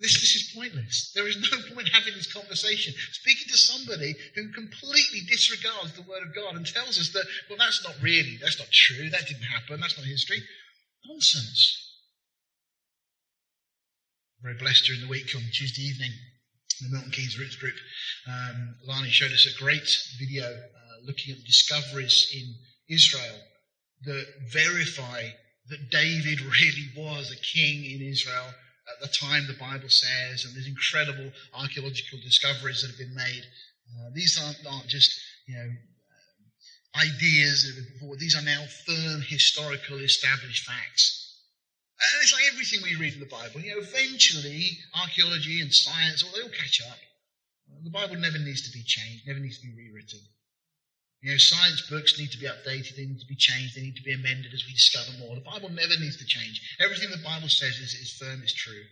this, 0.00 0.14
this 0.14 0.34
is 0.34 0.52
pointless. 0.56 1.12
There 1.14 1.28
is 1.28 1.36
no 1.36 1.74
point 1.74 1.88
having 1.92 2.14
this 2.14 2.32
conversation. 2.32 2.94
Speaking 3.12 3.48
to 3.48 3.58
somebody 3.58 4.14
who 4.34 4.52
completely 4.52 5.20
disregards 5.28 5.92
the 5.92 6.08
Word 6.08 6.22
of 6.26 6.34
God 6.34 6.56
and 6.56 6.66
tells 6.66 6.98
us 6.98 7.12
that, 7.12 7.26
well, 7.48 7.58
that's 7.58 7.84
not 7.84 7.94
really, 8.02 8.38
that's 8.40 8.58
not 8.58 8.70
true, 8.72 9.10
that 9.10 9.28
didn't 9.28 9.42
happen, 9.44 9.80
that's 9.80 9.98
not 9.98 10.06
history. 10.06 10.42
Nonsense. 11.06 11.76
Very 14.42 14.56
blessed 14.56 14.86
during 14.86 15.02
the 15.02 15.08
week 15.08 15.34
on 15.36 15.42
Tuesday 15.52 15.82
evening 15.82 16.12
the 16.82 16.88
Milton 16.90 17.10
Keynes 17.10 17.38
Roots 17.38 17.56
Group. 17.56 17.74
Um, 18.26 18.74
Lani 18.86 19.10
showed 19.10 19.32
us 19.32 19.46
a 19.46 19.62
great 19.62 19.88
video 20.18 20.44
uh, 20.44 21.06
looking 21.06 21.34
at 21.34 21.44
discoveries 21.44 22.30
in 22.34 22.54
Israel 22.94 23.36
that 24.04 24.26
verify 24.50 25.28
that 25.68 25.90
David 25.90 26.40
really 26.40 26.88
was 26.96 27.30
a 27.30 27.36
king 27.36 27.84
in 27.84 28.00
Israel 28.00 28.46
at 28.92 29.00
the 29.00 29.08
time 29.08 29.46
the 29.46 29.58
Bible 29.58 29.88
says, 29.88 30.44
and 30.44 30.54
there's 30.54 30.66
incredible 30.66 31.30
archaeological 31.54 32.18
discoveries 32.22 32.82
that 32.82 32.90
have 32.90 32.98
been 32.98 33.14
made. 33.14 33.44
Uh, 33.90 34.10
these 34.14 34.38
aren't, 34.40 34.58
aren't, 34.66 34.88
just, 34.88 35.10
you 35.46 35.54
know, 35.54 35.66
um, 35.66 36.42
ideas 36.96 37.62
that 37.62 37.74
have 37.74 37.84
been 37.84 37.92
before. 37.94 38.16
These 38.16 38.36
are 38.36 38.44
now 38.44 38.64
firm 38.86 39.22
historical 39.22 39.98
established 39.98 40.64
facts. 40.64 41.20
And 42.00 42.22
it's 42.22 42.32
like 42.32 42.48
everything 42.52 42.80
we 42.82 42.96
read 42.96 43.14
in 43.14 43.20
the 43.20 43.26
Bible. 43.26 43.60
You 43.60 43.76
know, 43.76 43.82
eventually, 43.84 44.78
archaeology 44.96 45.60
and 45.60 45.72
science, 45.72 46.24
well, 46.24 46.32
they 46.34 46.42
all 46.42 46.56
catch 46.56 46.80
up. 46.88 46.98
The 47.84 47.90
Bible 47.90 48.16
never 48.16 48.38
needs 48.38 48.62
to 48.66 48.72
be 48.72 48.82
changed, 48.82 49.26
never 49.26 49.38
needs 49.38 49.60
to 49.60 49.66
be 49.66 49.76
rewritten. 49.76 50.20
You 51.20 51.32
know, 51.32 51.36
science 51.36 51.82
books 51.90 52.18
need 52.18 52.32
to 52.32 52.38
be 52.38 52.48
updated, 52.48 52.96
they 52.96 53.04
need 53.04 53.20
to 53.20 53.26
be 53.28 53.36
changed, 53.36 53.76
they 53.76 53.82
need 53.82 53.96
to 53.96 54.02
be 54.02 54.14
amended 54.14 54.54
as 54.54 54.64
we 54.64 54.72
discover 54.72 55.12
more. 55.18 55.34
The 55.34 55.44
Bible 55.44 55.68
never 55.68 55.92
needs 56.00 56.16
to 56.16 56.24
change. 56.24 56.60
Everything 56.80 57.10
the 57.10 57.22
Bible 57.22 57.48
says 57.48 57.76
is, 57.76 57.92
is 57.92 58.16
firm, 58.16 58.42
is 58.42 58.54
true. 58.54 58.84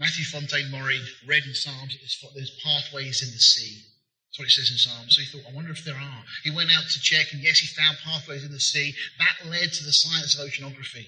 Matthew 0.00 0.24
Fontaine 0.24 0.72
Maury 0.72 0.98
read 1.24 1.44
in 1.44 1.54
Psalms 1.54 1.96
there's 2.34 2.60
pathways 2.64 3.22
in 3.22 3.30
the 3.30 3.38
sea. 3.38 3.78
That's 4.26 4.38
what 4.40 4.48
it 4.48 4.50
says 4.50 4.70
in 4.72 4.78
Psalms. 4.78 5.14
So 5.14 5.22
he 5.22 5.28
thought, 5.30 5.48
I 5.48 5.54
wonder 5.54 5.70
if 5.70 5.84
there 5.84 5.94
are. 5.94 6.24
He 6.42 6.50
went 6.50 6.74
out 6.76 6.82
to 6.90 7.00
check, 7.00 7.32
and 7.32 7.40
yes, 7.40 7.58
he 7.58 7.68
found 7.68 7.96
pathways 8.02 8.42
in 8.42 8.50
the 8.50 8.58
sea. 8.58 8.92
That 9.18 9.48
led 9.48 9.72
to 9.72 9.84
the 9.84 9.92
science 9.92 10.36
of 10.36 10.48
oceanography. 10.48 11.06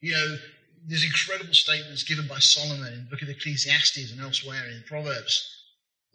You 0.00 0.12
know, 0.12 0.36
there's 0.86 1.04
incredible 1.04 1.54
statements 1.54 2.04
given 2.04 2.28
by 2.28 2.38
Solomon 2.38 2.92
in 2.92 3.04
the 3.04 3.10
book 3.10 3.22
of 3.22 3.28
Ecclesiastes 3.28 4.12
and 4.12 4.20
elsewhere 4.20 4.66
in 4.70 4.84
Proverbs 4.86 5.55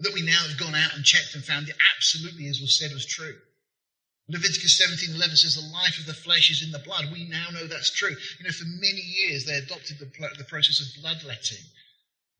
that 0.02 0.14
we 0.14 0.22
now 0.22 0.42
have 0.48 0.60
gone 0.60 0.76
out 0.76 0.96
and 0.96 1.04
checked 1.06 1.36
and 1.36 1.44
found 1.44 1.70
it 1.70 1.76
absolutely 1.96 2.48
as 2.48 2.60
was 2.60 2.78
said 2.78 2.92
was 2.92 3.06
true. 3.06 3.38
Leviticus 4.28 4.80
17:11 4.80 5.38
says 5.38 5.56
the 5.56 5.62
life 5.74 5.98
of 5.98 6.06
the 6.06 6.14
flesh 6.14 6.50
is 6.50 6.64
in 6.64 6.72
the 6.72 6.80
blood. 6.80 7.12
We 7.12 7.26
now 7.26 7.50
know 7.52 7.68
that's 7.68 7.92
true. 7.92 8.16
You 8.40 8.46
know, 8.46 8.52
for 8.52 8.66
many 8.66 9.02
years 9.02 9.46
they 9.46 9.56
adopted 9.56 10.00
the, 10.00 10.06
the 10.38 10.46
process 10.46 10.80
of 10.80 11.02
bloodletting. 11.02 11.66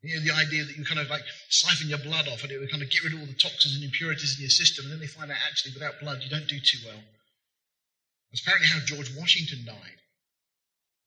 You 0.02 0.16
know, 0.16 0.22
the 0.22 0.34
idea 0.34 0.64
that 0.64 0.76
you 0.76 0.84
kind 0.84 1.00
of 1.00 1.10
like 1.10 1.22
siphon 1.48 1.88
your 1.88 1.98
blood 1.98 2.26
off 2.28 2.42
and 2.42 2.50
it 2.50 2.58
would 2.58 2.70
kind 2.70 2.82
of 2.82 2.90
get 2.90 3.04
rid 3.04 3.12
of 3.12 3.20
all 3.20 3.26
the 3.26 3.34
toxins 3.34 3.76
and 3.76 3.84
impurities 3.84 4.34
in 4.36 4.42
your 4.42 4.50
system, 4.50 4.86
and 4.86 4.92
then 4.92 5.00
they 5.00 5.06
find 5.06 5.30
out 5.30 5.38
actually 5.46 5.74
without 5.74 6.00
blood 6.00 6.22
you 6.22 6.30
don't 6.30 6.48
do 6.48 6.58
too 6.58 6.78
well. 6.86 7.02
That's 8.30 8.42
apparently 8.42 8.68
how 8.68 8.80
George 8.86 9.14
Washington 9.14 9.64
died 9.64 10.02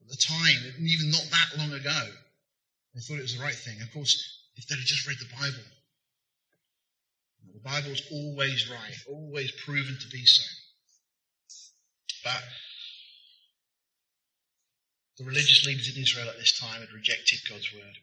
at 0.06 0.12
the 0.12 0.22
time, 0.22 0.86
even 0.86 1.10
not 1.10 1.26
that 1.32 1.58
long 1.58 1.74
ago, 1.74 2.14
they 2.94 3.02
thought 3.02 3.18
it 3.18 3.26
was 3.26 3.38
the 3.38 3.44
right 3.44 3.56
thing. 3.56 3.82
Of 3.82 3.92
course, 3.92 4.14
if 4.56 4.68
they'd 4.68 4.76
have 4.78 4.86
just 4.86 5.08
read 5.08 5.18
the 5.20 5.34
Bible, 5.34 5.66
the 7.54 7.60
Bible's 7.64 8.02
always 8.12 8.70
right, 8.70 8.96
always 9.10 9.52
proven 9.64 9.98
to 10.00 10.08
be 10.10 10.26
so. 10.26 10.44
But 12.24 12.44
the 15.18 15.26
religious 15.26 15.66
leaders 15.66 15.96
in 15.96 16.02
Israel 16.02 16.30
at 16.30 16.38
this 16.38 16.60
time 16.60 16.82
had 16.82 16.92
rejected 16.92 17.40
God's 17.50 17.72
word. 17.74 17.96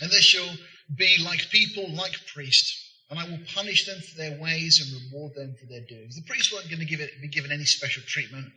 And 0.00 0.10
they 0.10 0.20
shall 0.20 0.48
be 0.96 1.16
like 1.24 1.50
people, 1.50 1.88
like 1.94 2.26
priests, 2.34 2.82
and 3.10 3.18
I 3.20 3.28
will 3.28 3.38
punish 3.54 3.86
them 3.86 4.00
for 4.00 4.16
their 4.16 4.40
ways 4.40 4.80
and 4.80 5.12
reward 5.12 5.34
them 5.34 5.54
for 5.60 5.66
their 5.66 5.86
doings. 5.86 6.16
The 6.16 6.26
priests 6.26 6.52
weren't 6.52 6.68
going 6.68 6.80
to 6.80 6.86
give 6.86 7.00
it, 7.00 7.10
be 7.22 7.28
given 7.28 7.52
any 7.52 7.64
special 7.64 8.02
treatment. 8.06 8.52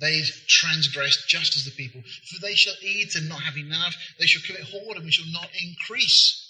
They 0.00 0.20
transgressed 0.48 1.28
just 1.28 1.56
as 1.56 1.64
the 1.64 1.70
people. 1.70 2.02
For 2.02 2.40
they 2.42 2.54
shall 2.54 2.74
eat 2.82 3.14
and 3.14 3.28
not 3.28 3.42
have 3.42 3.56
enough. 3.56 3.94
They 4.18 4.26
shall 4.26 4.42
commit 4.42 4.68
whoredom 4.68 5.02
and 5.02 5.14
shall 5.14 5.32
not 5.32 5.48
increase 5.62 6.43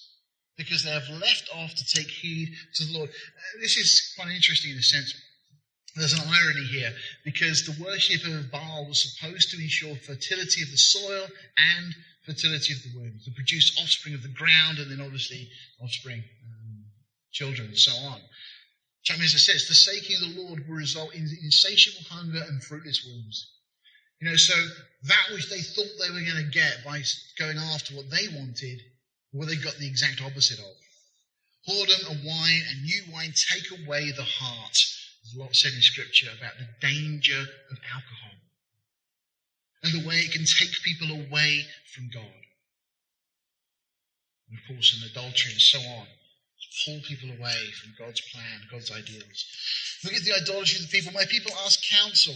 because 0.57 0.85
they 0.85 0.91
have 0.91 1.09
left 1.09 1.49
off 1.55 1.75
to 1.75 1.85
take 1.85 2.09
heed 2.09 2.55
to 2.75 2.85
the 2.85 2.99
Lord. 2.99 3.11
Uh, 3.11 3.61
this 3.61 3.77
is 3.77 4.15
quite 4.17 4.31
interesting 4.31 4.73
in 4.73 4.79
a 4.79 4.83
sense. 4.83 5.15
There's 5.97 6.13
an 6.13 6.27
irony 6.27 6.67
here 6.67 6.93
because 7.25 7.65
the 7.65 7.85
worship 7.85 8.27
of 8.27 8.51
Baal 8.51 8.87
was 8.87 9.03
supposed 9.03 9.51
to 9.51 9.63
ensure 9.63 9.95
fertility 9.97 10.63
of 10.63 10.71
the 10.71 10.77
soil 10.77 11.27
and 11.57 11.95
fertility 12.27 12.73
of 12.73 12.83
the 12.83 12.99
womb, 12.99 13.21
to 13.25 13.31
produce 13.33 13.79
offspring 13.81 14.15
of 14.15 14.23
the 14.23 14.29
ground 14.29 14.79
and 14.79 14.91
then 14.91 15.01
obviously 15.01 15.49
offspring, 15.81 16.19
um, 16.19 16.85
children, 17.33 17.69
and 17.69 17.79
so 17.79 17.93
on. 17.93 18.21
It 19.07 19.29
says, 19.29 19.67
forsaking 19.67 20.17
the 20.21 20.43
Lord 20.43 20.67
will 20.67 20.77
result 20.77 21.15
in 21.15 21.29
insatiable 21.43 22.09
hunger 22.09 22.43
and 22.49 22.65
fruitless 22.65 23.07
wombs. 23.07 23.51
You 24.21 24.31
know, 24.31 24.37
so 24.37 24.55
that 25.03 25.27
which 25.33 25.51
they 25.51 25.61
thought 25.61 25.91
they 26.01 26.09
were 26.09 26.25
going 26.25 26.43
to 26.43 26.51
get 26.51 26.83
by 26.85 27.03
going 27.39 27.59
after 27.59 27.95
what 27.95 28.11
they 28.11 28.29
wanted, 28.29 28.81
well, 29.35 29.49
they 29.49 29.57
got 29.57 29.75
the 29.79 29.89
exact 29.89 30.23
opposite 30.23 30.61
of. 30.61 30.77
Whoredom 31.69 32.11
and 32.11 32.25
wine 32.25 32.63
and 32.71 32.83
new 32.85 33.03
wine 33.13 33.35
take 33.35 33.67
away 33.73 34.13
the 34.13 34.23
heart. 34.23 34.79
There's 35.23 35.35
a 35.37 35.41
lot 35.41 35.57
said 35.57 35.73
in 35.75 35.83
Scripture 35.83 36.29
about 36.39 36.53
the 36.59 36.69
danger 36.81 37.41
of 37.41 37.79
alcohol. 37.93 38.39
And 39.83 39.93
the 39.93 40.09
way 40.09 40.17
it 40.17 40.33
can 40.33 40.45
take 40.45 40.71
people 40.85 41.11
away 41.11 41.67
from 41.95 42.11
God. 42.15 42.41
And 44.49 44.59
of 44.59 44.65
course, 44.69 44.95
in 44.95 45.11
adultery 45.11 45.53
and 45.53 45.61
so 45.61 45.81
on, 45.81 46.07
pull 46.87 47.01
people 47.03 47.31
away 47.31 47.59
from 47.83 47.95
God's 47.99 48.21
plan, 48.33 48.61
God's 48.71 48.93
ideals. 48.93 49.45
Look 50.05 50.15
at 50.15 50.23
the 50.23 50.35
idolatry 50.41 50.79
of 50.79 50.91
the 50.91 50.93
people. 50.93 51.13
My 51.13 51.27
people 51.27 51.53
ask 51.65 51.81
counsel 51.91 52.35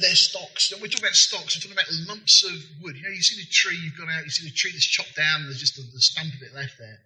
their 0.00 0.14
stocks. 0.14 0.72
And 0.72 0.80
We're 0.80 0.88
talking 0.88 1.04
about 1.04 1.18
stocks, 1.18 1.56
we're 1.56 1.62
talking 1.62 1.78
about 1.78 1.92
lumps 2.08 2.44
of 2.44 2.56
wood. 2.82 2.96
You 2.96 3.02
know, 3.02 3.14
you 3.14 3.22
see 3.22 3.40
the 3.40 3.50
tree, 3.50 3.76
you've 3.76 3.98
gone 3.98 4.10
out, 4.10 4.24
you 4.24 4.30
see 4.30 4.48
the 4.48 4.54
tree 4.54 4.72
that's 4.72 4.86
chopped 4.86 5.16
down, 5.16 5.44
there's 5.44 5.60
just 5.60 5.76
the, 5.76 5.82
the 5.82 6.00
stump 6.00 6.32
of 6.34 6.42
it 6.42 6.54
left 6.54 6.78
there. 6.78 6.98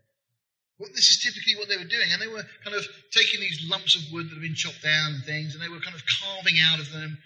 Well, 0.79 0.91
this 0.95 1.15
is 1.15 1.23
typically 1.23 1.55
what 1.57 1.69
they 1.69 1.77
were 1.77 1.89
doing, 1.89 2.11
and 2.11 2.21
they 2.21 2.27
were 2.27 2.43
kind 2.65 2.75
of 2.75 2.83
taking 3.13 3.41
these 3.41 3.63
lumps 3.69 3.95
of 3.95 4.13
wood 4.13 4.27
that 4.27 4.35
have 4.35 4.43
been 4.43 4.55
chopped 4.55 4.83
down 4.83 5.15
and 5.15 5.25
things, 5.25 5.55
and 5.55 5.63
they 5.63 5.69
were 5.69 5.81
kind 5.81 5.95
of 5.95 6.03
carving 6.07 6.59
out 6.59 6.81
of 6.81 6.91
them 6.91 7.19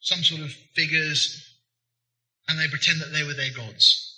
some 0.00 0.22
sort 0.22 0.40
of 0.40 0.50
figures, 0.74 1.44
and 2.48 2.58
they 2.58 2.68
pretend 2.68 3.00
that 3.00 3.12
they 3.12 3.22
were 3.22 3.34
their 3.34 3.52
gods. 3.54 4.12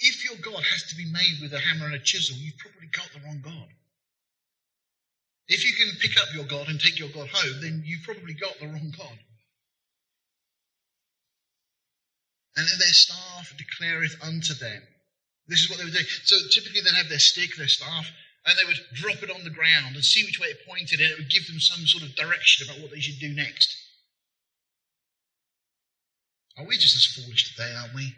If 0.00 0.24
your 0.24 0.36
God 0.40 0.64
has 0.64 0.88
to 0.88 0.96
be 0.96 1.04
made 1.04 1.38
with 1.42 1.52
a 1.52 1.60
hammer 1.60 1.86
and 1.86 1.94
a 1.94 1.98
chisel, 1.98 2.36
you've 2.36 2.56
probably 2.56 2.88
got 2.88 3.10
the 3.12 3.20
wrong 3.20 3.42
God. 3.44 3.68
If 5.52 5.68
you 5.68 5.72
can 5.76 5.92
pick 6.00 6.16
up 6.16 6.32
your 6.32 6.48
God 6.48 6.68
and 6.68 6.80
take 6.80 6.98
your 6.98 7.10
God 7.10 7.28
home, 7.28 7.60
then 7.60 7.82
you've 7.84 8.08
probably 8.08 8.32
got 8.32 8.58
the 8.58 8.68
wrong 8.68 8.88
God. 8.96 9.18
And 12.56 12.64
then 12.64 12.78
their 12.78 12.96
staff 12.96 13.52
declareth 13.60 14.16
unto 14.24 14.54
them. 14.54 14.80
This 15.48 15.60
is 15.60 15.68
what 15.68 15.78
they 15.78 15.84
would 15.84 15.92
do. 15.92 16.04
So 16.24 16.36
typically 16.48 16.80
they'd 16.80 16.96
have 16.96 17.10
their 17.10 17.18
stick, 17.18 17.50
their 17.56 17.68
staff, 17.68 18.08
and 18.46 18.56
they 18.56 18.64
would 18.64 18.80
drop 18.94 19.22
it 19.22 19.30
on 19.30 19.44
the 19.44 19.52
ground 19.52 19.94
and 19.94 20.02
see 20.02 20.24
which 20.24 20.40
way 20.40 20.48
it 20.48 20.66
pointed, 20.66 21.00
and 21.00 21.10
it 21.10 21.18
would 21.18 21.30
give 21.30 21.46
them 21.46 21.60
some 21.60 21.84
sort 21.84 22.02
of 22.02 22.16
direction 22.16 22.66
about 22.66 22.80
what 22.80 22.90
they 22.90 23.00
should 23.00 23.20
do 23.20 23.34
next. 23.34 23.76
Are 26.56 26.64
we 26.64 26.78
just 26.78 26.96
as 26.96 27.12
foolish 27.12 27.52
today, 27.52 27.74
aren't 27.76 27.94
we? 27.94 28.14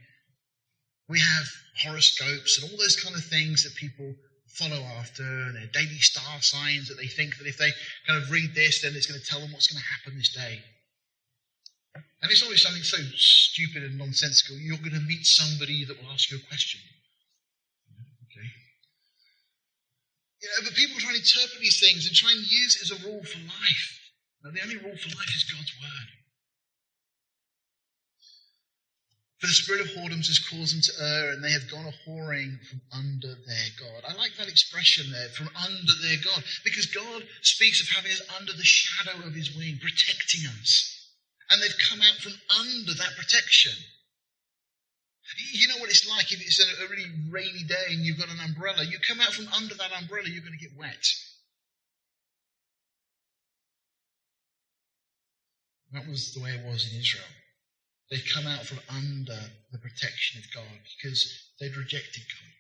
We 1.09 1.19
have 1.19 1.47
horoscopes 1.83 2.63
and 2.63 2.71
all 2.71 2.79
those 2.79 3.01
kind 3.03 3.17
of 3.17 3.25
things 3.25 3.65
that 3.65 3.75
people 3.75 4.15
follow 4.57 4.83
after, 4.99 5.23
and 5.23 5.57
their 5.57 5.71
daily 5.73 5.99
star 5.99 6.41
signs 6.41 6.89
that 6.89 6.97
they 6.97 7.07
think 7.07 7.37
that 7.39 7.47
if 7.47 7.59
they 7.59 7.71
kind 8.07 8.23
of 8.23 8.31
read 8.31 8.55
this, 8.55 8.83
then 8.83 8.95
it's 8.95 9.07
going 9.07 9.21
to 9.21 9.27
tell 9.27 9.41
them 9.41 9.53
what's 9.53 9.67
going 9.67 9.83
to 9.83 9.93
happen 9.99 10.17
this 10.17 10.35
day. 10.35 10.63
And 12.23 12.33
it's 12.33 12.43
always 12.43 12.63
something 12.63 12.83
so 12.83 12.99
stupid 13.15 13.83
and 13.85 13.99
nonsensical. 13.99 14.57
You're 14.57 14.79
going 14.79 14.97
to 14.97 15.07
meet 15.07 15.27
somebody 15.27 15.85
that 15.85 16.01
will 16.01 16.11
ask 16.11 16.31
you 16.31 16.39
a 16.39 16.49
question. 16.49 16.81
Okay. 18.31 18.49
You 20.41 20.49
know, 20.49 20.65
but 20.65 20.75
people 20.75 20.99
try 20.99 21.11
and 21.13 21.21
interpret 21.21 21.61
these 21.61 21.79
things 21.79 22.07
and 22.07 22.17
try 22.17 22.33
and 22.33 22.41
use 22.41 22.81
it 22.81 22.89
as 22.89 22.93
a 22.97 23.05
rule 23.05 23.23
for 23.23 23.39
life. 23.45 23.87
Now, 24.43 24.51
the 24.51 24.63
only 24.63 24.77
rule 24.77 24.97
for 24.97 25.13
life 25.13 25.35
is 25.37 25.45
God's 25.45 25.73
word. 25.77 26.09
For 29.45 29.53
the 29.53 29.61
spirit 29.61 29.85
of 29.85 29.93
whoredoms 29.93 30.33
has 30.33 30.41
caused 30.41 30.73
them 30.73 30.81
to 30.81 30.93
err, 31.05 31.33
and 31.37 31.45
they 31.45 31.53
have 31.53 31.69
gone 31.69 31.85
a 31.85 31.93
whoring 32.09 32.57
from 32.65 32.81
under 32.97 33.29
their 33.29 33.69
God. 33.77 34.01
I 34.09 34.17
like 34.17 34.33
that 34.39 34.49
expression 34.49 35.13
there, 35.13 35.29
from 35.37 35.51
under 35.53 35.93
their 36.01 36.17
God, 36.25 36.43
because 36.65 36.87
God 36.87 37.21
speaks 37.43 37.83
of 37.83 37.93
having 37.95 38.13
us 38.13 38.23
under 38.41 38.55
the 38.55 38.65
shadow 38.65 39.21
of 39.21 39.35
his 39.35 39.55
wing, 39.55 39.77
protecting 39.83 40.49
us. 40.49 41.13
And 41.51 41.61
they've 41.61 41.77
come 41.91 42.01
out 42.01 42.17
from 42.25 42.33
under 42.57 42.95
that 42.97 43.21
protection. 43.21 43.77
You 45.53 45.69
know 45.69 45.77
what 45.77 45.91
it's 45.91 46.09
like 46.09 46.33
if 46.33 46.41
it's 46.41 46.65
a 46.65 46.89
really 46.89 47.05
rainy 47.29 47.65
day 47.69 47.93
and 47.93 48.01
you've 48.01 48.17
got 48.17 48.33
an 48.33 48.41
umbrella. 48.41 48.83
You 48.83 48.97
come 49.07 49.21
out 49.21 49.35
from 49.35 49.49
under 49.53 49.75
that 49.75 49.93
umbrella, 49.93 50.31
you're 50.33 50.41
going 50.41 50.57
to 50.57 50.65
get 50.65 50.73
wet. 50.79 51.05
That 55.93 56.09
was 56.09 56.33
the 56.33 56.41
way 56.41 56.53
it 56.53 56.65
was 56.65 56.91
in 56.91 56.99
Israel. 56.99 57.29
They'd 58.15 58.33
come 58.33 58.47
out 58.47 58.65
from 58.65 58.79
under 58.89 59.41
the 59.73 59.79
protection 59.79 60.39
of 60.39 60.55
God 60.55 60.79
because 60.95 61.51
they'd 61.59 61.77
rejected 61.77 62.23
God. 62.23 62.53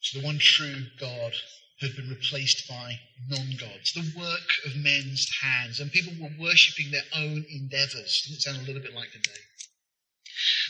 So 0.00 0.20
the 0.20 0.26
one 0.26 0.38
true 0.38 0.84
God 1.00 1.32
had 1.80 1.96
been 1.96 2.10
replaced 2.10 2.68
by 2.68 3.00
non 3.30 3.56
gods, 3.58 3.94
the 3.94 4.12
work 4.20 4.52
of 4.66 4.76
men's 4.76 5.30
hands, 5.40 5.80
and 5.80 5.90
people 5.90 6.12
were 6.20 6.28
worshipping 6.38 6.90
their 6.90 7.08
own 7.16 7.46
endeavors. 7.48 8.20
Doesn't 8.28 8.36
it 8.36 8.42
sound 8.42 8.58
a 8.58 8.66
little 8.66 8.82
bit 8.82 8.94
like 8.94 9.12
today? 9.12 9.40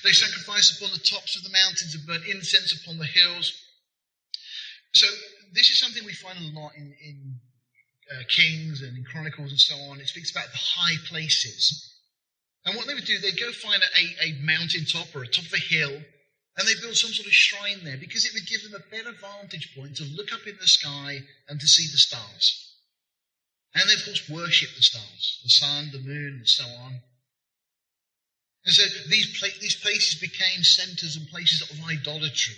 They 0.04 0.12
sacrificed 0.12 0.78
upon 0.78 0.92
the 0.92 1.02
tops 1.02 1.34
of 1.34 1.42
the 1.42 1.50
mountains 1.50 1.96
and 1.96 2.06
burnt 2.06 2.26
incense 2.26 2.80
upon 2.80 2.98
the 2.98 3.06
hills. 3.06 3.52
So, 4.94 5.08
this 5.52 5.68
is 5.68 5.80
something 5.80 6.04
we 6.04 6.12
find 6.12 6.38
a 6.38 6.60
lot 6.60 6.76
in, 6.76 6.94
in 7.02 7.40
uh, 8.12 8.22
Kings 8.28 8.82
and 8.82 9.06
Chronicles 9.06 9.50
and 9.50 9.60
so 9.60 9.74
on. 9.90 10.00
It 10.00 10.08
speaks 10.08 10.30
about 10.30 10.50
the 10.50 10.58
high 10.58 10.96
places. 11.08 11.94
And 12.64 12.76
what 12.76 12.86
they 12.86 12.94
would 12.94 13.04
do, 13.04 13.18
they'd 13.18 13.40
go 13.40 13.52
find 13.52 13.82
a, 13.82 14.24
a 14.26 14.42
mountain 14.42 14.84
top 14.84 15.14
or 15.14 15.22
a 15.22 15.28
top 15.28 15.46
of 15.46 15.52
a 15.52 15.74
hill, 15.74 15.94
and 16.56 16.66
they 16.66 16.74
build 16.80 16.96
some 16.96 17.12
sort 17.12 17.26
of 17.26 17.32
shrine 17.32 17.84
there 17.84 17.96
because 17.96 18.24
it 18.24 18.34
would 18.34 18.46
give 18.46 18.62
them 18.62 18.74
a 18.74 18.90
better 18.90 19.12
vantage 19.12 19.74
point 19.76 19.96
to 19.96 20.04
look 20.04 20.32
up 20.32 20.46
in 20.46 20.56
the 20.60 20.66
sky 20.66 21.20
and 21.48 21.60
to 21.60 21.66
see 21.66 21.86
the 21.90 21.98
stars. 21.98 22.74
And 23.74 23.88
they, 23.88 23.94
of 23.94 24.04
course, 24.04 24.28
worship 24.28 24.70
the 24.74 24.82
stars, 24.82 25.40
the 25.44 25.50
sun, 25.50 25.90
the 25.92 26.00
moon, 26.00 26.38
and 26.38 26.48
so 26.48 26.64
on. 26.64 27.00
And 28.64 28.74
so 28.74 28.82
these, 29.08 29.38
pla- 29.38 29.60
these 29.60 29.76
places 29.76 30.20
became 30.20 30.62
centers 30.62 31.16
and 31.16 31.28
places 31.28 31.70
of 31.70 31.78
idolatry. 31.88 32.56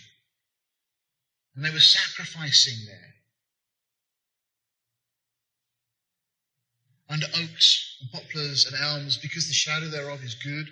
And 1.54 1.64
they 1.64 1.70
were 1.70 1.80
sacrificing 1.80 2.86
there. 2.86 3.14
Under 7.10 7.26
oaks 7.26 7.96
and 8.00 8.12
poplars 8.12 8.66
and 8.66 8.76
elms, 8.80 9.18
because 9.18 9.48
the 9.48 9.52
shadow 9.52 9.88
thereof 9.88 10.22
is 10.22 10.34
good. 10.34 10.66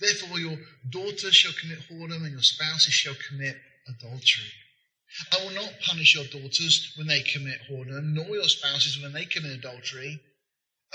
Therefore, 0.00 0.38
your 0.38 0.56
daughters 0.88 1.34
shall 1.34 1.52
commit 1.60 1.80
whoredom, 1.90 2.22
and 2.24 2.32
your 2.32 2.42
spouses 2.42 2.94
shall 2.94 3.16
commit 3.28 3.56
adultery. 3.88 4.52
I 5.32 5.44
will 5.44 5.54
not 5.54 5.72
punish 5.84 6.14
your 6.14 6.24
daughters 6.24 6.92
when 6.96 7.08
they 7.08 7.22
commit 7.22 7.58
whoredom, 7.68 8.14
nor 8.14 8.26
your 8.26 8.48
spouses 8.48 9.02
when 9.02 9.12
they 9.12 9.24
commit 9.24 9.58
adultery. 9.58 10.20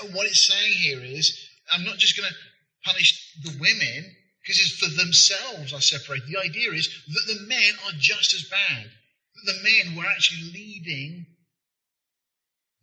And 0.01 0.13
what 0.13 0.27
it's 0.27 0.47
saying 0.47 0.73
here 0.73 1.03
is, 1.03 1.37
I'm 1.71 1.83
not 1.83 1.97
just 1.97 2.17
going 2.17 2.29
to 2.29 2.35
punish 2.89 3.33
the 3.43 3.57
women, 3.59 4.15
because 4.41 4.59
it's 4.59 4.77
for 4.77 4.89
themselves 4.95 5.73
I 5.73 5.79
separate. 5.79 6.25
The 6.27 6.39
idea 6.39 6.71
is 6.71 6.87
that 7.07 7.33
the 7.33 7.47
men 7.47 7.73
are 7.85 7.97
just 7.99 8.33
as 8.33 8.47
bad. 8.49 8.89
The 9.45 9.59
men 9.63 9.97
were 9.97 10.05
actually 10.05 10.51
leading 10.53 11.25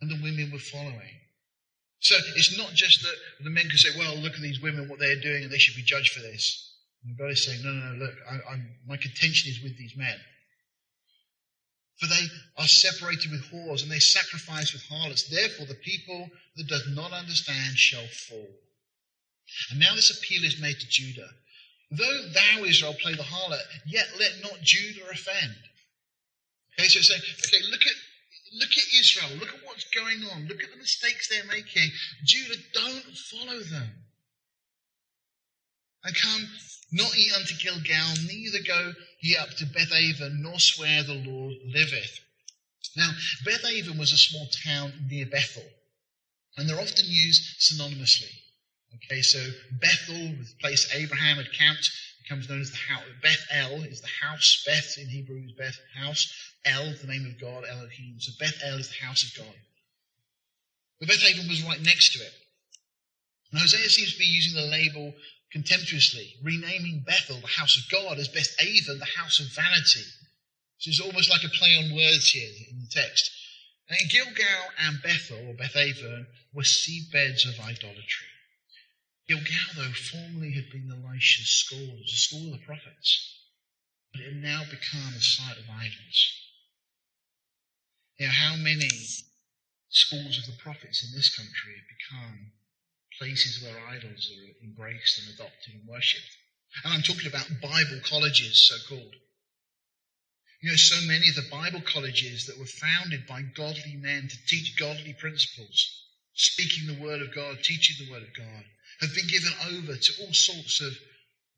and 0.01 0.11
the 0.11 0.23
women 0.23 0.51
were 0.53 0.59
following. 0.59 1.22
So 2.03 2.17
it's 2.35 2.59
not 2.59 2.75
just 2.75 3.01
that 3.03 3.15
the 3.45 3.51
men 3.51 3.69
can 3.69 3.79
say, 3.79 3.91
well, 3.97 4.17
look 4.17 4.35
at 4.35 4.41
these 4.43 4.61
women, 4.61 4.89
what 4.89 4.99
they're 4.99 5.21
doing, 5.21 5.45
and 5.45 5.53
they 5.53 5.59
should 5.59 5.77
be 5.77 5.87
judged 5.87 6.13
for 6.13 6.21
this. 6.21 6.75
And 7.05 7.17
God 7.17 7.31
is 7.31 7.47
saying, 7.47 7.61
no, 7.63 7.71
no, 7.71 7.93
no, 7.93 8.05
look, 8.05 8.15
I, 8.29 8.57
my 8.89 8.97
contention 8.97 9.53
is 9.53 9.63
with 9.63 9.79
these 9.79 9.97
men. 9.97 10.19
For 12.01 12.07
they 12.09 12.27
are 12.59 12.67
separated 12.67 13.31
with 13.31 13.45
whores, 13.53 13.85
and 13.85 13.91
they 13.91 14.01
sacrifice 14.01 14.73
with 14.73 14.83
harlots. 14.91 15.29
Therefore, 15.29 15.67
the 15.67 15.77
people 15.77 16.29
that 16.57 16.67
does 16.67 16.89
not 16.91 17.13
understand 17.13 17.79
shall 17.79 18.07
fall. 18.29 18.49
And 19.71 19.79
now 19.79 19.95
this 19.95 20.11
appeal 20.11 20.43
is 20.43 20.61
made 20.61 20.81
to 20.81 20.89
Judah. 20.89 21.29
Though 21.93 22.29
thou, 22.35 22.65
Israel, 22.65 22.97
play 23.01 23.15
the 23.15 23.23
harlot, 23.23 23.63
yet 23.87 24.07
let 24.19 24.43
not 24.43 24.61
Judah 24.63 25.07
offend. 25.13 25.55
Okay, 26.75 26.89
so 26.89 26.99
it's 26.99 27.09
saying, 27.09 27.23
okay, 27.47 27.71
look 27.71 27.83
at 27.87 27.95
Look 28.55 28.71
at 28.71 29.01
Israel. 29.01 29.39
Look 29.39 29.49
at 29.49 29.65
what's 29.65 29.85
going 29.91 30.23
on. 30.33 30.47
Look 30.47 30.63
at 30.63 30.71
the 30.71 30.77
mistakes 30.77 31.29
they're 31.29 31.45
making. 31.45 31.91
Judah, 32.25 32.61
don't 32.75 33.17
follow 33.17 33.61
them. 33.61 33.89
And 36.05 36.15
come 36.17 36.49
not 36.93 37.17
ye 37.17 37.33
unto 37.33 37.55
Gilgal, 37.55 38.15
neither 38.27 38.59
go 38.67 38.93
ye 39.21 39.37
up 39.37 39.51
to 39.57 39.65
Bethaven, 39.67 40.43
nor 40.43 40.59
swear 40.61 41.03
the 41.03 41.15
Lord 41.15 41.55
liveth. 41.65 42.21
Now, 42.97 43.11
Bethaven 43.45 43.99
was 43.99 44.13
a 44.13 44.19
small 44.19 44.49
town 44.65 45.07
near 45.09 45.25
Bethel, 45.27 45.65
and 46.57 46.69
they're 46.69 46.81
often 46.81 47.07
used 47.07 47.61
synonymously. 47.61 48.31
Okay, 48.97 49.23
so 49.23 49.39
Bethel 49.81 50.37
was 50.37 50.51
the 50.51 50.59
place 50.61 50.95
Abraham 50.95 51.39
had 51.39 51.53
camped 51.53 51.91
becomes 52.23 52.49
known 52.49 52.61
as 52.61 52.71
the 52.71 52.77
house. 52.77 53.05
Beth 53.23 53.47
El 53.51 53.83
is 53.83 54.01
the 54.01 54.27
house. 54.27 54.63
Beth 54.67 54.97
in 54.99 55.09
Hebrew 55.09 55.43
is 55.45 55.53
Beth, 55.53 55.79
house. 55.95 56.33
El, 56.65 56.95
the 57.01 57.07
name 57.07 57.27
of 57.27 57.41
God, 57.41 57.65
Elohim. 57.69 58.17
So 58.19 58.33
Beth 58.39 58.61
El 58.65 58.79
is 58.79 58.89
the 58.89 59.05
house 59.05 59.23
of 59.23 59.45
God. 59.45 59.55
But 61.01 61.09
Beth 61.09 61.25
Aven 61.25 61.49
was 61.49 61.65
right 61.65 61.83
next 61.83 62.13
to 62.13 62.21
it. 62.21 62.33
And 63.51 63.61
Hosea 63.61 63.89
seems 63.91 64.13
to 64.13 64.19
be 64.19 64.25
using 64.25 64.55
the 64.55 64.71
label 64.71 65.13
contemptuously, 65.51 66.37
renaming 66.43 67.03
Bethel, 67.05 67.41
the 67.41 67.47
house 67.47 67.77
of 67.77 67.91
God, 67.91 68.19
as 68.19 68.29
Beth 68.29 68.55
Aven, 68.61 68.99
the 68.99 69.19
house 69.19 69.41
of 69.41 69.53
vanity. 69.55 70.07
So 70.79 70.89
it's 70.89 71.01
almost 71.01 71.31
like 71.31 71.45
a 71.45 71.49
play 71.49 71.77
on 71.77 71.95
words 71.95 72.31
here 72.31 72.49
in 72.71 72.81
the 72.81 72.89
text. 72.89 73.31
And 73.89 74.11
Gilgal 74.11 74.65
and 74.79 75.03
Bethel, 75.03 75.49
or 75.49 75.55
Beth 75.55 75.77
Aven, 75.77 76.27
were 76.55 76.63
seedbeds 76.63 77.47
of 77.47 77.61
idolatry. 77.61 78.31
Gilgal, 79.33 79.73
though, 79.77 79.93
formerly 79.93 80.53
had 80.53 80.71
been 80.71 80.91
Elisha's 80.93 81.49
school, 81.49 81.97
a 82.05 82.09
school 82.09 82.53
of 82.53 82.61
the 82.61 82.67
prophets, 82.67 83.39
but 84.13 84.21
it 84.21 84.35
had 84.35 84.43
now 84.43 84.63
become 84.65 85.15
a 85.17 85.21
site 85.21 85.57
of 85.57 85.65
idols. 85.71 86.19
Now, 88.21 88.31
how 88.31 88.57
many 88.57 88.91
schools 89.89 90.39
of 90.39 90.47
the 90.47 90.61
prophets 90.63 91.05
in 91.05 91.17
this 91.17 91.35
country 91.35 91.77
have 91.77 91.89
become 91.89 92.53
places 93.19 93.63
where 93.63 93.89
idols 93.89 94.31
are 94.33 94.65
embraced 94.65 95.19
and 95.19 95.35
adopted 95.35 95.75
and 95.75 95.89
worshipped. 95.89 96.37
And 96.85 96.95
I'm 96.95 97.03
talking 97.03 97.29
about 97.29 97.61
Bible 97.61 98.01
colleges, 98.05 98.67
so 98.69 98.77
called. 98.89 99.15
You 100.61 100.71
know, 100.71 100.77
so 100.77 101.07
many 101.07 101.29
of 101.29 101.35
the 101.35 101.51
Bible 101.51 101.83
colleges 101.83 102.47
that 102.47 102.59
were 102.59 102.67
founded 102.67 103.27
by 103.27 103.43
godly 103.43 103.97
men 103.97 104.29
to 104.29 104.47
teach 104.47 104.79
godly 104.79 105.13
principles, 105.13 106.07
speaking 106.35 106.87
the 106.87 107.03
Word 107.03 107.21
of 107.21 107.35
God, 107.35 107.59
teaching 107.63 108.07
the 108.07 108.13
Word 108.13 108.23
of 108.23 108.35
God, 108.35 108.65
have 109.01 109.15
been 109.15 109.27
given 109.27 109.53
over 109.73 109.97
to 109.97 110.13
all 110.23 110.33
sorts 110.33 110.81
of 110.81 110.93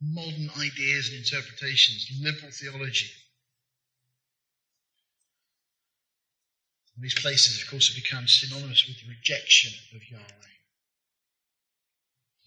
modern 0.01 0.51
ideas 0.59 1.09
and 1.09 1.19
interpretations, 1.19 2.09
liberal 2.21 2.53
theology. 2.53 3.11
And 6.97 7.05
these 7.05 7.15
places, 7.15 7.63
of 7.63 7.71
course, 7.71 7.89
have 7.93 8.03
become 8.03 8.27
synonymous 8.29 8.87
with 8.87 9.01
the 9.01 9.09
rejection 9.09 9.73
of 9.95 10.01
Yahweh. 10.11 10.55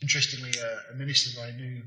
Interestingly, 0.01 0.51
uh, 0.51 0.93
a 0.93 0.95
minister 0.95 1.35
that 1.35 1.53
I 1.53 1.57
knew 1.57 1.83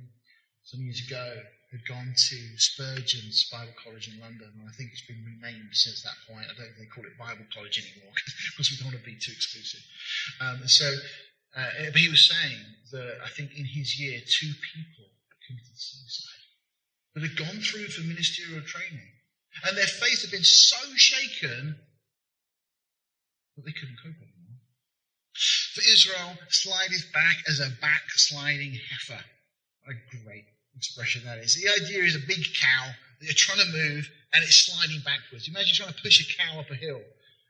some 0.64 0.80
years 0.80 1.00
ago 1.06 1.42
had 1.70 1.86
gone 1.86 2.12
to 2.12 2.36
Spurgeon's 2.58 3.48
Bible 3.50 3.72
College 3.78 4.10
in 4.10 4.18
London, 4.18 4.50
and 4.58 4.68
I 4.68 4.72
think 4.74 4.90
it's 4.90 5.06
been 5.06 5.22
renamed 5.22 5.70
since 5.70 6.02
that 6.02 6.18
point. 6.26 6.50
I 6.50 6.54
don't 6.58 6.66
think 6.74 6.78
they 6.78 6.90
call 6.90 7.06
it 7.06 7.16
Bible 7.16 7.46
College 7.54 7.78
anymore 7.78 8.12
because 8.50 8.70
we 8.70 8.76
don't 8.76 8.90
want 8.90 8.98
to 8.98 9.06
be 9.06 9.16
too 9.16 9.30
exclusive. 9.30 9.80
Um, 10.42 10.66
so, 10.66 10.90
uh, 11.56 11.90
but 11.92 12.00
he 12.00 12.08
was 12.08 12.28
saying 12.28 12.60
that 12.92 13.18
I 13.24 13.28
think 13.28 13.50
in 13.56 13.64
his 13.64 13.98
year, 13.98 14.20
two 14.20 14.52
people 14.74 15.06
committed 15.46 15.74
suicide 15.74 16.46
that 17.14 17.22
had 17.22 17.36
gone 17.36 17.60
through 17.60 17.88
for 17.88 18.02
ministerial 18.02 18.62
training, 18.62 19.10
and 19.66 19.76
their 19.76 19.86
faith 19.86 20.22
had 20.22 20.30
been 20.30 20.44
so 20.44 20.78
shaken 20.94 21.76
that 23.56 23.64
they 23.64 23.72
couldn't 23.72 23.98
cope 24.02 24.14
anymore. 24.16 24.62
For 25.74 25.82
Israel, 25.82 26.38
slide 26.48 26.90
slideth 26.90 27.12
back 27.12 27.36
as 27.48 27.60
a 27.60 27.70
backsliding 27.80 28.78
heifer. 28.90 29.24
A 29.88 29.94
great 30.24 30.46
expression 30.76 31.22
that 31.24 31.38
is. 31.38 31.54
The 31.54 31.84
idea 31.84 32.04
is 32.04 32.14
a 32.14 32.26
big 32.26 32.44
cow 32.60 32.90
that 33.18 33.26
you're 33.26 33.34
trying 33.34 33.64
to 33.64 33.72
move 33.72 34.10
and 34.32 34.44
it's 34.44 34.66
sliding 34.66 35.00
backwards. 35.04 35.48
Imagine 35.48 35.74
trying 35.74 35.92
to 35.92 36.02
push 36.02 36.20
a 36.20 36.36
cow 36.36 36.60
up 36.60 36.70
a 36.70 36.74
hill 36.74 37.00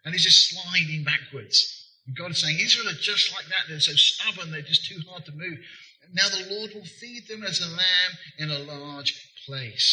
and 0.05 0.14
it's 0.14 0.24
just 0.24 0.51
sliding 0.51 1.05
backwards. 1.05 1.80
And 2.11 2.19
God 2.19 2.33
is 2.33 2.43
saying, 2.43 2.59
Israel 2.59 2.91
are 2.91 2.99
just 2.99 3.31
like 3.31 3.47
that. 3.47 3.71
They're 3.71 3.79
so 3.79 3.95
stubborn, 3.95 4.51
they're 4.51 4.67
just 4.67 4.91
too 4.91 4.99
hard 5.07 5.25
to 5.27 5.33
move. 5.33 5.63
Now 6.11 6.27
the 6.27 6.51
Lord 6.51 6.75
will 6.75 6.91
feed 6.99 7.31
them 7.31 7.47
as 7.47 7.63
a 7.63 7.71
lamb 7.71 8.13
in 8.43 8.51
a 8.51 8.67
large 8.67 9.15
place. 9.47 9.87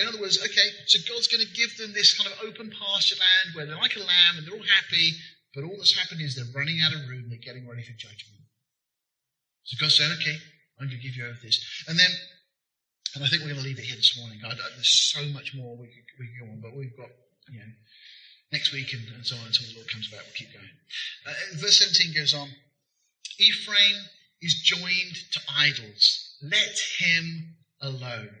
In 0.00 0.08
other 0.08 0.16
words, 0.16 0.40
okay, 0.40 0.68
so 0.88 1.04
God's 1.04 1.28
going 1.28 1.44
to 1.44 1.52
give 1.52 1.76
them 1.76 1.92
this 1.92 2.16
kind 2.16 2.32
of 2.32 2.48
open 2.48 2.72
pasture 2.72 3.20
land 3.20 3.52
where 3.52 3.66
they're 3.68 3.76
like 3.76 3.96
a 3.96 4.00
lamb 4.00 4.40
and 4.40 4.46
they're 4.46 4.56
all 4.56 4.72
happy, 4.80 5.12
but 5.52 5.64
all 5.64 5.76
that's 5.76 5.92
happened 6.00 6.24
is 6.24 6.32
they're 6.32 6.56
running 6.56 6.80
out 6.80 6.96
of 6.96 7.04
room, 7.12 7.28
they're 7.28 7.44
getting 7.44 7.68
ready 7.68 7.84
for 7.84 7.92
judgment. 7.92 8.40
So 9.68 9.76
God's 9.76 10.00
saying, 10.00 10.16
okay, 10.16 10.40
I'm 10.80 10.88
going 10.88 10.96
to 10.96 11.04
give 11.04 11.12
you 11.12 11.28
over 11.28 11.36
this. 11.44 11.60
And 11.88 11.98
then 12.00 12.08
and 13.14 13.24
I 13.24 13.28
think 13.28 13.42
we're 13.42 13.52
going 13.52 13.60
to 13.60 13.68
leave 13.68 13.78
it 13.78 13.84
here 13.84 14.00
this 14.00 14.16
morning. 14.16 14.40
I, 14.48 14.56
there's 14.56 15.12
so 15.12 15.20
much 15.36 15.52
more 15.52 15.76
we 15.76 15.92
could, 15.92 16.08
we 16.16 16.24
could 16.24 16.40
go 16.40 16.52
on, 16.56 16.60
but 16.64 16.72
we've 16.72 16.96
got, 16.96 17.12
you 17.52 17.60
know, 17.60 17.72
next 18.52 18.72
week 18.72 18.92
and, 18.92 19.02
and 19.14 19.26
so 19.26 19.36
on 19.36 19.46
until 19.46 19.66
the 19.68 19.74
Lord 19.76 19.90
comes 19.90 20.10
back. 20.10 20.20
We'll 20.24 20.34
keep 20.34 20.52
going. 20.52 20.70
Uh, 21.26 21.32
verse 21.56 21.78
17 21.78 22.14
goes 22.14 22.34
on 22.34 22.48
Ephraim 23.38 23.96
is 24.42 24.54
joined 24.62 25.16
to 25.32 25.40
idols. 25.56 26.36
Let 26.42 26.78
him 26.98 27.56
alone. 27.80 28.36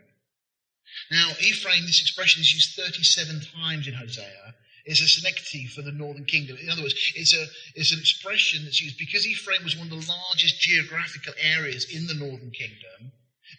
Now, 1.10 1.30
Ephraim, 1.40 1.86
this 1.86 2.00
expression 2.00 2.40
is 2.40 2.52
used 2.52 2.76
37 2.76 3.40
times 3.54 3.88
in 3.88 3.94
Hosea. 3.94 4.54
It's 4.84 5.00
a 5.00 5.08
synecdoche 5.08 5.74
for 5.74 5.82
the 5.82 5.92
northern 5.92 6.24
kingdom. 6.24 6.56
In 6.60 6.70
other 6.70 6.82
words, 6.82 6.94
it's, 7.14 7.34
a, 7.34 7.46
it's 7.74 7.92
an 7.92 7.98
expression 7.98 8.64
that's 8.64 8.80
used 8.80 8.98
because 8.98 9.26
Ephraim 9.26 9.62
was 9.62 9.76
one 9.76 9.86
of 9.86 9.90
the 9.90 10.12
largest 10.12 10.60
geographical 10.60 11.34
areas 11.40 11.86
in 11.94 12.06
the 12.06 12.14
northern 12.14 12.50
kingdom. 12.50 13.12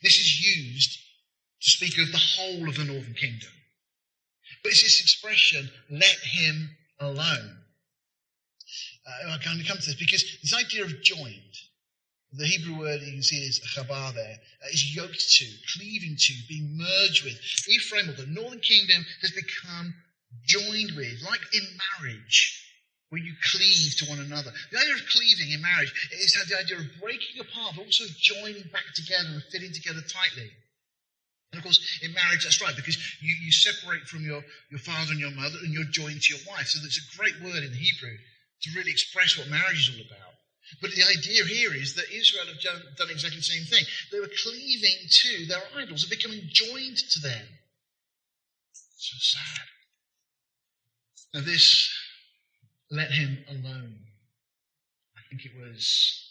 This 0.04 0.18
is 0.18 0.58
used 0.58 1.00
to 1.62 1.70
speak 1.70 1.98
of 2.00 2.12
the 2.12 2.18
whole 2.18 2.68
of 2.68 2.76
the 2.76 2.84
northern 2.84 3.14
kingdom. 3.14 3.52
But 4.64 4.72
it's 4.72 4.84
this 4.84 5.02
expression, 5.02 5.70
let 5.90 6.18
him 6.24 6.70
alone. 7.00 7.58
Uh, 9.06 9.32
I'm 9.32 9.40
going 9.44 9.58
to 9.58 9.68
come 9.68 9.78
to 9.78 9.86
this 9.86 9.96
because 9.96 10.24
this 10.42 10.54
idea 10.54 10.84
of 10.84 11.02
joined, 11.02 11.56
the 12.34 12.46
Hebrew 12.46 12.80
word 12.80 13.02
you 13.02 13.12
can 13.12 13.24
see 13.24 13.38
is 13.38 13.60
chabar 13.60 14.14
there, 14.14 14.38
uh, 14.64 14.70
is 14.72 14.96
yoked 14.96 15.20
to, 15.20 15.46
cleaving 15.76 16.16
to, 16.18 16.34
being 16.48 16.78
merged 16.78 17.24
with. 17.24 17.40
Ephraim, 17.68 18.10
or 18.10 18.14
the 18.14 18.28
northern 18.28 18.60
kingdom, 18.60 19.06
has 19.22 19.32
become 19.32 19.94
joined 20.46 20.92
with, 20.96 21.22
like 21.26 21.42
in 21.54 21.64
marriage 22.00 22.62
where 23.10 23.20
you 23.20 23.34
cleave 23.52 23.96
to 23.98 24.06
one 24.10 24.20
another. 24.20 24.52
The 24.72 24.78
idea 24.80 24.94
of 24.94 25.02
cleaving 25.12 25.52
in 25.52 25.62
marriage 25.62 25.92
is 26.14 26.32
the 26.48 26.58
idea 26.58 26.78
of 26.78 27.02
breaking 27.02 27.42
apart, 27.42 27.76
but 27.76 27.84
also 27.84 28.06
joining 28.18 28.64
back 28.72 28.88
together 28.96 29.28
and 29.34 29.44
fitting 29.52 29.74
together 29.74 30.00
tightly. 30.08 30.50
And 31.52 31.60
of 31.60 31.64
course, 31.64 32.00
in 32.02 32.14
marriage, 32.14 32.44
that's 32.44 32.62
right, 32.62 32.76
because 32.76 32.98
you, 33.20 33.36
you 33.44 33.52
separate 33.52 34.08
from 34.08 34.24
your, 34.24 34.42
your 34.70 34.80
father 34.80 35.12
and 35.12 35.20
your 35.20 35.32
mother 35.32 35.60
and 35.64 35.74
you're 35.74 35.92
joined 35.92 36.22
to 36.22 36.34
your 36.34 36.44
wife. 36.48 36.68
So 36.68 36.80
there's 36.80 37.00
a 37.00 37.18
great 37.18 37.36
word 37.44 37.64
in 37.64 37.74
Hebrew 37.74 38.16
to 38.64 38.70
really 38.76 38.92
express 38.92 39.38
what 39.38 39.50
marriage 39.50 39.90
is 39.90 39.92
all 39.96 40.06
about. 40.06 40.32
But 40.80 40.92
the 40.92 41.04
idea 41.04 41.44
here 41.44 41.74
is 41.74 41.96
that 41.96 42.08
Israel 42.14 42.46
have 42.48 42.62
done, 42.96 43.10
exactly 43.10 43.40
the 43.40 43.44
same 43.44 43.66
thing. 43.66 43.84
They 44.12 44.20
were 44.20 44.32
cleaving 44.44 44.96
to 45.10 45.46
their 45.48 45.64
idols, 45.76 46.08
they're 46.08 46.16
becoming 46.16 46.48
joined 46.48 46.98
to 46.98 47.20
them. 47.20 47.46
So 48.72 49.18
sad. 49.20 49.66
Now, 51.34 51.42
this 51.42 51.90
let 52.90 53.12
him 53.12 53.44
alone. 53.50 53.96
I 55.18 55.22
think 55.30 55.46
it 55.46 55.52
was 55.60 56.30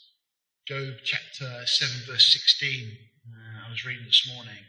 Job 0.66 0.94
chapter 1.04 1.66
7, 1.66 1.96
verse 2.06 2.32
16. 2.32 2.96
Uh, 3.26 3.66
I 3.66 3.70
was 3.70 3.84
reading 3.84 4.04
this 4.04 4.30
morning. 4.32 4.62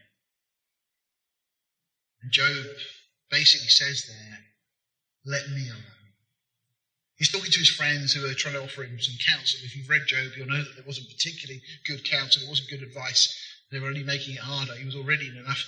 And 2.21 2.31
Job 2.31 2.65
basically 3.29 3.69
says 3.69 4.05
there, 4.07 4.39
let 5.25 5.49
me 5.49 5.67
alone. 5.69 5.83
He's 7.17 7.31
talking 7.31 7.51
to 7.51 7.59
his 7.59 7.69
friends 7.69 8.13
who 8.13 8.25
are 8.25 8.33
trying 8.33 8.55
to 8.55 8.63
offer 8.63 8.83
him 8.83 8.99
some 8.99 9.15
counsel. 9.25 9.59
If 9.63 9.75
you've 9.75 9.89
read 9.89 10.07
Job, 10.07 10.31
you'll 10.35 10.47
know 10.47 10.63
that 10.63 10.75
there 10.75 10.87
wasn't 10.87 11.09
particularly 11.09 11.61
good 11.85 12.03
counsel, 12.03 12.43
it 12.43 12.49
wasn't 12.49 12.69
good 12.69 12.81
advice. 12.81 13.29
They 13.71 13.79
were 13.79 13.87
only 13.87 14.03
making 14.03 14.35
it 14.35 14.41
harder. 14.41 14.73
He 14.73 14.85
was 14.85 14.95
already 14.95 15.27
in 15.27 15.37
enough 15.37 15.63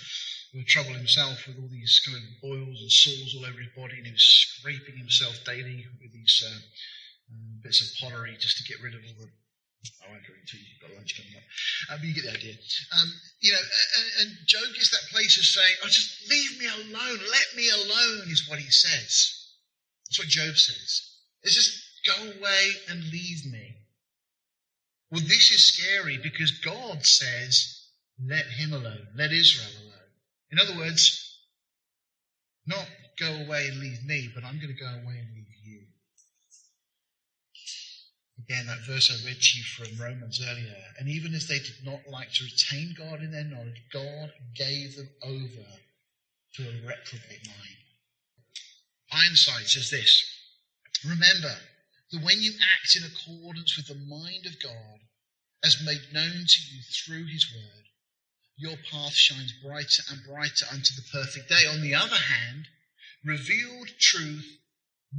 trouble 0.62 0.94
himself 0.94 1.46
with 1.48 1.58
all 1.58 1.68
these 1.68 2.00
kind 2.06 2.16
of 2.16 2.40
boils 2.40 2.80
and 2.80 2.90
sores 2.90 3.34
all 3.34 3.44
over 3.44 3.58
his 3.58 3.74
body, 3.74 3.98
and 3.98 4.06
he 4.06 4.12
was 4.12 4.22
scraping 4.22 4.96
himself 4.96 5.34
daily 5.44 5.84
with 6.00 6.12
these 6.12 6.44
uh, 6.46 6.58
um, 7.32 7.58
bits 7.62 7.82
of 7.82 7.90
pottery 7.98 8.36
just 8.38 8.58
to 8.58 8.64
get 8.64 8.80
rid 8.82 8.94
of 8.94 9.00
all 9.02 9.26
the. 9.26 9.30
I 10.00 10.10
won't 10.10 10.26
go 10.26 10.34
into 10.34 10.56
you've 10.56 10.80
got 10.80 10.96
lunch 10.96 11.16
coming 11.16 11.36
up. 11.36 11.44
Uh, 11.90 11.96
but 11.98 12.06
you 12.06 12.14
get 12.14 12.24
the 12.24 12.36
idea. 12.38 12.56
Um, 12.96 13.08
you 13.40 13.52
know, 13.52 13.60
and, 13.60 14.06
and 14.20 14.28
Job 14.46 14.64
gets 14.72 14.90
that 14.90 15.10
place 15.12 15.36
of 15.36 15.44
saying, 15.44 15.74
oh, 15.84 15.88
just 15.88 16.30
leave 16.30 16.58
me 16.58 16.66
alone, 16.66 17.20
let 17.30 17.48
me 17.56 17.68
alone, 17.68 18.30
is 18.30 18.48
what 18.48 18.58
he 18.58 18.70
says. 18.70 19.34
That's 20.08 20.18
what 20.18 20.28
Job 20.28 20.56
says. 20.56 20.90
It's 21.42 21.54
just 21.54 21.72
go 22.06 22.16
away 22.38 22.64
and 22.88 23.12
leave 23.12 23.44
me. 23.50 23.76
Well, 25.10 25.20
this 25.20 25.52
is 25.52 25.74
scary 25.74 26.18
because 26.22 26.50
God 26.64 27.04
says, 27.04 27.88
let 28.18 28.46
him 28.46 28.72
alone, 28.72 29.08
let 29.16 29.32
Israel 29.32 29.70
alone. 29.82 30.10
In 30.50 30.58
other 30.58 30.76
words, 30.76 31.20
not 32.66 32.86
go 33.18 33.28
away 33.44 33.68
and 33.68 33.80
leave 33.80 34.04
me, 34.04 34.30
but 34.34 34.44
I'm 34.44 34.58
going 34.58 34.74
to 34.74 34.80
go 34.80 34.88
away 34.88 35.18
and 35.20 35.34
leave. 35.34 35.44
Again, 38.44 38.66
that 38.66 38.86
verse 38.86 39.10
I 39.10 39.26
read 39.26 39.40
to 39.40 39.58
you 39.58 39.64
from 39.64 40.04
Romans 40.04 40.40
earlier. 40.44 40.76
And 40.98 41.08
even 41.08 41.34
as 41.34 41.48
they 41.48 41.58
did 41.58 41.80
not 41.82 42.06
like 42.10 42.30
to 42.34 42.44
retain 42.44 42.94
God 42.96 43.20
in 43.20 43.32
their 43.32 43.44
knowledge, 43.44 43.80
God 43.90 44.32
gave 44.54 44.96
them 44.96 45.08
over 45.22 45.66
to 46.56 46.62
a 46.62 46.86
reprobate 46.86 47.46
mind. 47.46 47.78
Ironside 49.10 49.66
says 49.66 49.90
this 49.90 50.24
Remember 51.08 51.54
that 52.12 52.22
when 52.22 52.42
you 52.42 52.52
act 52.52 52.96
in 52.96 53.04
accordance 53.04 53.76
with 53.76 53.88
the 53.88 53.94
mind 53.94 54.44
of 54.46 54.60
God, 54.60 55.00
as 55.64 55.82
made 55.84 56.12
known 56.12 56.44
to 56.46 56.60
you 56.70 56.82
through 56.92 57.24
his 57.24 57.50
word, 57.54 57.84
your 58.56 58.76
path 58.90 59.14
shines 59.14 59.54
brighter 59.62 60.02
and 60.10 60.20
brighter 60.28 60.66
unto 60.70 60.94
the 60.94 61.08
perfect 61.10 61.48
day. 61.48 61.66
On 61.66 61.80
the 61.80 61.94
other 61.94 62.16
hand, 62.16 62.68
revealed 63.24 63.88
truth, 63.98 64.58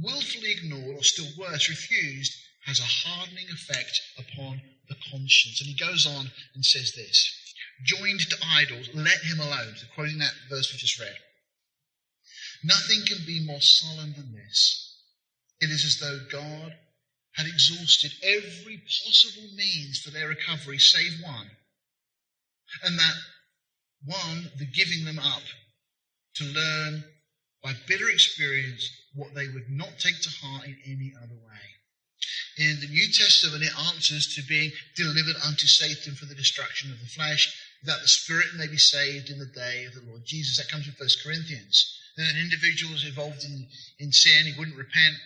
willfully 0.00 0.52
ignored, 0.52 0.96
or 0.96 1.02
still 1.02 1.28
worse, 1.36 1.68
refused, 1.68 2.32
has 2.66 2.80
a 2.80 3.08
hardening 3.08 3.46
effect 3.48 4.00
upon 4.18 4.60
the 4.88 4.96
conscience. 5.10 5.60
And 5.60 5.68
he 5.68 5.76
goes 5.76 6.06
on 6.06 6.30
and 6.54 6.64
says 6.64 6.92
this 6.92 7.42
joined 7.84 8.20
to 8.20 8.36
idols, 8.54 8.88
let 8.94 9.18
him 9.18 9.38
alone. 9.40 9.74
So, 9.76 9.86
quoting 9.94 10.18
that 10.18 10.32
verse 10.48 10.72
we 10.72 10.78
just 10.78 10.98
read. 10.98 11.16
Nothing 12.64 13.02
can 13.06 13.18
be 13.26 13.44
more 13.44 13.60
solemn 13.60 14.14
than 14.16 14.32
this. 14.32 14.98
It 15.60 15.70
is 15.70 15.84
as 15.84 15.98
though 16.00 16.18
God 16.30 16.74
had 17.32 17.46
exhausted 17.46 18.12
every 18.22 18.78
possible 18.78 19.48
means 19.54 20.00
for 20.00 20.10
their 20.10 20.28
recovery, 20.28 20.78
save 20.78 21.12
one 21.22 21.50
and 22.82 22.98
that 22.98 23.14
one, 24.04 24.50
the 24.58 24.66
giving 24.66 25.04
them 25.04 25.18
up 25.18 25.42
to 26.34 26.44
learn 26.44 27.04
by 27.62 27.72
bitter 27.86 28.08
experience 28.08 28.88
what 29.14 29.34
they 29.34 29.48
would 29.48 29.68
not 29.70 29.98
take 29.98 30.20
to 30.20 30.30
heart 30.30 30.66
in 30.66 30.76
any 30.84 31.12
other 31.16 31.34
way. 31.34 31.75
In 32.56 32.80
the 32.80 32.88
New 32.88 33.08
Testament, 33.12 33.62
it 33.62 33.78
answers 33.92 34.34
to 34.34 34.42
being 34.48 34.72
delivered 34.96 35.36
unto 35.44 35.66
Satan 35.66 36.14
for 36.14 36.24
the 36.24 36.34
destruction 36.34 36.90
of 36.90 37.00
the 37.00 37.12
flesh, 37.12 37.52
that 37.84 38.00
the 38.00 38.08
spirit 38.08 38.56
may 38.56 38.66
be 38.66 38.78
saved 38.78 39.28
in 39.28 39.38
the 39.38 39.52
day 39.52 39.84
of 39.84 39.92
the 39.92 40.08
Lord 40.08 40.24
Jesus. 40.24 40.56
That 40.56 40.72
comes 40.72 40.86
from 40.86 40.96
1 40.96 41.08
Corinthians. 41.22 41.76
That 42.16 42.32
an 42.32 42.40
individual 42.40 42.94
is 42.94 43.04
involved 43.04 43.44
in, 43.44 43.68
in 44.00 44.10
sin, 44.10 44.46
he 44.46 44.58
wouldn't 44.58 44.76
repent. 44.76 45.16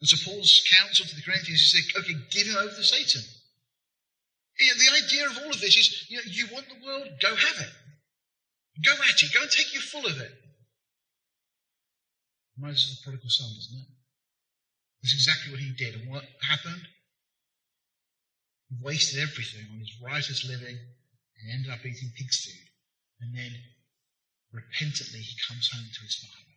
And 0.00 0.08
so 0.08 0.18
Paul's 0.28 0.66
counsel 0.66 1.06
to 1.06 1.14
the 1.14 1.22
Corinthians 1.22 1.62
is 1.62 1.70
say, 1.70 2.00
okay, 2.00 2.18
give 2.30 2.48
him 2.48 2.56
over 2.58 2.74
to 2.74 2.82
Satan. 2.82 3.22
You 4.58 4.66
know, 4.66 4.78
the 4.78 5.04
idea 5.06 5.26
of 5.26 5.38
all 5.44 5.50
of 5.50 5.60
this 5.60 5.76
is, 5.76 6.10
you 6.10 6.16
know, 6.16 6.26
you 6.26 6.46
want 6.52 6.66
the 6.68 6.84
world, 6.84 7.06
go 7.22 7.30
have 7.30 7.60
it. 7.60 7.72
Go 8.84 8.92
at 8.92 9.22
it. 9.22 9.32
Go 9.32 9.42
and 9.42 9.50
take 9.50 9.72
you 9.72 9.80
full 9.80 10.04
of 10.04 10.18
it. 10.20 10.32
Reminds 12.58 12.84
us 12.84 12.90
of 12.90 12.96
the 12.98 13.02
prodigal 13.04 13.30
son, 13.30 13.48
doesn't 13.54 13.78
it? 13.78 13.95
That's 15.02 15.14
exactly 15.14 15.52
what 15.52 15.60
he 15.60 15.72
did. 15.76 15.94
And 15.94 16.10
what 16.10 16.24
happened? 16.48 16.82
He 18.68 18.76
wasted 18.82 19.22
everything 19.22 19.66
on 19.70 19.78
his 19.78 19.94
riotous 20.02 20.44
living 20.48 20.74
and 20.76 21.44
ended 21.52 21.72
up 21.72 21.84
eating 21.84 22.12
pig's 22.16 22.44
food. 22.44 22.68
And 23.20 23.36
then 23.36 23.52
repentantly 24.52 25.20
he 25.20 25.36
comes 25.48 25.70
home 25.72 25.86
to 25.86 26.02
his 26.02 26.16
father. 26.16 26.56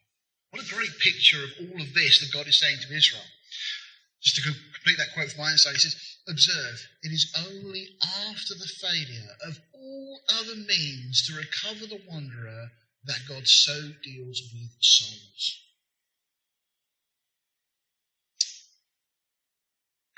What 0.51 0.65
a 0.65 0.75
great 0.75 0.97
picture 1.03 1.43
of 1.43 1.51
all 1.61 1.81
of 1.81 1.93
this 1.93 2.19
that 2.19 2.33
God 2.33 2.47
is 2.47 2.59
saying 2.59 2.79
to 2.81 2.95
Israel. 2.95 3.27
Just 4.21 4.35
to 4.35 4.41
complete 4.41 4.97
that 4.97 5.13
quote 5.13 5.31
from 5.31 5.45
Ironside, 5.45 5.73
he 5.73 5.79
says, 5.79 5.95
Observe, 6.27 6.77
it 7.03 7.11
is 7.11 7.33
only 7.37 7.87
after 8.01 8.53
the 8.53 8.67
failure 8.81 9.29
of 9.45 9.59
all 9.73 10.21
other 10.29 10.55
means 10.55 11.25
to 11.25 11.37
recover 11.37 11.85
the 11.85 12.01
wanderer 12.09 12.71
that 13.05 13.27
God 13.27 13.47
so 13.47 13.93
deals 14.03 14.41
with 14.53 14.71
souls. 14.81 15.68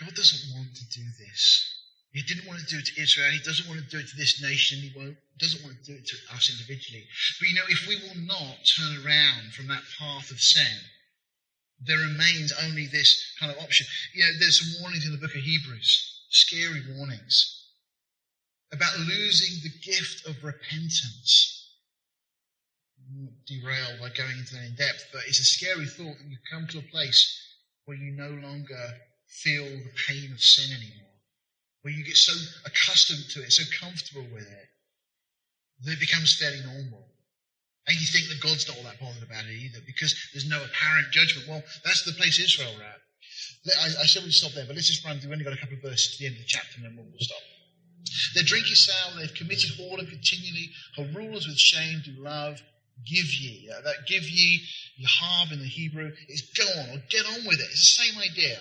God 0.02 0.16
doesn't 0.16 0.58
want 0.58 0.74
to 0.76 0.86
do 0.90 1.06
this. 1.22 1.78
He 2.12 2.24
didn't 2.24 2.48
want 2.48 2.60
to 2.60 2.66
do 2.66 2.78
it 2.78 2.86
to 2.92 3.02
Israel. 3.02 3.32
He 3.32 3.40
doesn't 3.40 3.70
want 3.70 3.80
to 3.80 3.88
do 3.88 4.00
it 4.00 4.10
to 4.10 4.18
this 4.18 4.42
nation. 4.42 4.80
He 4.80 4.92
doesn't 5.38 5.64
want 5.64 5.78
to 5.78 5.86
do 5.86 5.98
it 5.98 6.06
to 6.06 6.18
us 6.36 6.50
individually. 6.50 7.06
But 7.40 7.48
you 7.48 7.56
know, 7.56 7.70
if 7.70 7.88
we 7.88 7.96
will 8.04 8.20
not 8.28 8.58
turn 8.66 9.06
around 9.06 9.54
from 9.54 9.68
that 9.68 9.84
path 9.98 10.30
of 10.30 10.40
sin, 10.40 10.76
there 11.86 11.98
remains 11.98 12.52
only 12.66 12.88
this 12.88 13.16
kind 13.40 13.52
of 13.52 13.64
option. 13.64 13.88
You 14.14 14.24
know, 14.24 14.32
there's 14.40 14.60
some 14.60 14.82
warnings 14.82 15.06
in 15.06 15.14
the 15.14 15.22
book 15.22 15.36
of 15.36 15.42
Hebrews, 15.42 16.28
scary 16.30 16.82
warnings 16.98 17.70
about 18.74 18.98
losing 19.00 19.64
the 19.64 19.78
gift 19.80 20.28
of 20.28 20.44
repentance. 20.44 21.70
Not 23.14 23.34
derailed 23.46 24.00
by 24.00 24.10
going 24.10 24.38
into 24.38 24.56
that 24.56 24.66
in 24.66 24.76
depth, 24.76 25.06
but 25.14 25.22
it's 25.28 25.40
a 25.40 25.44
scary 25.44 25.86
thought 25.86 26.18
that 26.18 26.30
you 26.30 26.38
come 26.52 26.68
to 26.68 26.80
a 26.80 26.92
place 26.92 27.22
where 27.86 27.98
you 27.98 28.12
no 28.12 28.30
longer 28.30 28.96
feel 29.32 29.66
the 29.66 29.92
pain 30.08 30.32
of 30.32 30.42
sin 30.42 30.76
anymore 30.76 31.12
where 31.82 31.94
you 31.94 32.06
get 32.06 32.18
so 32.18 32.34
accustomed 32.66 33.26
to 33.32 33.42
it, 33.42 33.52
so 33.52 33.64
comfortable 33.80 34.26
with 34.34 34.46
it, 34.46 34.68
that 35.84 35.94
it 35.94 36.00
becomes 36.00 36.38
fairly 36.38 36.62
normal. 36.62 37.08
And 37.88 37.98
you 37.98 38.06
think 38.06 38.30
that 38.30 38.42
God's 38.42 38.68
not 38.68 38.78
all 38.78 38.84
that 38.84 39.02
bothered 39.02 39.26
about 39.26 39.46
it 39.50 39.58
either 39.58 39.80
because 39.86 40.14
there's 40.34 40.48
no 40.48 40.62
apparent 40.62 41.10
judgment. 41.12 41.50
Well, 41.50 41.64
that's 41.84 42.06
the 42.06 42.14
place 42.14 42.38
Israel 42.38 42.70
are 42.78 42.86
at. 42.86 43.02
I, 43.82 44.04
I 44.04 44.06
said 44.06 44.24
we'd 44.24 44.38
stop 44.38 44.54
there, 44.54 44.66
but 44.66 44.76
let's 44.76 44.90
just 44.90 45.04
run 45.04 45.18
through. 45.18 45.34
We've 45.34 45.42
only 45.42 45.46
got 45.46 45.58
a 45.58 45.62
couple 45.62 45.78
of 45.78 45.82
verses 45.82 46.14
to 46.14 46.18
the 46.22 46.28
end 46.30 46.38
of 46.38 46.42
the 46.42 46.48
chapter 46.48 46.78
and 46.78 46.86
then 46.86 46.96
we'll, 46.96 47.10
we'll 47.10 47.26
stop. 47.26 47.42
Their 48.36 48.44
drink 48.46 48.70
is 48.72 48.86
sour, 48.86 49.18
they've 49.18 49.34
committed 49.34 49.72
whoredom 49.78 50.10
continually, 50.10 50.70
her 50.98 51.10
rulers 51.18 51.48
with 51.48 51.58
shame 51.58 52.02
do 52.06 52.14
love, 52.22 52.62
give 53.06 53.30
ye. 53.34 53.70
Uh, 53.70 53.82
that 53.82 54.06
give 54.06 54.30
ye, 54.30 54.62
yahab 55.02 55.52
in 55.52 55.60
the 55.60 55.66
Hebrew, 55.66 56.12
is 56.30 56.42
go 56.54 56.66
on 56.82 56.98
or 56.98 57.02
get 57.10 57.26
on 57.26 57.46
with 57.48 57.60
it. 57.60 57.70
It's 57.72 57.98
the 57.98 58.04
same 58.04 58.22
idea. 58.22 58.60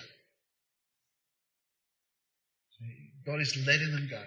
God 3.25 3.39
is 3.39 3.57
letting 3.65 3.91
them 3.91 4.07
go. 4.09 4.23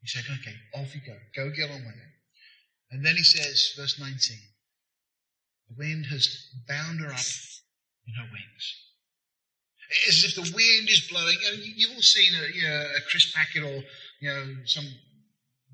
He 0.00 0.08
said, 0.08 0.24
okay, 0.40 0.54
off 0.74 0.94
you 0.94 1.00
go. 1.06 1.16
Go 1.34 1.50
get 1.50 1.70
on 1.70 1.84
with 1.84 1.94
it. 1.94 2.12
And 2.90 3.04
then 3.04 3.16
he 3.16 3.22
says, 3.22 3.74
verse 3.76 3.98
19, 3.98 4.16
the 5.68 5.74
wind 5.78 6.06
has 6.06 6.50
bound 6.68 7.00
her 7.00 7.10
up 7.10 7.30
in 8.06 8.14
her 8.14 8.28
wings. 8.30 8.64
It's 10.06 10.24
as 10.24 10.30
if 10.30 10.34
the 10.34 10.54
wind 10.54 10.88
is 10.88 11.08
blowing. 11.10 11.36
You 11.62 11.88
have 11.88 11.96
all 11.96 12.02
seen 12.02 12.32
a, 12.34 12.54
you 12.54 12.62
know, 12.62 12.86
a 12.98 13.00
crisp 13.10 13.34
packet 13.34 13.62
or 13.62 13.84
you 14.20 14.28
know 14.28 14.56
some 14.64 14.86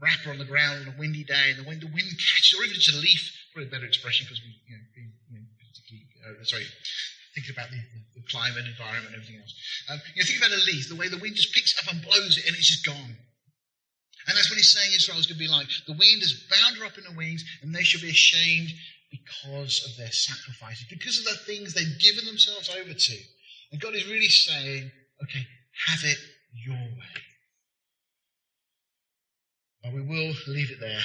wrapper 0.00 0.30
on 0.30 0.38
the 0.38 0.44
ground 0.44 0.86
on 0.86 0.94
a 0.94 0.98
windy 0.98 1.24
day, 1.24 1.55
and 1.55 1.64
the 1.64 1.68
wind, 1.68 1.80
the 1.80 1.86
wind 1.86 2.11
catches, 2.11 2.57
or 2.59 2.64
even 2.64 2.76
just 2.76 2.96
a 2.96 3.00
leaf. 3.00 3.32
Probably 3.55 3.68
a 3.68 3.72
better 3.72 3.86
expression 3.86 4.26
because 4.26 4.42
we, 4.44 4.53
you 4.68 4.76
know, 4.76 4.84
being, 4.94 5.12
you 5.30 5.38
know 5.38 5.46
particularly, 5.61 6.40
uh, 6.40 6.44
sorry, 6.44 6.66
thinking 7.35 7.55
about 7.57 7.70
the, 7.70 7.80
the, 8.14 8.22
climate, 8.28 8.64
environment, 8.68 9.14
everything 9.14 9.41
else. 9.41 9.55
Um, 9.91 10.01
you 10.14 10.22
know, 10.22 10.26
think 10.26 10.39
about 10.39 10.53
a 10.53 10.62
leaf, 10.68 10.89
the 10.89 10.97
way 10.97 11.09
the 11.09 11.18
wind 11.18 11.35
just 11.35 11.55
picks 11.55 11.76
up 11.80 11.93
and 11.93 12.03
blows 12.05 12.39
it 12.39 12.47
and 12.47 12.55
it's 12.57 12.68
just 12.68 12.87
gone. 12.87 13.16
And 14.28 14.37
that's 14.37 14.49
what 14.51 14.57
he's 14.57 14.70
saying 14.70 14.95
Israel's 14.95 15.26
going 15.26 15.41
to 15.41 15.45
be 15.45 15.51
like. 15.51 15.66
The 15.87 15.99
wind 15.99 16.22
has 16.22 16.47
bound 16.47 16.78
her 16.78 16.87
up 16.87 16.99
in 16.99 17.05
the 17.05 17.16
wings 17.16 17.45
and 17.62 17.74
they 17.74 17.83
shall 17.83 18.01
be 18.01 18.11
ashamed 18.11 18.70
because 19.11 19.85
of 19.85 19.97
their 19.97 20.12
sacrifices, 20.12 20.87
because 20.89 21.18
of 21.18 21.24
the 21.24 21.41
things 21.45 21.74
they've 21.74 21.99
given 21.99 22.24
themselves 22.24 22.70
over 22.70 22.95
to. 22.95 23.16
And 23.72 23.80
God 23.80 23.95
is 23.95 24.07
really 24.07 24.28
saying, 24.28 24.91
okay, 25.24 25.47
have 25.89 26.01
it 26.05 26.18
your 26.64 26.76
way. 26.76 27.16
Well, 29.83 29.95
we 29.95 30.03
will 30.03 30.33
leave 30.47 30.70
it 30.70 30.80
there 30.80 31.03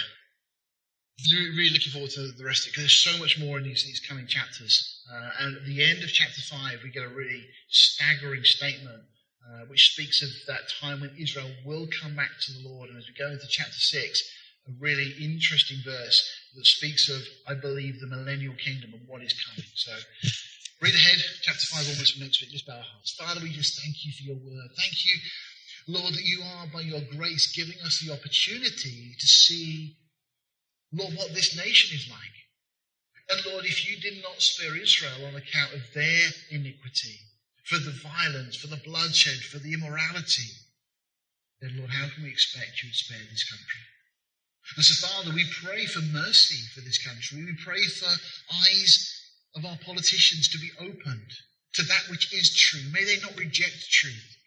really 1.26 1.70
looking 1.70 1.92
forward 1.92 2.12
to 2.12 2.32
the 2.32 2.46
rest 2.46 2.66
of 2.66 2.70
it 2.70 2.72
because 2.74 2.84
there's 2.84 3.04
so 3.04 3.18
much 3.18 3.40
more 3.40 3.58
in 3.58 3.64
these, 3.64 3.84
these 3.84 4.00
coming 4.00 4.28
chapters. 4.28 5.02
Uh, 5.12 5.30
and 5.40 5.58
at 5.58 5.66
the 5.66 5.84
end 5.84 6.04
of 6.04 6.10
chapter 6.10 6.42
5, 6.42 6.84
we 6.84 6.92
get 6.92 7.04
a 7.04 7.10
really 7.10 7.44
staggering 7.70 8.44
statement 8.44 9.02
uh, 9.48 9.66
which 9.68 9.94
speaks 9.94 10.22
of 10.22 10.30
that 10.48 10.68
time 10.82 11.02
when 11.02 11.16
Israel 11.18 11.50
will 11.66 11.88
come 12.02 12.16
back 12.16 12.32
to 12.42 12.52
the 12.54 12.68
Lord. 12.68 12.90
And 12.90 12.98
as 12.98 13.08
we 13.08 13.16
go 13.18 13.32
into 13.32 13.48
chapter 13.48 13.80
6, 13.80 14.24
a 14.68 14.72
really 14.80 15.16
interesting 15.24 15.78
verse 15.86 16.20
that 16.56 16.66
speaks 16.66 17.10
of, 17.10 17.22
I 17.48 17.54
believe, 17.56 18.00
the 18.00 18.08
millennial 18.08 18.56
kingdom 18.56 18.94
and 18.94 19.08
what 19.08 19.24
is 19.24 19.34
coming. 19.48 19.70
So 19.76 19.94
read 20.82 20.94
ahead, 20.94 21.20
chapter 21.42 21.66
5 21.72 21.88
almost 21.88 22.14
from 22.14 22.24
next 22.24 22.42
week. 22.42 22.52
Just 22.52 22.68
bow 22.68 22.76
our 22.76 22.84
hearts. 22.84 23.16
Father, 23.16 23.40
we 23.42 23.50
just 23.52 23.82
thank 23.82 23.96
you 24.04 24.12
for 24.12 24.24
your 24.24 24.36
word. 24.36 24.70
Thank 24.76 25.06
you, 25.06 25.16
Lord, 25.88 26.14
that 26.14 26.28
you 26.28 26.44
are, 26.44 26.68
by 26.68 26.82
your 26.82 27.02
grace, 27.16 27.56
giving 27.56 27.80
us 27.86 28.04
the 28.04 28.12
opportunity 28.12 29.16
to 29.18 29.28
see 29.28 29.96
Lord, 30.94 31.14
what 31.16 31.34
this 31.34 31.58
nation 31.58 31.98
is 31.98 32.10
like. 32.10 32.38
And 33.30 33.46
Lord, 33.52 33.66
if 33.66 33.84
you 33.90 34.00
did 34.00 34.24
not 34.24 34.42
spare 34.42 34.78
Israel 34.78 35.26
on 35.28 35.36
account 35.36 35.74
of 35.74 35.94
their 35.94 36.30
iniquity, 36.50 37.20
for 37.66 37.78
the 37.80 37.92
violence, 37.92 38.56
for 38.56 38.68
the 38.68 38.82
bloodshed, 38.86 39.44
for 39.52 39.60
the 39.60 39.74
immorality, 39.74 40.48
then 41.60 41.76
Lord, 41.78 41.92
how 41.92 42.08
can 42.08 42.24
we 42.24 42.30
expect 42.30 42.82
you 42.82 42.90
to 42.90 42.96
spare 42.96 43.20
this 43.30 43.50
country? 43.50 43.84
And 44.76 44.86
so, 44.86 45.08
Father, 45.08 45.32
we 45.36 45.46
pray 45.64 45.86
for 45.86 46.00
mercy 46.00 46.64
for 46.74 46.82
this 46.82 47.04
country. 47.04 47.44
We 47.44 47.56
pray 47.64 47.84
for 47.84 48.08
eyes 48.64 49.14
of 49.56 49.66
our 49.66 49.78
politicians 49.84 50.48
to 50.50 50.60
be 50.60 50.72
opened 50.80 51.32
to 51.74 51.84
that 51.84 52.08
which 52.10 52.34
is 52.34 52.56
true. 52.56 52.82
May 52.92 53.04
they 53.04 53.20
not 53.20 53.38
reject 53.38 53.92
truth. 53.92 54.38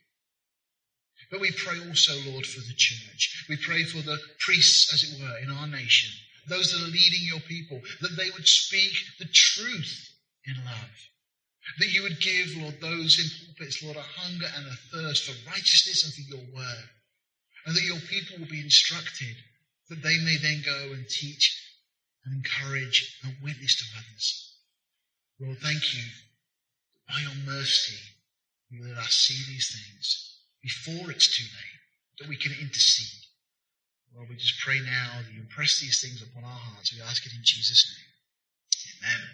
But 1.31 1.41
we 1.41 1.53
pray 1.53 1.79
also, 1.89 2.13
Lord, 2.31 2.47
for 2.47 2.61
the 2.61 2.75
church. 2.77 3.47
We 3.49 3.57
pray 3.57 3.85
for 3.85 4.03
the 4.03 4.19
priests, 4.41 4.93
as 4.93 5.05
it 5.05 5.21
were, 5.21 5.39
in 5.39 5.51
our 5.51 5.67
nation 5.67 6.11
those 6.51 6.73
that 6.73 6.83
are 6.83 6.91
leading 6.91 7.25
your 7.25 7.41
people, 7.41 7.81
that 8.03 8.17
they 8.17 8.31
would 8.31 8.47
speak 8.47 8.93
the 9.19 9.29
truth 9.33 10.11
in 10.47 10.57
love. 10.65 10.97
That 11.79 11.93
you 11.93 12.03
would 12.03 12.21
give, 12.21 12.57
Lord, 12.57 12.81
those 12.81 13.19
in 13.23 13.47
pulpits, 13.47 13.83
Lord, 13.83 13.97
a 13.97 14.03
hunger 14.03 14.47
and 14.57 14.67
a 14.67 14.77
thirst 14.91 15.25
for 15.25 15.49
righteousness 15.49 16.05
and 16.05 16.13
for 16.13 16.27
your 16.35 16.47
word. 16.55 16.89
And 17.67 17.77
that 17.77 17.85
your 17.85 18.01
people 18.11 18.39
will 18.39 18.51
be 18.51 18.61
instructed, 18.61 19.37
that 19.89 20.03
they 20.03 20.19
may 20.25 20.37
then 20.43 20.63
go 20.65 20.93
and 20.93 21.07
teach 21.09 21.47
and 22.25 22.35
encourage 22.35 23.19
and 23.23 23.37
witness 23.43 23.77
to 23.77 23.85
others. 23.99 24.57
Lord, 25.41 25.59
thank 25.63 25.95
you. 25.95 26.05
By 27.09 27.21
your 27.23 27.47
mercy, 27.47 27.97
you 28.71 28.85
let 28.85 28.99
us 28.99 29.15
see 29.15 29.53
these 29.53 29.71
things 29.71 30.41
before 30.63 31.11
it's 31.11 31.37
too 31.37 31.45
late, 31.45 31.81
that 32.19 32.29
we 32.29 32.37
can 32.37 32.53
intercede 32.61 33.30
Lord, 34.15 34.29
we 34.29 34.37
just 34.37 34.59
pray 34.65 34.81
now 34.81 35.23
that 35.23 35.33
you 35.33 35.41
impress 35.41 35.81
these 35.81 36.01
things 36.01 36.23
upon 36.23 36.45
our 36.45 36.51
hearts. 36.51 36.93
We 36.93 37.01
ask 37.03 37.25
it 37.27 37.33
in 37.33 37.43
Jesus' 37.45 37.87
name. 37.95 38.11
Amen. 39.03 39.30